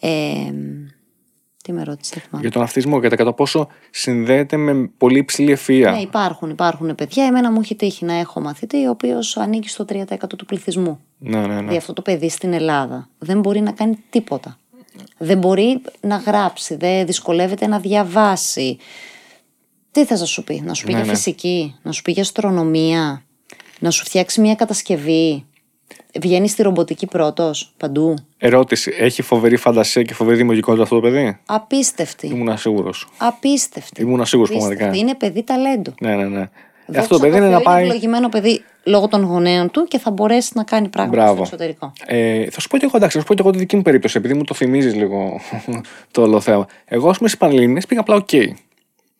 [0.00, 0.52] Ε,
[1.62, 2.42] τι με ρώτησες, δεν θυμάμαι.
[2.42, 5.90] Για τον αυτισμό, για το κατά πόσο συνδέεται με πολύ υψηλή ευφυΐα.
[5.90, 7.24] Ναι, υπάρχουν, υπάρχουν παιδιά.
[7.24, 10.04] Εμένα μου έχει τύχει να έχω μαθητή, ο οποίος ανήκει στο 3%
[10.36, 11.00] του πληθυσμού.
[11.18, 11.56] Ναι, ναι, ναι.
[11.56, 14.56] Δηλαδή αυτό το παιδί στην Ελλάδα δεν μπορεί να κάνει τίποτα.
[15.18, 18.78] Δεν μπορεί να γράψει, δεν δυσκολεύεται να διαβάσει.
[19.92, 21.14] Τι θες να σου πει, να σου πει Ναι, για ναι.
[21.14, 23.22] φυσική, να σου πει για αστρονομία,
[23.78, 25.44] να σου φτιάξει μια κατασκευή.
[26.20, 28.14] Βγαίνει στη ρομποτική πρώτος, παντού.
[28.38, 28.92] Ερώτηση.
[28.98, 32.26] Έχει φοβερή φαντασία και φοβερή δημιουργικότητα αυτό το παιδί; Απίστευτη.
[32.26, 33.08] Ήμουν σίγουρος.
[33.16, 34.02] Απίστευτη.
[34.02, 34.76] Ήμουν σίγουρος Απίστευτη.
[34.76, 35.06] πραγματικά.
[35.06, 35.94] Είναι παιδί ταλέντου.
[36.00, 36.40] Ναι, ναι, ναι.
[36.40, 36.48] Ε,
[36.86, 37.82] Δόξα αυτό το παιδί τω είναι Θεώ, να πάει.
[37.86, 41.42] ευλογημένο παιδί λόγω των γονέων του και θα μπορέσει να κάνει πράγματα στο Μπράβο.
[41.42, 41.92] εξωτερικό.
[42.06, 43.82] Ε, θα σου πω και εγώ, εντάξει, θα σου πω και εγώ τη δική μου
[43.82, 45.40] περίπτωση, επειδή μου το θυμίζει λίγο
[46.10, 46.66] το όλο θέμα.
[46.84, 48.28] Εγώ, ας πούμε, στις Πανελλήνιες πήγα απλά οκ.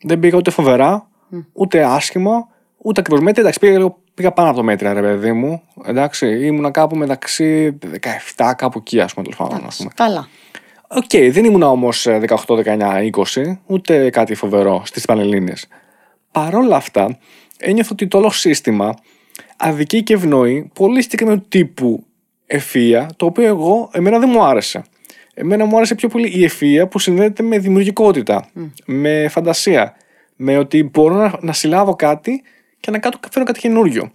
[0.02, 1.08] Δεν πήγα ούτε φοβερά,
[1.52, 2.48] ούτε άσχημα,
[2.78, 3.42] ούτε ακριβώς μέτρια.
[3.42, 5.62] Εντάξει, πήγα, λίγο- πήγα πάνω από το μέτρια, ρε παιδί μου.
[5.86, 7.78] Εντάξει, ήμουνα κάπου μεταξύ
[8.36, 9.54] 17, κάπου εκεί, ας πούμε, τέλος πάντων.
[9.54, 9.90] ας Εντάξει, πούμε.
[9.96, 10.28] Καλά.
[10.88, 15.66] Οκ, δεν ήμουν όμως 18, 19, 20, ούτε κάτι φοβερό στις Πανελλήνιες.
[16.32, 17.18] Παρ' όλα αυτά,
[17.58, 18.94] ένιωθα ότι το όλο σύστημα
[19.56, 22.04] αδικεί και ευνοεί πολύ συγκεκριμένου τύπου
[22.46, 24.82] ευφυΐα, το οποίο εγώ, εμένα δεν μου άρεσε.
[25.34, 28.48] Εμένα μου άρεσε πιο πολύ η ευφυα που συνδέεται με δημιουργικότητα,
[28.84, 29.94] με φαντασία,
[30.36, 32.42] με ότι μπορώ να, να συλλάβω κάτι
[32.80, 34.10] και να κάτω, φέρω κάτι καινούριο.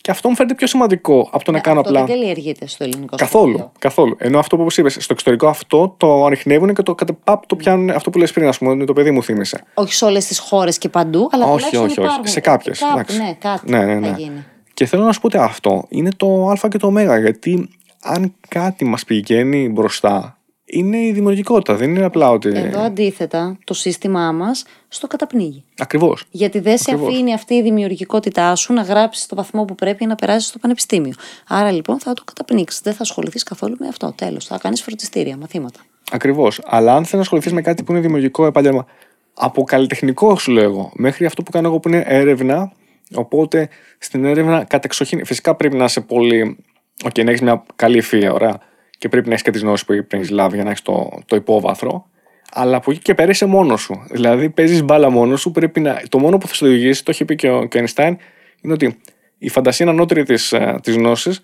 [0.00, 2.06] Και αυτό μου φαίνεται πιο σημαντικό από το να κάνω Ναι, Αυτό απλά.
[2.06, 3.72] δεν καλλιεργείται στο ελληνικό Καθόλου, σχολείο.
[3.78, 4.16] καθόλου.
[4.18, 7.90] Ενώ αυτό που όπως είπες, στο εξωτερικό αυτό το ανοιχνεύουν και το κατεπάπ το πιάνουν.
[7.90, 9.62] Αυτό που λες πριν, ας πούμε, το παιδί μου θύμισε.
[9.74, 12.00] Όχι σε όλες τις χώρες και παντού, αλλά όχι, τουλάχιστον όχι, όχι.
[12.00, 12.26] υπάρχουν.
[12.26, 12.78] Σε κάποιες.
[12.78, 14.08] Κάπου, ναι, κάτι ναι, ναι, ναι.
[14.08, 14.44] θα γίνει.
[14.74, 17.16] Και θέλω να σου πω ότι αυτό είναι το Α και το Ω.
[17.20, 17.68] Γιατί
[18.02, 20.37] αν κάτι μας πηγαίνει μπροστά,
[20.70, 21.74] είναι η δημιουργικότητα.
[21.74, 22.48] Δεν είναι απλά ότι.
[22.48, 25.64] Εδώ αντίθετα, το σύστημά μας στο καταπνίγει.
[25.78, 26.24] Ακριβώς.
[26.30, 27.14] Γιατί δεν σε Ακριβώς.
[27.14, 31.12] αφήνει αυτή η δημιουργικότητά σου να γράψεις το βαθμό που πρέπει να περάσεις στο πανεπιστήμιο.
[31.48, 32.80] Άρα λοιπόν θα το καταπνίξεις.
[32.80, 34.12] Δεν θα ασχοληθείς καθόλου με αυτό.
[34.16, 34.46] Τέλος.
[34.46, 35.80] Θα κάνεις φροντιστήρια, μαθήματα.
[36.10, 36.60] Ακριβώς.
[36.64, 38.86] Αλλά αν θέλεις να ασχοληθείς με κάτι που είναι δημιουργικό επάγγελμα,
[39.34, 42.72] από καλλιτεχνικό σου λέω εγώ, μέχρι αυτό που κάνω εγώ που είναι έρευνα.
[43.14, 45.24] Οπότε στην έρευνα κατεξοχήν.
[45.24, 46.56] Φυσικά πρέπει να είσαι πολύ.
[47.04, 48.60] Οκ, να έχεις μια καλή ευφυΐα, ωραία.
[48.98, 50.82] Και πρέπει να έχεις και τις γνώσεις που πρέπει να έχει λάβει για να έχεις
[50.82, 52.06] το, το υπόβαθρο.
[52.52, 54.02] Αλλά από εκεί και πέρα είσαι μόνος σου.
[54.10, 55.50] Δηλαδή παίζεις μπάλα μόνος σου.
[55.50, 56.02] Πρέπει να...
[56.08, 58.14] Το μόνο που θα σου οδηγήσει, το έχει πει και ο, και ο Einstein,
[58.60, 58.98] είναι ότι
[59.38, 61.40] η φαντασία είναι ανώτερη της της γνώσης,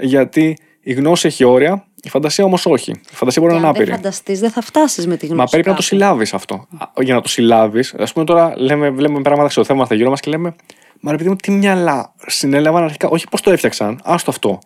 [0.00, 2.90] γιατί η γνώση έχει όρια, η φαντασία όμως όχι.
[2.90, 3.96] Η φαντασία μπορεί Και να είναι αν δεν άπειρη.
[4.02, 5.40] φανταστείς, δεν θα φτάσεις με τη γνώση.
[5.40, 5.82] Μα πρέπει να το κάπου.
[5.82, 6.54] συλλάβεις αυτό.
[6.78, 10.20] Α, Για να το συλλάβεις, ας πούμε τώρα λέμε, βλέπουμε πράγματα στο θέμα γύρω μας
[10.20, 10.54] και λέμε,
[11.00, 13.08] Μα ρε παιδί μου, τι μυαλά συνέλαβαν αρχικά.
[13.08, 14.58] Όχι πώς το έφτιαξαν, άστο αυτό.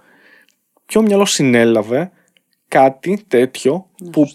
[0.86, 2.10] Ποιο μυαλό συνέλαβε
[2.68, 4.30] κάτι τέτοιο που.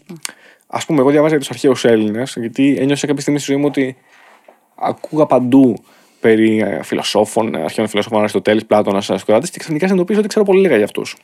[0.68, 3.68] Α πούμε, εγώ διαβάζα για τους αρχαίους Έλληνες, γιατί ένιωσα κάποια στιγμή στη ζωή μου
[3.68, 3.96] ότι
[4.76, 5.76] ακούγα παντού
[6.20, 10.62] περί ε, φιλοσόφων, ε, αρχαίων φιλοσόφων, Αριστοτέλης, Πλάτωνας, Σοκράτη και ξαφνικά συνειδητοποίησα ότι ξέρω πολύ
[10.62, 11.18] λίγα για αυτούς.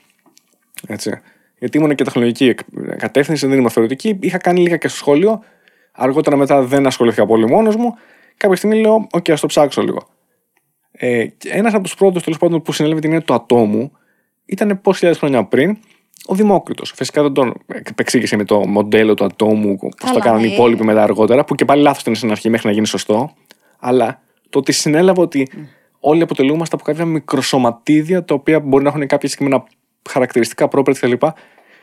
[0.87, 1.19] Έτσι.
[1.59, 4.17] Γιατί ήμουν και τεχνολογική εκ- κατεύθυνση, δεν ήμουν θεωρητική.
[4.21, 5.43] Είχα κάνει λίγα και στο σχολείο.
[5.91, 7.93] Αργότερα μετά δεν ασχολήθηκα πολύ μόνος μου.
[8.37, 10.07] Κάποια στιγμή λέω: Οκ, ας το ψάξω λίγο.
[10.91, 13.91] Ε, Ένας από τους πρώτους τέλος πάντων που συνέλαβε την έννοια του ατόμου
[14.45, 15.77] ήταν πόσοι χιλιάδες χρόνια πριν
[16.25, 16.93] ο Δημόκριτος.
[16.95, 17.53] Φυσικά δεν τον
[17.95, 20.53] εξήγησε με το μοντέλο του ατόμου, όπως το Καλά, κάνανε οι ε.
[20.53, 23.33] υπόλοιποι μετά αργότερα, που και πάλι λάθος ήταν στην αρχή μέχρι να γίνει σωστό.
[23.79, 25.47] Αλλά το ότι συνέλαβε ότι
[25.99, 29.63] όλοι αποτελούμαστε από κάποια μικροσωματίδια τα οποία μπορεί να έχουν κάποια συγκεκριμένα
[30.09, 31.23] χαρακτηριστικά, properties κλπ.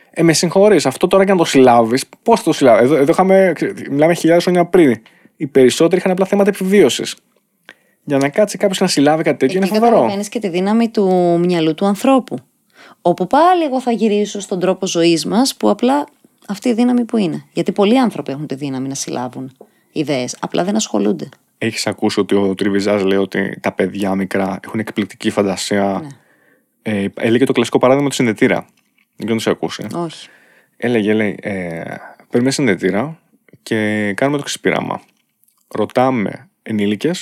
[0.09, 3.11] Ε, με συγχωρείς, αυτό τώρα για να το συλλάβεις, πώς θα το συλλάβεις; Εδώ, εδώ
[3.11, 3.53] είχαμε,
[3.89, 5.01] μιλάμε χιλιάδες χρόνια πριν.
[5.35, 7.15] Οι περισσότεροι είχαν απλά θέματα επιβίωσης.
[8.03, 9.91] Για να κάτσει κάποιος να συλλάβει κάτι τέτοιο είναι Εκεί φοβερό.
[9.91, 12.37] καταλαβαίνεις και τη δύναμη του μυαλού του ανθρώπου.
[13.07, 16.07] Όπου πάλι εγώ θα γυρίσω στον τρόπο ζωής μας, που απλά
[16.47, 17.45] αυτή η δύναμη που είναι.
[17.53, 19.57] Γιατί πολλοί άνθρωποι έχουν τη δύναμη να συλλάβουν
[19.91, 21.29] ιδέες, απλά δεν ασχολούνται.
[21.57, 26.07] Έχεις ακούσει ότι ο Τριβιζάς λέει ότι τα παιδιά μικρά έχουν εκπληκτική φαντασία; Ναι.
[26.81, 28.65] Ε, έλεγε το κλασικό παράδειγμα του συνδετήρα.
[29.15, 29.87] Δεν ξέρω αν το έχεις ακούσει.
[30.03, 30.29] Όχι.
[30.77, 31.51] Έλεγε, λέει, ε,
[31.81, 31.97] παίρνουμε
[32.31, 33.19] ένα συνδετήρα
[33.63, 35.01] και κάνουμε το ξεπήραμα.
[35.67, 37.19] Ρωτάμε ενήλικες,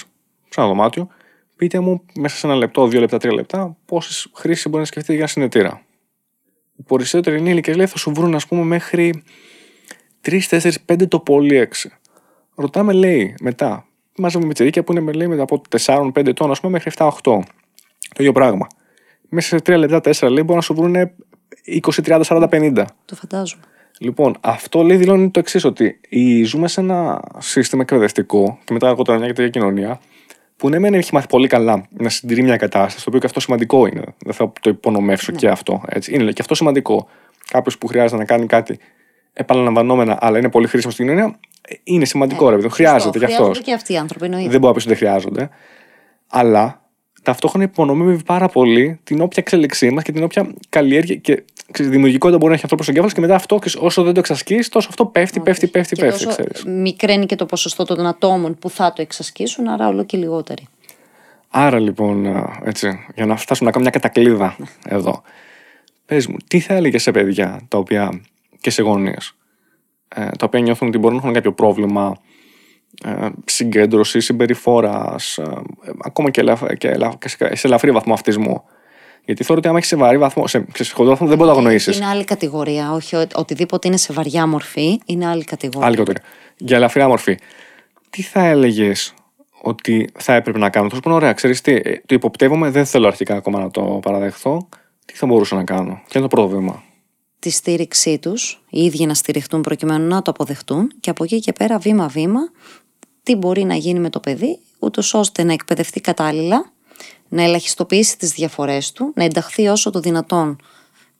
[0.49, 1.07] σε ένα δωμάτιο,
[1.55, 5.13] πείτε μου μέσα σε ένα λεπτό, δύο λεπτά, τρία λεπτά, πόσες χρήσεις μπορεί να σκεφτείτε
[5.13, 5.81] για ένα συνδετήρα.
[6.77, 9.23] Οι περισσότεροι ενήλικε λέει θα σου βρουν, ας πούμε, μέχρι
[10.21, 11.89] 3, 4, 5 το πολύ 6.
[12.55, 13.85] Ρωτάμε, λέει, μετά.
[14.17, 17.09] Μάζαμε με τσερίκια που είναι λέει, μετά από 4-5 ετών, ας πούμε, μέχρι 7-8.
[17.21, 17.43] Το
[18.17, 18.67] ίδιο πράγμα.
[19.29, 20.95] Μέσα σε 3 λεπτά, 4 λέει, μπορεί να σου βρουν
[21.65, 22.85] 20, 30, 40, 50.
[23.05, 23.61] Το φαντάζομαι.
[23.99, 28.87] Λοιπόν, αυτό λέει δηλώνει το εξής, ότι η- ζούμε σε ένα σύστημα εκπαιδευτικό και μετά
[28.89, 29.99] αργότερα μια τέτοια κοινωνία
[30.57, 33.39] που ναι, μεν έχει μάθει πολύ καλά να συντηρεί μια κατάσταση, το οποίο και αυτό
[33.39, 34.03] σημαντικό είναι.
[34.17, 35.81] Δεν θα το υπονομεύσω και αυτό.
[35.87, 36.13] Έτσι.
[36.13, 37.07] Είναι και αυτό σημαντικό.
[37.47, 38.79] Κάποιος που χρειάζεται να κάνει κάτι
[39.33, 42.73] επαναλαμβανόμενα, αλλά είναι πολύ χρήσιμο στην κοινωνία, ε, είναι σημαντικό, ρε παιδί μου.
[42.73, 43.37] Χρειάζεται και αυτός.
[43.39, 44.49] Χρειάζονται και αυτοί οι άνθρωποι, εννοείται.
[44.49, 45.49] Δεν μπορώ να πει ότι δεν χρειάζονται.
[46.27, 46.84] Αλλά
[47.25, 52.37] ταυτόχρονα υπονομεύει πάρα πολύ την όποια εξέλιξή μας και την όποια καλλιέργεια και ξέρεις, δημιουργικότητα
[52.37, 54.87] μπορεί να έχει άνθρωπος στον κέφαλο και μετά αυτό, ξέρεις, όσο δεν το εξασκείς, τόσο
[54.89, 56.23] αυτό πέφτει, πέφτει, πέφτει, και πέφτει.
[56.23, 56.63] τόσο Ξέρεις.
[56.65, 60.67] μικραίνει και το ποσοστό των ατόμων που θα το εξασκήσουν, άρα όλο και λιγότεροι.
[61.49, 64.55] Άρα λοιπόν, α, έτσι, για να φτάσουμε να κάνουμε μια κατακλίδα
[64.85, 65.21] εδώ.
[66.05, 68.21] Πες μου, τι θα έλεγε σε παιδιά τα οποία
[68.61, 69.35] και σε γονείς,
[70.15, 72.33] ε, τα οποία νιώθουν ότι μπορούν να έχουν κάποιο πρόβλημα ε,
[73.45, 75.39] συγκέντρωση, συμπεριφοράς,
[76.03, 78.63] ακόμα και, ελαφ, και, ελαφ, και σε- σε ελαφρύ βαθμό αυτισμού.
[79.25, 81.55] Γιατί θεωρώ ότι άμα έχεις σε βαρύ βαθμό, σε, σε χοντρό βαθμό δεν μπορεί να
[81.55, 81.97] το αγνοήσεις.
[81.97, 82.91] Είναι άλλη κατηγορία.
[82.91, 85.87] Όχι ο- οτιδήποτε είναι σε βαριά μορφή, είναι άλλη κατηγορία.
[85.87, 86.23] Άλλη κατηγορία.
[86.57, 87.37] Για ελαφριά μορφή.
[88.09, 89.13] Τι θα έλεγες
[89.61, 92.85] ότι θα έπρεπε να κάνω; Θα σου πούνε, ωραία, ξέρεις τι, ε, το υποπτεύομαι, δεν
[92.85, 94.67] θέλω αρχικά ακόμα να το παραδεχθώ.
[95.05, 96.83] Τι θα μπορούσα να κάνω; Ποιο είναι το πρώτο βήμα.
[97.39, 101.53] Τη στήριξή τους, οι ίδιοι να στηριχτούν προκειμένου να το αποδεχτούν και από εκεί και
[101.53, 102.39] πέρα βήμα-βήμα
[103.25, 106.71] τι μπορεί να γίνει με το παιδί, ούτως ώστε να εκπαιδευτεί κατάλληλα,
[107.29, 110.57] να ελαχιστοποιήσει τις διαφορές του, να ενταχθεί όσο το δυνατόν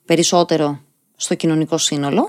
[0.04, 0.80] περισσότερο
[1.16, 2.28] στο κοινωνικό σύνολο,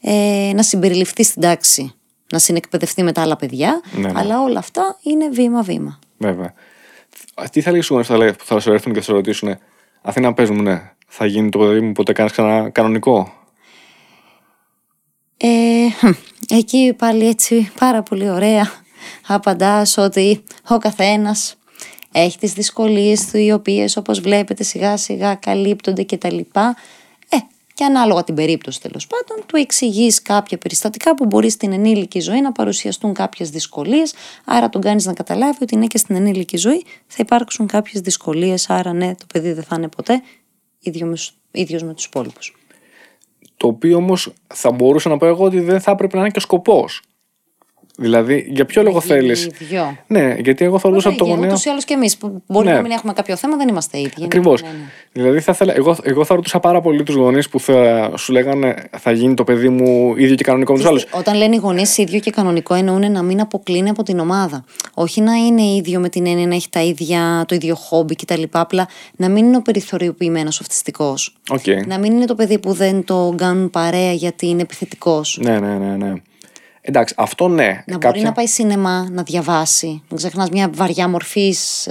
[0.00, 1.94] ε, να συμπεριληφθεί στην τάξη,
[2.32, 4.18] να συνεκπαιδευτεί με τα άλλα παιδιά, Ναι, ναι.
[4.18, 5.98] αλλά όλα αυτά είναι βήμα-βήμα.
[6.16, 6.54] Βέβαια.
[7.50, 9.58] Τι θα λέγεις σου θα, που θα σου έρθουν και θα σου ρωτήσουν,
[10.02, 13.32] Αθήνα, πες μου, ναι, θα γίνει το παιδί μου ποτέ κάνεις ξανά κανονικό.
[15.36, 16.10] Ε, χμ,
[16.48, 18.82] εκεί πάλι έτσι πάρα πολύ ωραία
[19.26, 21.56] απαντάς ότι ο καθένας
[22.12, 26.76] έχει τις δυσκολίες του οι οποίες όπως βλέπετε σιγά σιγά καλύπτονται και τα λοιπά.
[27.28, 27.36] Ε,
[27.74, 32.40] και ανάλογα την περίπτωση τέλος πάντων του εξηγείς κάποια περιστατικά που μπορεί στην ενήλικη ζωή
[32.40, 36.84] να παρουσιαστούν κάποιες δυσκολίες άρα τον κάνεις να καταλάβει ότι είναι και στην ενήλικη ζωή
[37.06, 40.22] θα υπάρξουν κάποιες δυσκολίες άρα ναι το παιδί δεν θα είναι ποτέ
[40.80, 42.56] ίδιο με, σ- ίδιος με τους υπόλοιπους.
[43.56, 46.38] Το οποίο όμως θα μπορούσα να πω εγώ ότι δεν θα έπρεπε να είναι και
[46.38, 47.02] ο σκοπός.
[47.98, 49.96] Δηλαδή, για ποιο λόγο θέλεις; Δυο.
[50.06, 51.48] Ναι, γιατί εγώ θεωρούσα από το γονέα.
[51.48, 52.16] Ούτως ή άλλως και εμείς.
[52.46, 52.72] Μπορεί Ναι.
[52.72, 54.24] να μην έχουμε κάποιο θέμα, δεν είμαστε ίδιοι.
[54.24, 54.62] Ακριβώς.
[54.62, 54.84] Ναι, ναι, ναι.
[55.12, 58.74] Δηλαδή, θα ήθελα, εγώ, εγώ θα ρωτούσα πάρα πολύ τους γονείς που θα σου λέγανε
[58.98, 61.06] θα γίνει το παιδί μου ίδιο και κανονικό με τους άλλους.
[61.10, 64.64] Όταν λένε οι γονείς ίδιο και κανονικό, εννοούν να μην αποκλίνει από την ομάδα.
[64.94, 68.42] Όχι να είναι ίδιο με την έννοια να έχει τα ίδια, το ίδιο χόμπι κτλ.
[68.50, 71.14] Απλά να μην είναι ο περιθωριοποιημένος αυτιστικός.
[71.50, 71.86] Οκ.
[71.86, 75.38] Να μην είναι το παιδί που δεν το κάνουν παρέα γιατί είναι επιθετικός.
[75.42, 76.12] Ναι, ναι, ναι, ναι.
[76.86, 77.82] Εντάξει, αυτό ναι.
[77.86, 79.86] Να μπορεί να πάει σινεμά, να διαβάσει.
[79.86, 81.88] Μην ξεχνάς μια βαριά μορφής,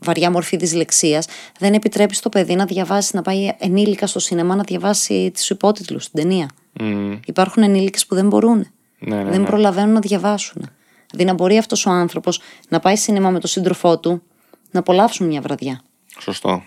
[0.00, 1.26] βαριά μορφή δυσλεξίας.
[1.58, 6.04] Δεν επιτρέπεις στο παιδί να διαβάσει, να πάει ενήλικας στο σινεμά να διαβάσει τους υπότιτλους
[6.04, 6.48] στην ταινία.
[6.80, 8.66] Μμ, Υπάρχουν ενήλικες που δεν μπορούν.
[8.98, 9.46] ναι, ναι, δεν ναι.
[9.46, 10.70] προλαβαίνουν να διαβάσουν.
[11.10, 14.22] Δηλαδή να μπορεί αυτός ο άνθρωπος να πάει σινεμά με τον σύντροφό του
[14.70, 15.80] να απολαύσουν μια βραδιά.
[16.18, 16.62] Σωστό.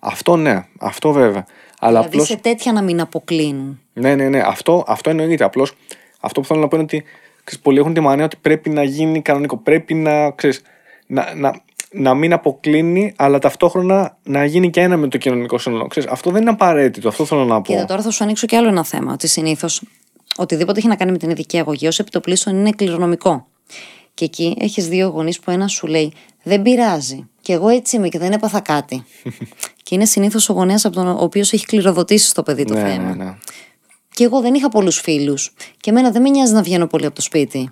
[0.00, 1.46] Αυτό ναι, αυτό βέβαια.
[1.78, 2.26] Αλλά δηλαδή απλώς...
[2.26, 3.80] σε τέτοια να μην αποκλίνουν.
[3.92, 4.40] Ναι, ναι, ναι.
[4.40, 5.44] Αυτό, αυτό εννοείται.
[5.44, 5.72] Απλώς
[6.26, 7.04] αυτό που θέλω να πω είναι ότι
[7.44, 9.56] ξέρεις, πολλοί έχουν τη μανία ότι πρέπει να γίνει κανονικό.
[9.56, 10.62] Πρέπει να, ξέρεις,
[11.06, 11.60] να, να,
[11.92, 15.86] να μην αποκλίνει, αλλά ταυτόχρονα να γίνει και ένα με το κοινωνικό σύνολο.
[15.86, 17.08] Ξέρεις, αυτό δεν είναι απαραίτητο.
[17.08, 17.72] Αυτό θέλω να πω.
[17.72, 19.12] Κοίτα, τώρα θα σου ανοίξω και άλλο ένα θέμα.
[19.12, 19.82] Ότι συνήθως
[20.36, 23.46] οτιδήποτε έχει να κάνει με την ειδική αγωγή, ως επιτοπλίστων είναι κληρονομικό.
[24.14, 26.12] Και εκεί έχεις δύο γονείς που ένας σου λέει
[26.42, 27.28] Δεν πειράζει.
[27.40, 29.04] Και εγώ έτσι είμαι και δεν έπαθα κάτι.
[29.82, 33.14] και είναι συνήθως ο γονέας από τον οποίος έχει κληροδοτήσει στο παιδί το ναι, θέμα.
[33.14, 33.36] ναι, ναι.
[34.16, 35.52] Και εγώ δεν είχα πολλούς φίλους.
[35.80, 37.70] Και εμένα δεν με νοιάζει να βγαίνω πολύ από το σπίτι.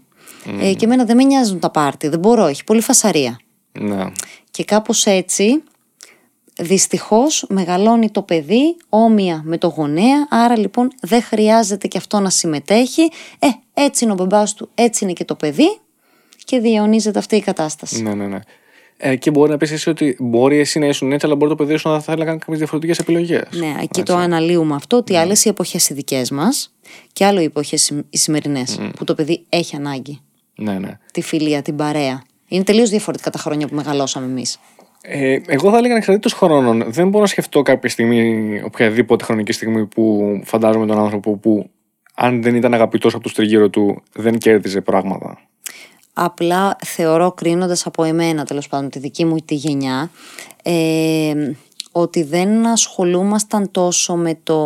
[0.61, 2.09] Ε, και εμένα δεν με νοιάζουν τα πάρτι.
[2.09, 3.41] Δεν μπορώ, έχει πολύ φασαρία.
[3.73, 4.05] ναι.
[4.51, 5.63] Και κάπως έτσι
[6.61, 12.31] δυστυχώς μεγαλώνει το παιδί όμοια με το γονέα, άρα λοιπόν δεν χρειάζεται και αυτό να
[12.31, 13.03] συμμετέχει.
[13.39, 15.79] Ε, έτσι είναι ο μπαμπάς του, έτσι είναι και το παιδί
[16.45, 18.03] και διαιωνίζεται αυτή η κατάσταση.
[18.03, 18.39] ναι, ναι, ναι.
[18.97, 21.57] Ε, και μπορεί να πεις εσύ ότι μπορεί εσύ να ήσουν έτσι, αλλά μπορεί το
[21.65, 23.43] παιδί σου να θα θέλει να κάνει κάποιες διαφορετικές επιλογές.
[23.51, 26.75] Ναι, εκεί το αναλύουμε αυτό, ότι άλλες οι εποχές οι δικές μας
[27.13, 30.21] και άλλο οι εποχές οι- οι σημερινές, που το παιδί έχει ανάγκη.
[30.57, 30.99] Ναι, ναι.
[31.13, 32.23] Τη φιλία, την παρέα.
[32.49, 34.59] Είναι τελείως διαφορετικά τα χρόνια που μεγαλώσαμε εμείς.
[35.03, 36.85] Ε, εγώ θα έλεγα ανεξαρτήτως χρόνων.
[36.89, 41.71] Δεν μπορώ να σκεφτώ κάποια στιγμή, οποιαδήποτε χρονική στιγμή που φαντάζομαι τον άνθρωπο που
[42.15, 45.39] αν δεν ήταν αγαπητός από τους τριγύρω του, δεν κέρδιζε πράγματα.
[46.15, 50.11] Απλά θεωρώ κρίνοντας από εμένα τέλος πάντων τη δική μου τη γενιά
[50.63, 51.53] ε,
[51.93, 54.59] ότι δεν ασχολούμασταν τόσο με το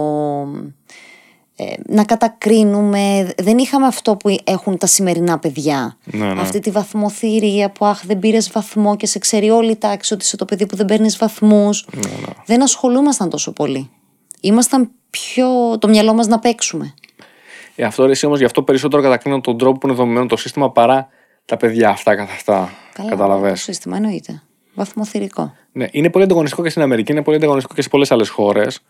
[1.60, 5.96] ε, να κατακρίνουμε, δεν είχαμε αυτό που έχουν τα σημερινά παιδιά.
[6.04, 6.40] Ναι, ναι.
[6.40, 10.24] Αυτή τη βαθμοθυρία που αχ δεν πήρες βαθμό και σε ξέρει όλη η τάξη ότι
[10.24, 11.86] είσαι το παιδί που δεν παίρνεις βαθμούς.
[11.94, 12.10] Ναι,
[12.46, 13.90] Δεν ασχολούμασταν τόσο πολύ.
[14.40, 16.94] Ήμασταν πιο το μυαλό μας να παίξουμε.
[17.76, 20.36] Ε, αυτό ρε, εσύ όμως γι' αυτό περισσότερο κατακρίνω τον τρόπο που είναι δομημένο το
[20.36, 21.08] σύστημα παρά
[21.48, 22.70] τα παιδιά αυτά καθ' αυτά.
[22.92, 23.50] Καλά, Καταλαβες.
[23.50, 24.42] Το σύστημα εννοείται.
[24.74, 25.54] Βαθμοθυρικό.
[25.72, 28.80] Ναι, είναι πολύ ανταγωνιστικό και στην Αμερική, είναι πολύ ανταγωνιστικό και σε πολλές άλλες χώρες.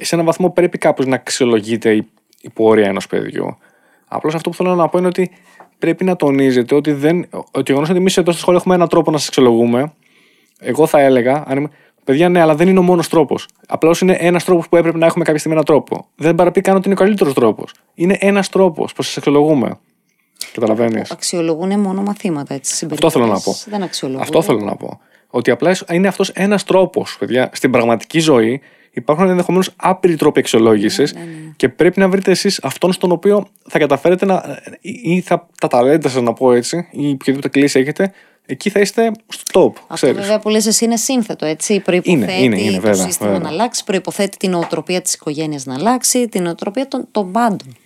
[0.00, 2.10] Σε έναν βαθμό πρέπει κάπως να αξιολογείται η,
[2.40, 3.56] η πορεία ενός παιδιού.
[4.08, 5.30] Απλώς αυτό που θέλω να πω είναι ότι
[5.78, 7.26] πρέπει να τονίζετε ότι δεν.
[7.30, 9.92] Ότι γεγονός ότι εμείς εδώ στο σχολείο έχουμε έναν τρόπο να σας αξιολογούμε.
[10.58, 11.70] Εγώ θα έλεγα, αν είμαι,
[12.04, 13.48] παιδιά, ναι, αλλά δεν είναι ο μόνος τρόπος.
[13.68, 16.06] Απλώς είναι ένας τρόπος που έπρεπε να έχουμε κάποια στιγμή έναν τρόπο.
[16.16, 17.74] Δεν παραπεί καν ότι είναι ο καλύτερος τρόπος.
[17.94, 19.78] Είναι ένας τρόπος που σας αξιολογούμε.
[20.52, 21.10] Καταλαβαίνεις.
[21.10, 22.86] Αξιολογούν μόνο μαθήματα, έτσι.
[22.90, 23.38] Αυτό θέλω να πω.
[23.38, 24.22] συμπεριφορές Δεν αξιολογούν.
[24.22, 25.00] Αυτό θέλω να πω.
[25.26, 27.50] Ότι απλά είναι αυτός ένας τρόπος, παιδιά.
[27.52, 28.60] Στην πραγματική ζωή
[28.90, 31.10] υπάρχουν ενδεχομένως άπειροι τρόποι αξιολόγηση Ναι,
[31.56, 34.58] και πρέπει να βρείτε εσείς αυτόν στον οποίο θα καταφέρετε να.
[34.80, 38.12] ή θα, τα ταλέντα σας, να πω έτσι, ή οποιαδήποτε κλίση έχετε,
[38.46, 39.72] εκεί θα είστε στο top.
[39.80, 40.16] Αυτό ξέρεις.
[40.16, 41.80] βέβαια που λες εσύ είναι σύνθετο, έτσι.
[41.80, 43.44] Προϋποθέτει Είναι, είναι, είναι, το βέβαια, σύστημα βέβαια.
[43.44, 47.76] να αλλάξει, προϋποθέτει την οτροπία της οικογένειας να αλλάξει, την οτροπία των, των πάντων.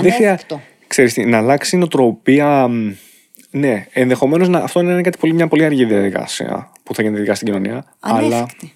[0.00, 0.60] Δεν χρειά- Ανέφικτο.
[0.94, 2.68] Ξέρεις τι, να αλλάξει η νοοτροπία.
[2.68, 2.92] μ,
[3.50, 7.34] Ναι, ενδεχομένως να, αυτό είναι κάτι πολύ, μια πολύ αργή διαδικασία που θα γίνει ειδικά
[7.34, 7.84] στην κοινωνία.
[8.00, 8.72] Αλλά Ανέφικτη.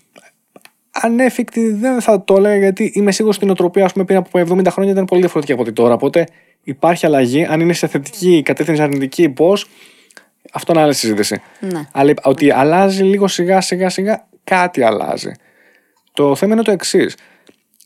[0.90, 4.38] ανέφικτη δεν θα το έλεγα γιατί είμαι σίγουρος ότι η νοοτροπία ας πούμε, πριν από
[4.38, 5.94] 70 χρόνια ήταν πολύ διαφορετική από ό,τι τώρα.
[5.94, 6.26] Οπότε
[6.62, 7.44] υπάρχει αλλαγή.
[7.44, 9.66] Αν είναι σε θετική κατεύθυνση αρνητική, πώς.
[10.52, 11.40] Αυτό είναι άλλη συζήτηση.
[11.60, 11.88] Ναι.
[11.92, 15.32] Αλλά ότι αλλάζει λίγο σιγά σιγά σιγά, κάτι αλλάζει.
[16.12, 17.16] Το θέμα είναι το εξής.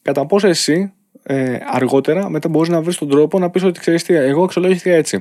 [0.03, 0.93] Κατά πόσο εσύ
[1.23, 4.95] ε, αργότερα μετά μπορείς να βρεις τον τρόπο να πεις ότι ξέρεις τι, εγώ αξιολόγηθηκα
[4.95, 5.21] έτσι.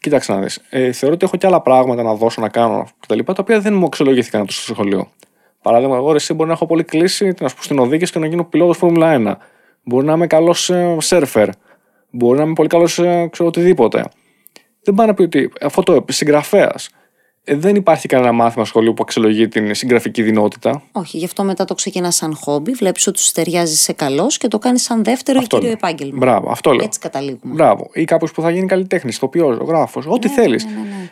[0.00, 0.60] Κοίταξε να δεις.
[0.70, 3.18] Ε, θεωρώ ότι έχω και άλλα πράγματα να δώσω, να κάνω κτλ.
[3.18, 5.08] Τα οποία δεν μου αξιολογήθηκαν από το σχολείο.
[5.62, 8.18] Παράδειγμα, εγώ ρε, εσύ μπορεί να έχω πολύ κλείσει να σου πω στην οδήγηση και
[8.18, 9.46] να γίνω πιλότος Φόρμουλα 1.
[9.82, 11.48] Μπορεί να είμαι καλός σερφερ.
[12.10, 12.92] Μπορεί να είμαι πολύ καλός
[13.30, 14.04] ξέρω οτιδήποτε.
[14.82, 16.90] Δεν πάει να πει ότι αυτό το συγγραφέας.
[17.46, 20.82] Ε, δεν υπάρχει κανένα μάθημα σχολείου που αξιολογεί την συγγραφική δυνότητα.
[20.92, 24.48] Όχι, γι' αυτό μετά το ξεκινά σαν χόμπι, βλέπεις ότι σου ταιριάζει σε καλός και
[24.48, 25.78] το κάνεις σαν δεύτερο ή Αυτό κύριο λέω.
[25.82, 26.16] επάγγελμα.
[26.18, 26.84] Μπράβο, αυτό λέω.
[26.84, 27.54] Έτσι καταλήγουμε.
[27.54, 27.90] Μπράβο.
[27.92, 30.66] Ή κάποιος που θα γίνει καλλιτέχνης, ηθοποιό, γράφο, ό,τι Ναι, θέλεις.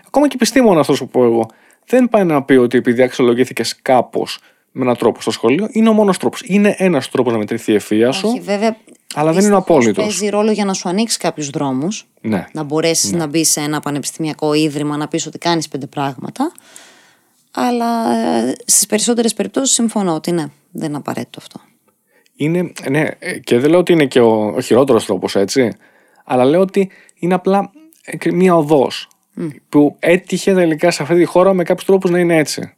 [0.06, 1.46] Ακόμα και επιστήμονα αυτό που πω εγώ.
[1.86, 4.38] Δεν πάει να πει ότι επειδή αξιολογήθηκες κάπως,
[4.72, 6.42] με έναν τρόπο στο σχολείο, είναι ο μόνος τρόπος.
[6.46, 8.76] Είναι ένας τρόπος να μετρηθεί η ευφυα σου, Όχι, βέβαια.
[9.14, 10.00] Αλλά δεν είναι ο δυστυχώς απόλυτο.
[10.00, 12.06] Παίζει ρόλο για να σου ανοίξει κάποιους δρόμους.
[12.20, 12.46] Ναι.
[12.52, 16.52] Να μπορέσεις να μπεις σε ένα πανεπιστημιακό ίδρυμα, να πεις ότι κάνεις πέντε πράγματα.
[17.50, 17.86] Αλλά
[18.64, 21.60] στις περισσότερες περιπτώσεις συμφωνώ ότι ναι, δεν είναι απαραίτητο αυτό.
[22.36, 25.72] Είναι, ναι, ε, και δεν λέω ότι είναι και ο, ο χειρότερος τρόπος, έτσι.
[26.24, 27.70] Αλλά λέω ότι είναι απλά
[28.04, 29.08] ε, μία οδός
[29.68, 32.74] που έτυχε τελικά σε αυτή τη χώρα με κάποιους τρόπους να είναι έτσι.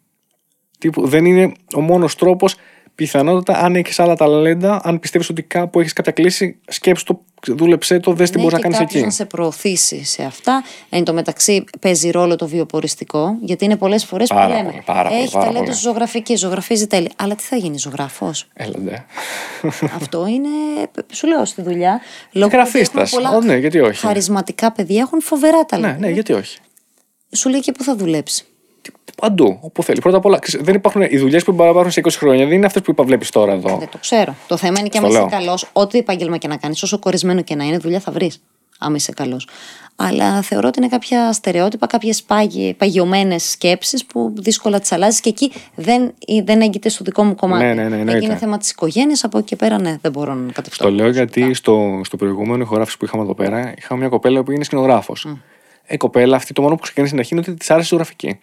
[0.78, 2.56] Τύπου, δεν είναι ο μόνος τρόπος.
[2.95, 7.21] Πιθανότατα, αν έχεις άλλα ταλέντα, αν πιστεύεις ότι κάπου έχεις κάποια κλίση, σκέψου το,
[7.55, 9.05] δούλεψέ το, δες τι ναι, μπορείς να και κάνεις κάποιος εκεί.
[9.05, 10.62] να σε προωθήσει σε αυτά.
[10.89, 14.69] Εν τω μεταξύ παίζει ρόλο το βιοποριστικό, γιατί είναι πολλές φορές που Πάρα λέμε.
[14.71, 15.77] πολύ, πάρα πολύ, έχει πάρα ταλέντο πολύ.
[15.77, 17.11] στη ζωγραφική, ζωγραφίζει τέλεια.
[17.16, 19.05] Αλλά τι θα γίνει ζωγράφος; Έλα, ναι.
[19.95, 20.49] Αυτό είναι,
[21.12, 22.01] σου λέω, στη δουλειά.
[22.33, 23.12] Λόγω του ότι Γραφίστας.
[23.12, 23.99] έχουμε πολλά Ω, ναι, γιατί όχι.
[24.07, 25.93] Χαρισματικά παιδιά έχουν φοβερά ταλέντα.
[25.93, 26.59] ναι, ναι, γιατί όχι.
[27.33, 28.45] Σου λέει και πού θα δουλέψει.
[29.16, 30.01] Παντού, όπου θέλει.
[30.01, 32.47] Πρώτα απ' όλα, ξέρεις, δεν υπάρχουν οι δουλειές που μπορεί να υπάρχουν σε 20 χρόνια.
[32.47, 33.77] Δεν είναι αυτές που βλέπεις τώρα εδώ.
[33.78, 34.35] Δεν το ξέρω.
[34.47, 35.39] Το θέμα είναι και Στο άμα είσαι λέω.
[35.39, 38.43] καλός, ό,τι επάγγελμα και να κάνεις, όσο κορισμένο και να είναι, δουλειά θα βρεις.
[38.78, 39.48] Άμα είσαι καλός.
[39.97, 42.24] Αλλά θεωρώ ότι είναι κάποια στερεότυπα, κάποιες
[42.77, 47.65] παγιωμένες σκέψεις που δύσκολα τις αλλάζεις και εκεί δεν, δεν έγκυται στο δικό μου κομμάτι.
[47.65, 48.16] Ναι, ναι, ναι, εννοείται.
[48.16, 49.24] εκεί είναι θέμα της οικογένειας.
[49.24, 50.85] Από εκεί και πέρα, ναι, δεν μπορώ να κατευθώ.
[50.85, 54.51] Το λέω γιατί στο, στο προηγούμενο ηχογράφηση που είχαμε εδώ πέρα, είχαμε μια κοπέλα που
[54.51, 55.27] είναι σκηνογράφος.
[55.86, 58.39] Ε, κοπέλα αυτή το μόνο που ξεκίνησε στην αρχή είναι ότι της άρεσε η ζωγραφική.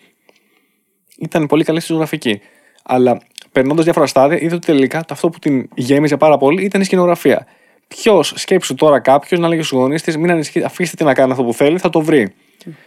[1.21, 2.41] Ήταν πολύ καλή στη ζωγραφική.
[2.83, 3.21] Αλλά
[3.51, 7.47] περνώντας διάφορα στάδια, είδε ότι τελικά αυτό που την γέμιζε πάρα πολύ ήταν η σκηνογραφία.
[7.87, 11.31] Ποιος σκέψου τώρα κάποιο να λέγει στους γονείς της: Μην ανησυχεί, αφήστε τη να κάνει
[11.31, 12.33] αυτό που θέλει, θα το βρει.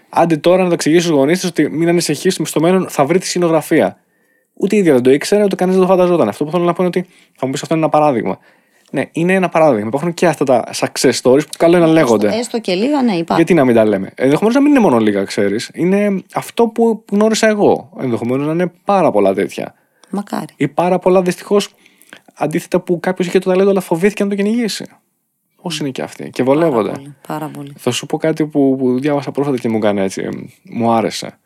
[0.09, 3.19] Άντε τώρα να το εξηγήσει στους γονείς της ότι μην ανησυχείς, στο μέλλον θα βρει
[3.19, 3.99] τη σκηνογραφία.
[4.55, 6.29] Ούτε η ίδια δεν το ήξερε, ούτε κανείς δεν το φανταζόταν.
[6.29, 8.39] Αυτό που θέλω να πω είναι ότι θα μου πεις αυτό είναι ένα παράδειγμα.
[8.95, 9.87] Ναι, είναι ένα παράδειγμα.
[9.87, 12.27] Υπάρχουν και αυτά τα success stories που καλό είναι να λέγονται.
[12.27, 13.37] Έστω, έστω και λίγα, ναι, υπάρχουν.
[13.37, 15.71] Γιατί να μην τα λέμε; Ενδεχομένως να μην είναι μόνο λίγα, ξέρεις.
[15.75, 17.91] Είναι αυτό που γνώρισα εγώ.
[18.01, 19.75] Ενδεχομένως να είναι πάρα πολλά τέτοια.
[20.11, 20.47] Μακάρι.
[20.57, 21.75] Ή πάρα πολλά δυστυχώς
[22.35, 24.87] αντίθετα που κάποιος είχε το ταλέντο αλλά φοβήθηκε να το κυνηγήσει.
[25.63, 26.91] Πώς είναι και αυτοί; Και βολεύονται.
[26.91, 27.73] Πολύ, πάρα πολύ.
[27.77, 30.23] Θα σου πω κάτι που, που διάβασα πρόσφατα και μου έκανε έτσι.
[30.23, 30.29] ε,
[30.63, 31.39] Μου άρεσε.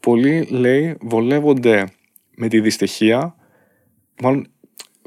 [0.00, 1.84] Πολλοί λέει βολεύονται
[2.36, 3.34] με τη δυστυχία.
[4.22, 4.46] Μάλλον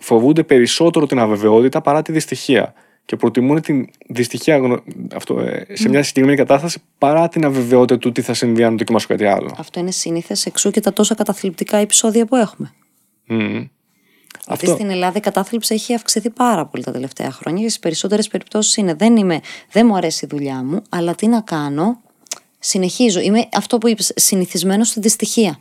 [0.04, 2.74] φοβούνται περισσότερο την αβεβαιότητα παρά τη δυστυχία.
[3.06, 4.84] Και προτιμούν την δυστυχία γνω-
[5.16, 9.08] αυτό, ε, σε μια συγκεκριμένη κατάσταση παρά την αβεβαιότητα του τι θα συμβεί αν δοκιμάσω
[9.08, 9.56] κάτι άλλο.
[9.58, 12.74] Αυτό είναι σύνηθες εξού και τα τόσα καταθλιπτικά επεισόδια που έχουμε.
[13.28, 13.68] Μμμ.
[14.48, 14.74] Γιατί Αυτό.
[14.74, 18.76] στην Ελλάδα η κατάθλιψη έχει αυξηθεί πάρα πολύ τα τελευταία χρόνια και στι περισσότερες περιπτώσεις
[18.76, 19.40] είναι δεν, είμαι,
[19.72, 22.02] δεν μου αρέσει η δουλειά μου, αλλά τι να κάνω,
[22.60, 23.20] συνεχίζω.
[23.20, 25.60] Είμαι αυτό που είπες, συνηθισμένος στη δυστυχία.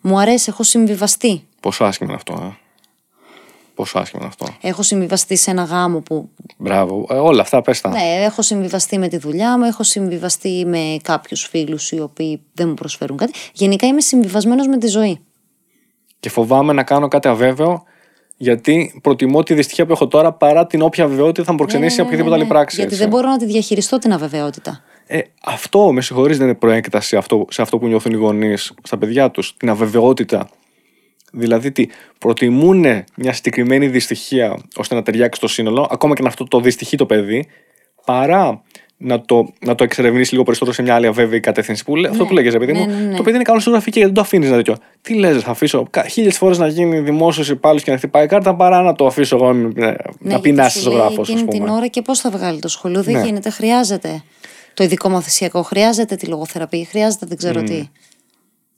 [0.00, 1.42] Μου αρέσει, έχω συμβιβαστεί.
[1.60, 2.59] Πόσο άσχημο είναι αυτό, ε.
[3.80, 4.68] Πόσο άσχημο είναι αυτό.
[4.68, 6.28] Έχω συμβιβαστεί σε ένα γάμο που.
[6.56, 7.06] Μπράβο.
[7.10, 7.90] Ε, όλα αυτά πες τα.
[7.90, 12.68] Ναι, έχω συμβιβαστεί με τη δουλειά μου, έχω συμβιβαστεί με κάποιους φίλους οι οποίοι δεν
[12.68, 13.32] μου προσφέρουν κάτι.
[13.52, 15.20] Γενικά είμαι συμβιβασμένος με τη ζωή.
[16.20, 17.82] Και φοβάμαι να κάνω κάτι αβέβαιο
[18.36, 22.02] γιατί προτιμώ τη δυστυχία που έχω τώρα παρά την όποια βεβαιότητα θα μου προξενήσει Ναι,
[22.02, 22.76] ναι, ναι, οποιαδήποτε ναι, άλλη πράξη.
[22.76, 23.04] Γιατί έτσι.
[23.04, 24.82] δεν μπορώ να τη διαχειριστώ την αβεβαιότητα.
[25.06, 28.98] Ε, αυτό, με συγχωρείς, δεν είναι προέκταση αυτό, σε αυτό που νιώθουν οι γονείς στα
[28.98, 29.56] παιδιά τους.
[29.56, 30.48] Την αβεβαιότητα.
[31.30, 31.86] Δηλαδή, τι,
[32.18, 32.80] προτιμούν
[33.16, 37.06] μια συγκεκριμένη δυστυχία ώστε να ταιριάξει το σύνολο, ακόμα και να αυτό το δυστυχεί το
[37.06, 37.46] παιδί,
[38.04, 38.62] παρά
[39.02, 41.84] να το, να το εξερευνήσει λίγο περισσότερο σε μια άλλη αβέβαιη κατεύθυνση.
[41.84, 43.16] Που, λέ- Αυτό που λέγες, παιδί μου, ναι, ναι, ναι.
[43.16, 44.76] το παιδί είναι καλό στη γραφική, γιατί δεν το αφήνεις να τέτοιο.
[45.00, 48.82] Τι λες, θα αφήσω χίλιες φορές να γίνει δημόσιος υπάλληλος και να χτυπάει κάρτα παρά
[48.82, 51.58] να το αφήσω εγώ να, Ναι, να πεινάσει γιατί σου λέει ζωγράφος, ας Εκείνη την
[51.60, 51.72] πούμε.
[51.72, 53.02] ώρα και πώς θα βγάλει το σχολείο.
[53.02, 53.24] Δεν Ναι.
[53.24, 53.50] γίνεται.
[53.50, 54.22] Χρειάζεται
[54.74, 57.88] το ειδικό μαθησιακό, χρειάζεται τη λογοθεραπεία, χρειάζεται δεν ξέρω τι.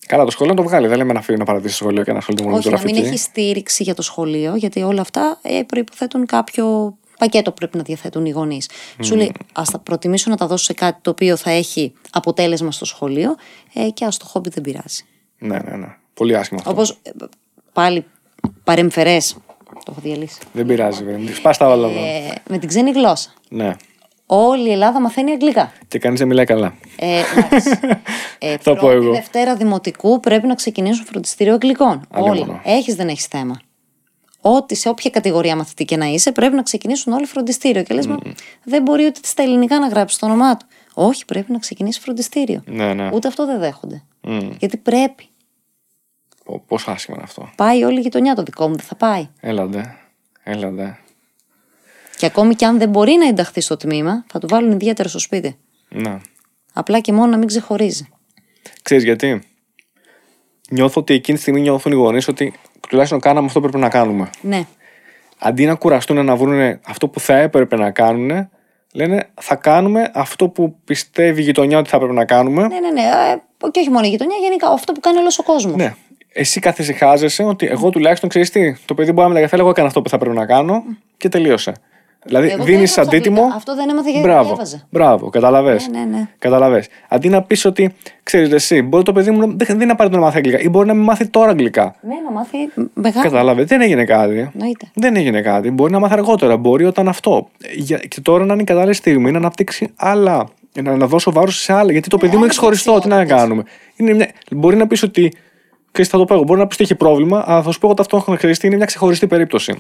[0.07, 0.87] Καλά, το σχολείο να το βγάλει.
[0.87, 2.75] Δεν λέμε να φύγει να παρατήσει το σχολείο και να ασχολείται μόνο με Όχι, τη
[2.75, 3.15] να μην ζωγραφική.
[3.15, 7.83] έχει στήριξη για το σχολείο, γιατί όλα αυτά ε, προποθέτουν κάποιο πακέτο που πρέπει να
[7.83, 8.69] διαθέτουν οι γονείς.
[9.03, 12.73] Σου λέει, ας τα προτιμήσω να τα δώσω σε κάτι το οποίο θα έχει αποτέλεσμα
[12.73, 13.35] στο σχολείο
[13.75, 15.05] ε, και ας το χόμπι δεν πειράζει.
[15.39, 15.97] Ναι, ναι, ναι.
[16.15, 16.73] Πολύ άσχημο αυτό.
[16.73, 16.99] Όπως
[17.73, 18.05] πάλι
[18.65, 19.37] παρεμφερές.
[19.85, 20.39] Το έχω διαλύσει.
[20.53, 21.35] Δεν πειράζει, βέβαια.
[21.35, 22.01] Σπάς τα όλα εδώ.
[22.05, 23.33] Ε, με την ξένη γλώσσα.
[23.49, 23.77] Ναι.
[24.35, 25.73] Όλη η Ελλάδα μαθαίνει αγγλικά.
[25.89, 26.75] Και κανείς δεν μιλάει καλά.
[26.97, 27.71] Ε, εντάξει.
[28.39, 29.13] ε, Θα πω πρώτη εγώ.
[29.13, 32.07] Δευτέρα Δημοτικού πρέπει να ξεκινήσουν φροντιστήριο αγγλικών.
[32.11, 32.39] Άλλη Όλοι.
[32.41, 32.61] μόνο.
[32.65, 33.61] Έχεις, δεν έχεις θέμα.
[34.41, 37.83] Ό,τι σε όποια κατηγορία μαθητή και να είσαι, πρέπει να ξεκινήσουν όλοι φροντιστήριο.
[37.83, 38.19] Και λες, μα
[38.65, 40.67] δεν μπορεί ούτε στα ελληνικά να γράψεις το όνομά του.
[40.95, 42.63] Όχι, πρέπει να ξεκινήσεις φροντιστήριο.
[42.67, 43.11] Ναι, ναι.
[43.13, 44.03] Ούτε αυτό δεν δέχονται.
[44.21, 44.51] Μμ.
[44.59, 45.27] Γιατί πρέπει.
[46.45, 47.51] Πο- Πόσο άσχημο είναι αυτό.
[47.57, 49.29] Πάει όλη η γειτονιά, το δικό μου δεν θα πάει.
[49.41, 49.97] Έλαντε.
[50.43, 50.99] Έλαντε.
[52.23, 55.19] Και ακόμη και αν δεν μπορεί να ενταχθεί στο τμήμα, θα του βάλουν ιδιαίτερο στο
[55.19, 55.57] σπίτι.
[55.89, 56.19] Ναι.
[56.73, 58.09] Απλά και μόνο να μην ξεχωρίζει.
[58.83, 59.43] Ξέρεις γιατί;
[60.71, 62.53] Νιώθω ότι εκείνη τη στιγμή νιώθουν οι γονείς ότι
[62.89, 64.31] τουλάχιστον κάναμε αυτό που πρέπει να κάνουμε.
[64.41, 64.67] Ναι.
[65.39, 68.49] Αντί να κουραστούν να βρουν αυτό που θα έπρεπε να κάνουν,
[68.93, 72.63] λένε θα κάνουμε αυτό που πιστεύει η γειτονιά ότι θα έπρεπε να κάνουμε.
[72.63, 73.01] Ναι, ναι, ναι.
[73.01, 75.77] Ε, και όχι μόνο η γειτονιά, γενικά αυτό που κάνει όλος ο κόσμος.
[75.77, 75.95] Ναι.
[76.33, 80.03] εσύ καθησυχάζεσαι ότι εγώ τουλάχιστον ξέρεις τι, το παιδί μπορεί να μεταγραφεί, εγώ έκανα αυτό
[80.03, 80.83] που θα πρέπει να κάνω
[81.17, 81.73] και τελείωσε.
[82.25, 83.37] Δηλαδή Εγώ δίνεις δεν έγραψα αντίτιμο.
[83.37, 83.57] αγγλικά.
[83.57, 84.87] Αυτό δεν έμαθα γιατί δεν Μπράβο, διάβαζα.
[84.91, 85.81] μπράβο, καταλαβέ.
[85.93, 86.29] Ναι, ναι, ναι.
[86.39, 86.89] Καταλαβες.
[87.09, 90.21] Αντί να πεις ότι ξέρεις εσύ, μπορεί το παιδί μου να- δεν δεν είναι απαραίτητο
[90.21, 91.95] να μάθει αγγλικά ή μπορεί να μην μάθει τώρα αγγλικά.
[92.01, 92.57] Ναι, να μάθει
[92.95, 93.23] μεγάλο.
[93.31, 94.51] Κατάλαβε, δεν έγινε κάτι.
[94.55, 94.91] Εννοείται.
[94.95, 95.71] Δεν έγινε κάτι.
[95.71, 96.57] Μπορεί να μάθει αργότερα.
[96.57, 97.49] Μπορεί όταν αυτό.
[97.75, 100.49] Για- Και τώρα να είναι η κατάλληλη στιγμή να αναπτύξει άλλα.
[100.83, 101.93] Να, να δώσω βάρος σε άλλα.
[101.93, 102.99] Γιατί το παιδί μου είναι άλλες ξεχωριστό.
[102.99, 103.49] Τι να δεξιότητες.
[103.49, 103.63] κάνουμε.
[103.97, 104.29] Είναι μια...
[104.51, 105.33] Μπορεί να πεις ότι.
[105.91, 106.43] Ξέρεις, θα το πω εγώ.
[106.43, 108.85] Μπορεί να πεις ότι έχει πρόβλημα, αλλά θα σου πω εγώ ταυτόχρονα χρειαστεί είναι μια
[108.87, 109.75] ξεχωριστή περίπτωση.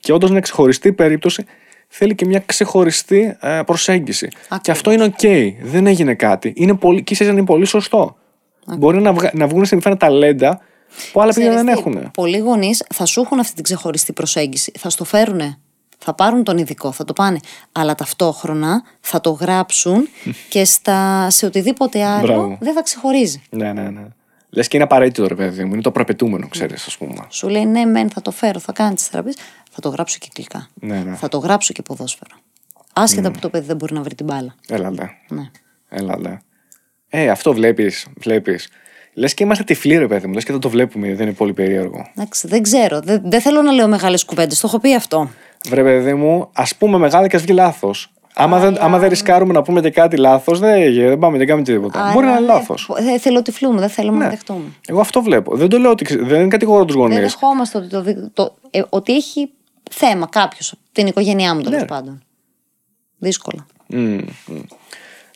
[0.00, 1.44] Και όντως είναι ξεχωριστή περίπτωση,
[1.88, 4.28] θέλει και μια ξεχωριστή ε, προσέγγιση.
[4.60, 5.20] Και αυτό είναι οκ.
[5.62, 6.52] Δεν έγινε κάτι.
[6.56, 8.16] Είναι πολύ, και ίσως είναι πολύ σωστό.
[8.78, 9.30] Μπορεί να, βγα...
[9.34, 10.60] να βγουν στην επιφάνεια ταλέντα
[11.12, 12.10] που άλλα παιδιά δεν Ξέρεις τι, έχουν.
[12.10, 14.72] Πολλοί γονείς θα σου έχουν αυτή την ξεχωριστή προσέγγιση.
[14.78, 15.58] Θα στο φέρουνε.
[15.98, 17.38] Θα πάρουν τον ειδικό, θα το πάνε.
[17.72, 20.08] Αλλά ταυτόχρονα θα το γράψουν
[20.48, 22.58] και στα, σε οτιδήποτε άλλο Μπράβο.
[22.60, 23.42] δεν θα ξεχωρίζει.
[23.50, 24.06] Ναι, ναι, ναι.
[24.50, 25.72] Λες και είναι απαραίτητο, ρε παιδί μου.
[25.72, 27.26] Είναι το προαπαιτούμενο, ξέρεις, ας πούμε.
[27.28, 29.36] Σου λέει ναι, μεν θα το φέρω, θα κάνεις τις θεραπείες,
[29.76, 30.68] θα το γράψω και αγγλικά.
[30.74, 31.16] Ναι, ναι.
[31.16, 32.36] Θα το γράψω και ποδόσφαιρο.
[32.92, 34.54] Άσχετα που το παιδί δεν μπορεί να βρει την μπάλα.
[34.68, 35.04] Έλα, ναι.
[35.28, 35.50] Ναι.
[35.88, 36.38] Έλα, ναι.
[37.08, 38.06] Ε, αυτό βλέπεις.
[38.16, 38.68] Βλέπεις.
[39.14, 40.32] Λες και είμαστε τυφλοί, ρε παιδί μου.
[40.32, 41.14] Λες και δεν το βλέπουμε.
[41.14, 42.10] Δεν είναι πολύ περίεργο.
[42.16, 43.00] Εντάξει, δεν ξέρω.
[43.00, 44.60] Δεν, δεν θέλω να λέω μεγάλες κουβέντες.
[44.60, 45.30] Το έχω πει αυτό.
[45.68, 48.10] Βρε, παιδί μου, ας πούμε μεγάλα και ας βγει λάθος.
[48.38, 51.64] Άμα, δεν, άμα δεν ρισκάρουμε να πούμε και κάτι λάθος, δεν, δεν πάμε και κάνουμε
[51.64, 52.10] τίποτα.
[52.12, 52.90] Μπορεί να είναι Αλλά, λάθος.
[53.02, 54.64] ναι, θέλω τυφλούμε, δεν θέλουμε να δεχτούμε.
[54.86, 55.56] Εγώ αυτό βλέπω.
[55.56, 56.04] Δεν το λέω ότι.
[56.04, 57.18] ξε- Δεν κατηγορώ τους Δεν γονείς.
[57.20, 59.50] δεχόμαστε ότι, το, δι- το, ε, ότι έχει
[59.90, 61.86] θέμα κάποιος, την οικογένειά μου τέλος Ναι.
[61.86, 62.22] πάντων.
[63.18, 63.66] Δύσκολα.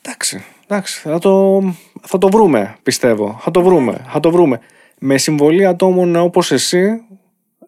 [0.02, 1.01] Εντάξει, εντάξει.
[1.01, 1.60] Θα το,
[2.02, 3.39] θα το βρούμε, πιστεύω.
[3.40, 4.06] Θα το βρούμε.
[4.12, 4.60] Θα το βρούμε.
[4.98, 7.02] Με συμβολή ατόμων όπως εσύ,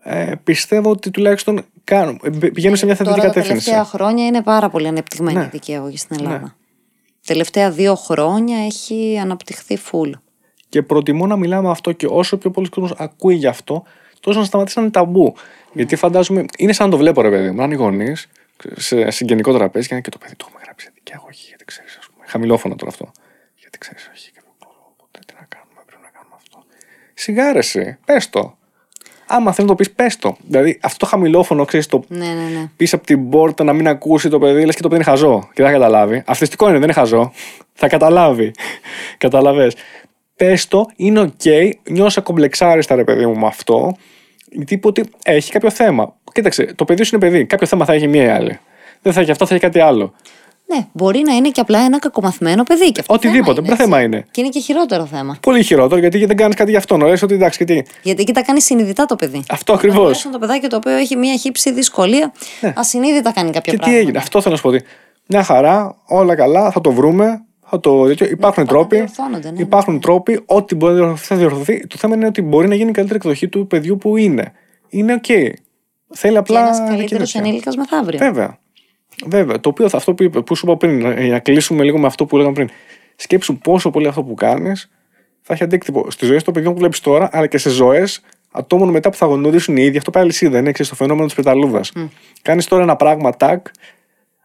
[0.02, 3.64] ε, πιστεύω ότι τουλάχιστον κάνουν, ε, πηγαίνουν σε μια θετική Τώρα τα κατεύθυνση.
[3.64, 5.42] τελευταία χρόνια είναι πάρα πολύ ανεπτυγμένη Ναι.
[5.42, 6.56] η ειδική αγωγή στην Ελλάδα.
[7.26, 10.10] Τελευταία δύο χρόνια έχει αναπτυχθεί full.
[10.68, 13.82] Και προτιμώ να μιλάμε αυτό και όσο πιο πολλοί κόσμος ακούει γι' αυτό,
[14.20, 15.34] τόσο να σταματήσει να είναι ταμπού.
[15.72, 18.28] Γιατί φαντάζομαι, είναι σαν να το βλέπω ρε παιδί μου, να είναι οι γονείς
[18.76, 21.64] σε συγγενικό τραπέζι και να είναι και το παιδί του έχουμε γράψει ειδική αγωγή, γιατί
[21.64, 22.24] ξέρεις, ας πούμε.
[22.28, 23.12] Χαμηλόφωνο τώρα αυτό.
[23.56, 24.40] Γιατί ξέρεις, όχι, και
[24.92, 26.64] οπότε τι να κάνουμε, πρέπει να κάνουμε αυτό.
[27.14, 28.56] Σιγάρεσαι, πες το.
[29.26, 30.36] Άμα θέλει να το πεις, πες το.
[30.46, 32.70] Δηλαδή αυτό το χαμηλόφωνο, ξέρεις, το Ναι, ναι, ναι.
[32.76, 35.40] πίσω από την πόρτα να μην ακούσει το παιδί, λες και το παιδί είναι χαζό
[35.40, 36.22] και δεν θα καταλάβει.
[36.26, 37.32] Αυτιστικό είναι, δεν είναι χαζό.
[37.72, 38.52] θα καταλάβει.
[39.18, 39.72] Κατάλαβες.
[40.36, 41.40] Πες το, είναι οκ,
[41.88, 43.96] νιώσα κομπλεξάριστα ρε παιδί μου με αυτό,
[44.52, 46.14] γιατί είπε ότι έχει κάποιο θέμα.
[46.32, 47.44] Κοίταξε, το παιδί σου είναι παιδί.
[47.46, 48.58] Κάποιο θέμα θα έχει μία ή άλλη.
[49.02, 50.12] Δεν θα έχει αυτό, θα έχει κάτι άλλο.
[50.66, 52.92] Ναι, μπορεί να είναι και απλά ένα κακομαθημένο παιδί.
[52.92, 54.08] Και αυτό Οτιδήποτε, θέμα δεν θέμα έτσι.
[54.08, 54.26] είναι.
[54.30, 55.36] Και είναι και χειρότερο θέμα.
[55.40, 56.96] Πολύ χειρότερο γιατί δεν κάνεις κάτι γι' αυτό.
[56.96, 57.82] Λες ότι εντάξει, και τι.
[58.02, 59.42] Γιατί εκεί τα κάνει συνειδητά το παιδί.
[59.48, 59.98] Αυτό ακριβώς.
[59.98, 62.32] Τουλάχιστον το παιδάκι το οποίο έχει μία χι ψι δυσκολία,
[62.74, 63.60] ασυνείδητα κάνει κάποια Ναι.
[63.62, 63.98] Και τι πράγματα.
[63.98, 64.18] έγινε.
[64.18, 64.74] Αυτό θέλω να σου πω.
[64.74, 64.84] ότι
[65.26, 67.44] Μια χαρά, όλα καλά, θα το βρούμε.
[67.74, 68.06] Θα το...
[68.06, 68.26] τέτοιο.
[68.26, 68.96] Υπάρχουν πάντα τρόποι.
[68.96, 70.42] διορθώνονται, ναι, υπάρχουν τρόποι.
[70.46, 71.86] Ό,τι μπορεί να διορθωθεί, θα διορθωθεί.
[71.86, 74.52] Το θέμα είναι ότι μπορεί να γίνει η καλύτερη εκδοχή του παιδιού που είναι.
[74.88, 75.24] Είναι οκ.
[76.14, 76.60] Θέλει Και απλά.
[76.60, 77.50] ένας καλύτερος επικοινωνία.
[77.50, 78.18] ενήλικας μεθαύριο.
[78.18, 78.58] Βέβαια.
[79.26, 79.60] Βέβαια.
[79.60, 82.06] Το οποίο θα- αυτό που, είπε- που σου είπα πριν, για να κλείσουμε λίγο με
[82.06, 82.68] αυτό που λέγαμε πριν.
[83.16, 84.90] Σκέψου πόσο πολύ αυτό που κάνεις
[85.40, 88.20] θα έχει αντίκτυπο στις ζωές των παιδιών που βλέπεις τώρα, αλλά και σε ζωές
[88.50, 89.96] ατόμων μετά που θα γνωρίσουν οι ίδιοι.
[89.96, 91.92] Αυτό πάει αλυσίδα, είναι ξέρεις, το φαινόμενο της πεταλούδας.
[91.96, 92.08] Mm.
[92.42, 93.66] Κάνεις τώρα ένα πράγμα, τάκ,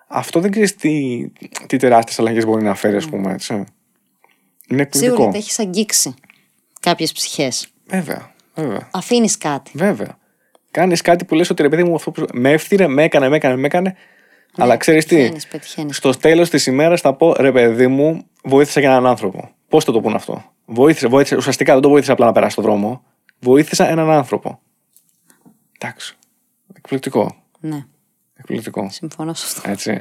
[0.07, 1.25] αυτό δεν ξέρεις τι,
[1.67, 3.31] τι τεράστιες αλλαγές μπορεί να φέρει, ας πούμε.
[3.33, 3.53] Έτσι.
[3.53, 3.65] Είναι
[4.67, 5.21] Σίγουρα εκπληκτικό.
[5.23, 6.13] γιατί έχεις αγγίξει
[6.79, 7.67] κάποιες ψυχές.
[7.85, 8.89] Βέβαια, βέβαια.
[8.91, 9.71] Αφήνεις κάτι.
[9.73, 10.17] Βέβαια.
[10.71, 13.35] Κάνεις κάτι που λες ότι ρε παιδί μου, αυτό που με έφτιαξε, με έκανε, με
[13.35, 13.95] έκανε, με έκανε.
[14.57, 15.15] αλλά ξέρεις τι.
[15.15, 15.97] πετυχαίνεις, πετυχαίνεις.
[15.97, 19.51] Στο τέλος της ημέρας θα πω ρε παιδί μου, βοήθησα και έναν άνθρωπο.
[19.69, 22.61] Πώς θα το πούνε αυτό; Βοήθησα, βοήθησα, ουσιαστικά δεν το βοήθησα απλά να περάσει το
[22.61, 23.03] δρόμο.
[23.39, 24.59] Βοήθησα έναν άνθρωπο.
[25.79, 26.15] Εντάξει.
[26.73, 27.35] Εκπληκτικό.
[27.59, 27.85] Ναι,
[28.47, 28.89] Εκπληκτικό.
[28.91, 29.69] συμφωνώ σε αυτό.
[29.71, 29.99] Έτσι.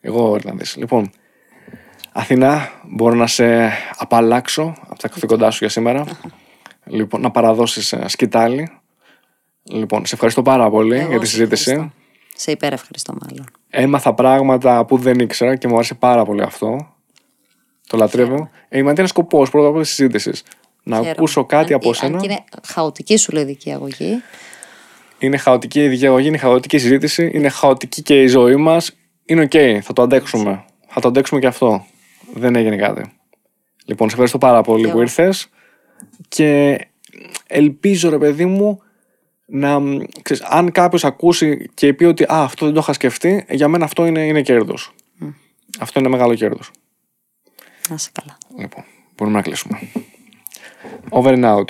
[0.00, 0.76] Εγώ Ιρλανδής.
[0.76, 1.10] Λοιπόν,
[2.12, 6.04] Αθηνά, μπορώ να σε απαλλάξω από τα καθήκοντά σου για σήμερα.
[6.84, 8.70] λοιπόν, να παραδώσεις ε, σκητάλη.
[9.62, 11.70] Λοιπόν, σε ευχαριστώ πάρα πολύ Εγώ για τη σε συζήτηση.
[11.70, 11.96] ευχαριστώ.
[12.36, 13.46] Σε υπερευχαριστώ μάλλον.
[13.70, 16.94] Έμαθα πράγματα που δεν ήξερα και μου άρεσε πάρα πολύ αυτό.
[17.86, 18.50] Το λατρεύω.
[18.68, 20.42] Ε, είμαι ένα σκοπός πρώτα απ' όλα της συζήτησης.
[20.82, 21.10] Να Χαίρομαι.
[21.10, 22.18] ακούσω κάτι Αν- από αν σένα.
[22.20, 24.22] και είναι χαοτική σου λέει ειδική αγωγή.
[25.22, 28.96] Είναι χαοτική η αγωγή, είναι χαοτική η συζήτηση, είναι χαοτική και η ζωή μας.
[29.24, 30.64] Είναι οκ, θα το αντέξουμε.
[30.88, 31.86] Θα το αντέξουμε και αυτό.
[32.34, 33.02] Δεν έγινε κάτι.
[33.84, 35.00] Λοιπόν, σε ευχαριστώ πάρα πολύ Και που εγώ.
[35.00, 35.48] ήρθες
[36.28, 36.78] και
[37.46, 38.82] ελπίζω, ρε παιδί μου,
[39.46, 39.78] να.
[40.22, 43.84] Ξέρεις, αν κάποιος ακούσει και πει ότι Α, αυτό δεν το είχα σκεφτεί, για μένα
[43.84, 44.92] αυτό είναι, είναι κέρδος.
[45.78, 46.70] Αυτό είναι μεγάλο κέρδος.
[47.88, 48.38] Να είσαι καλά.
[48.58, 48.84] Λοιπόν,
[49.16, 49.78] μπορούμε να κλείσουμε.
[51.08, 51.64] Over and out.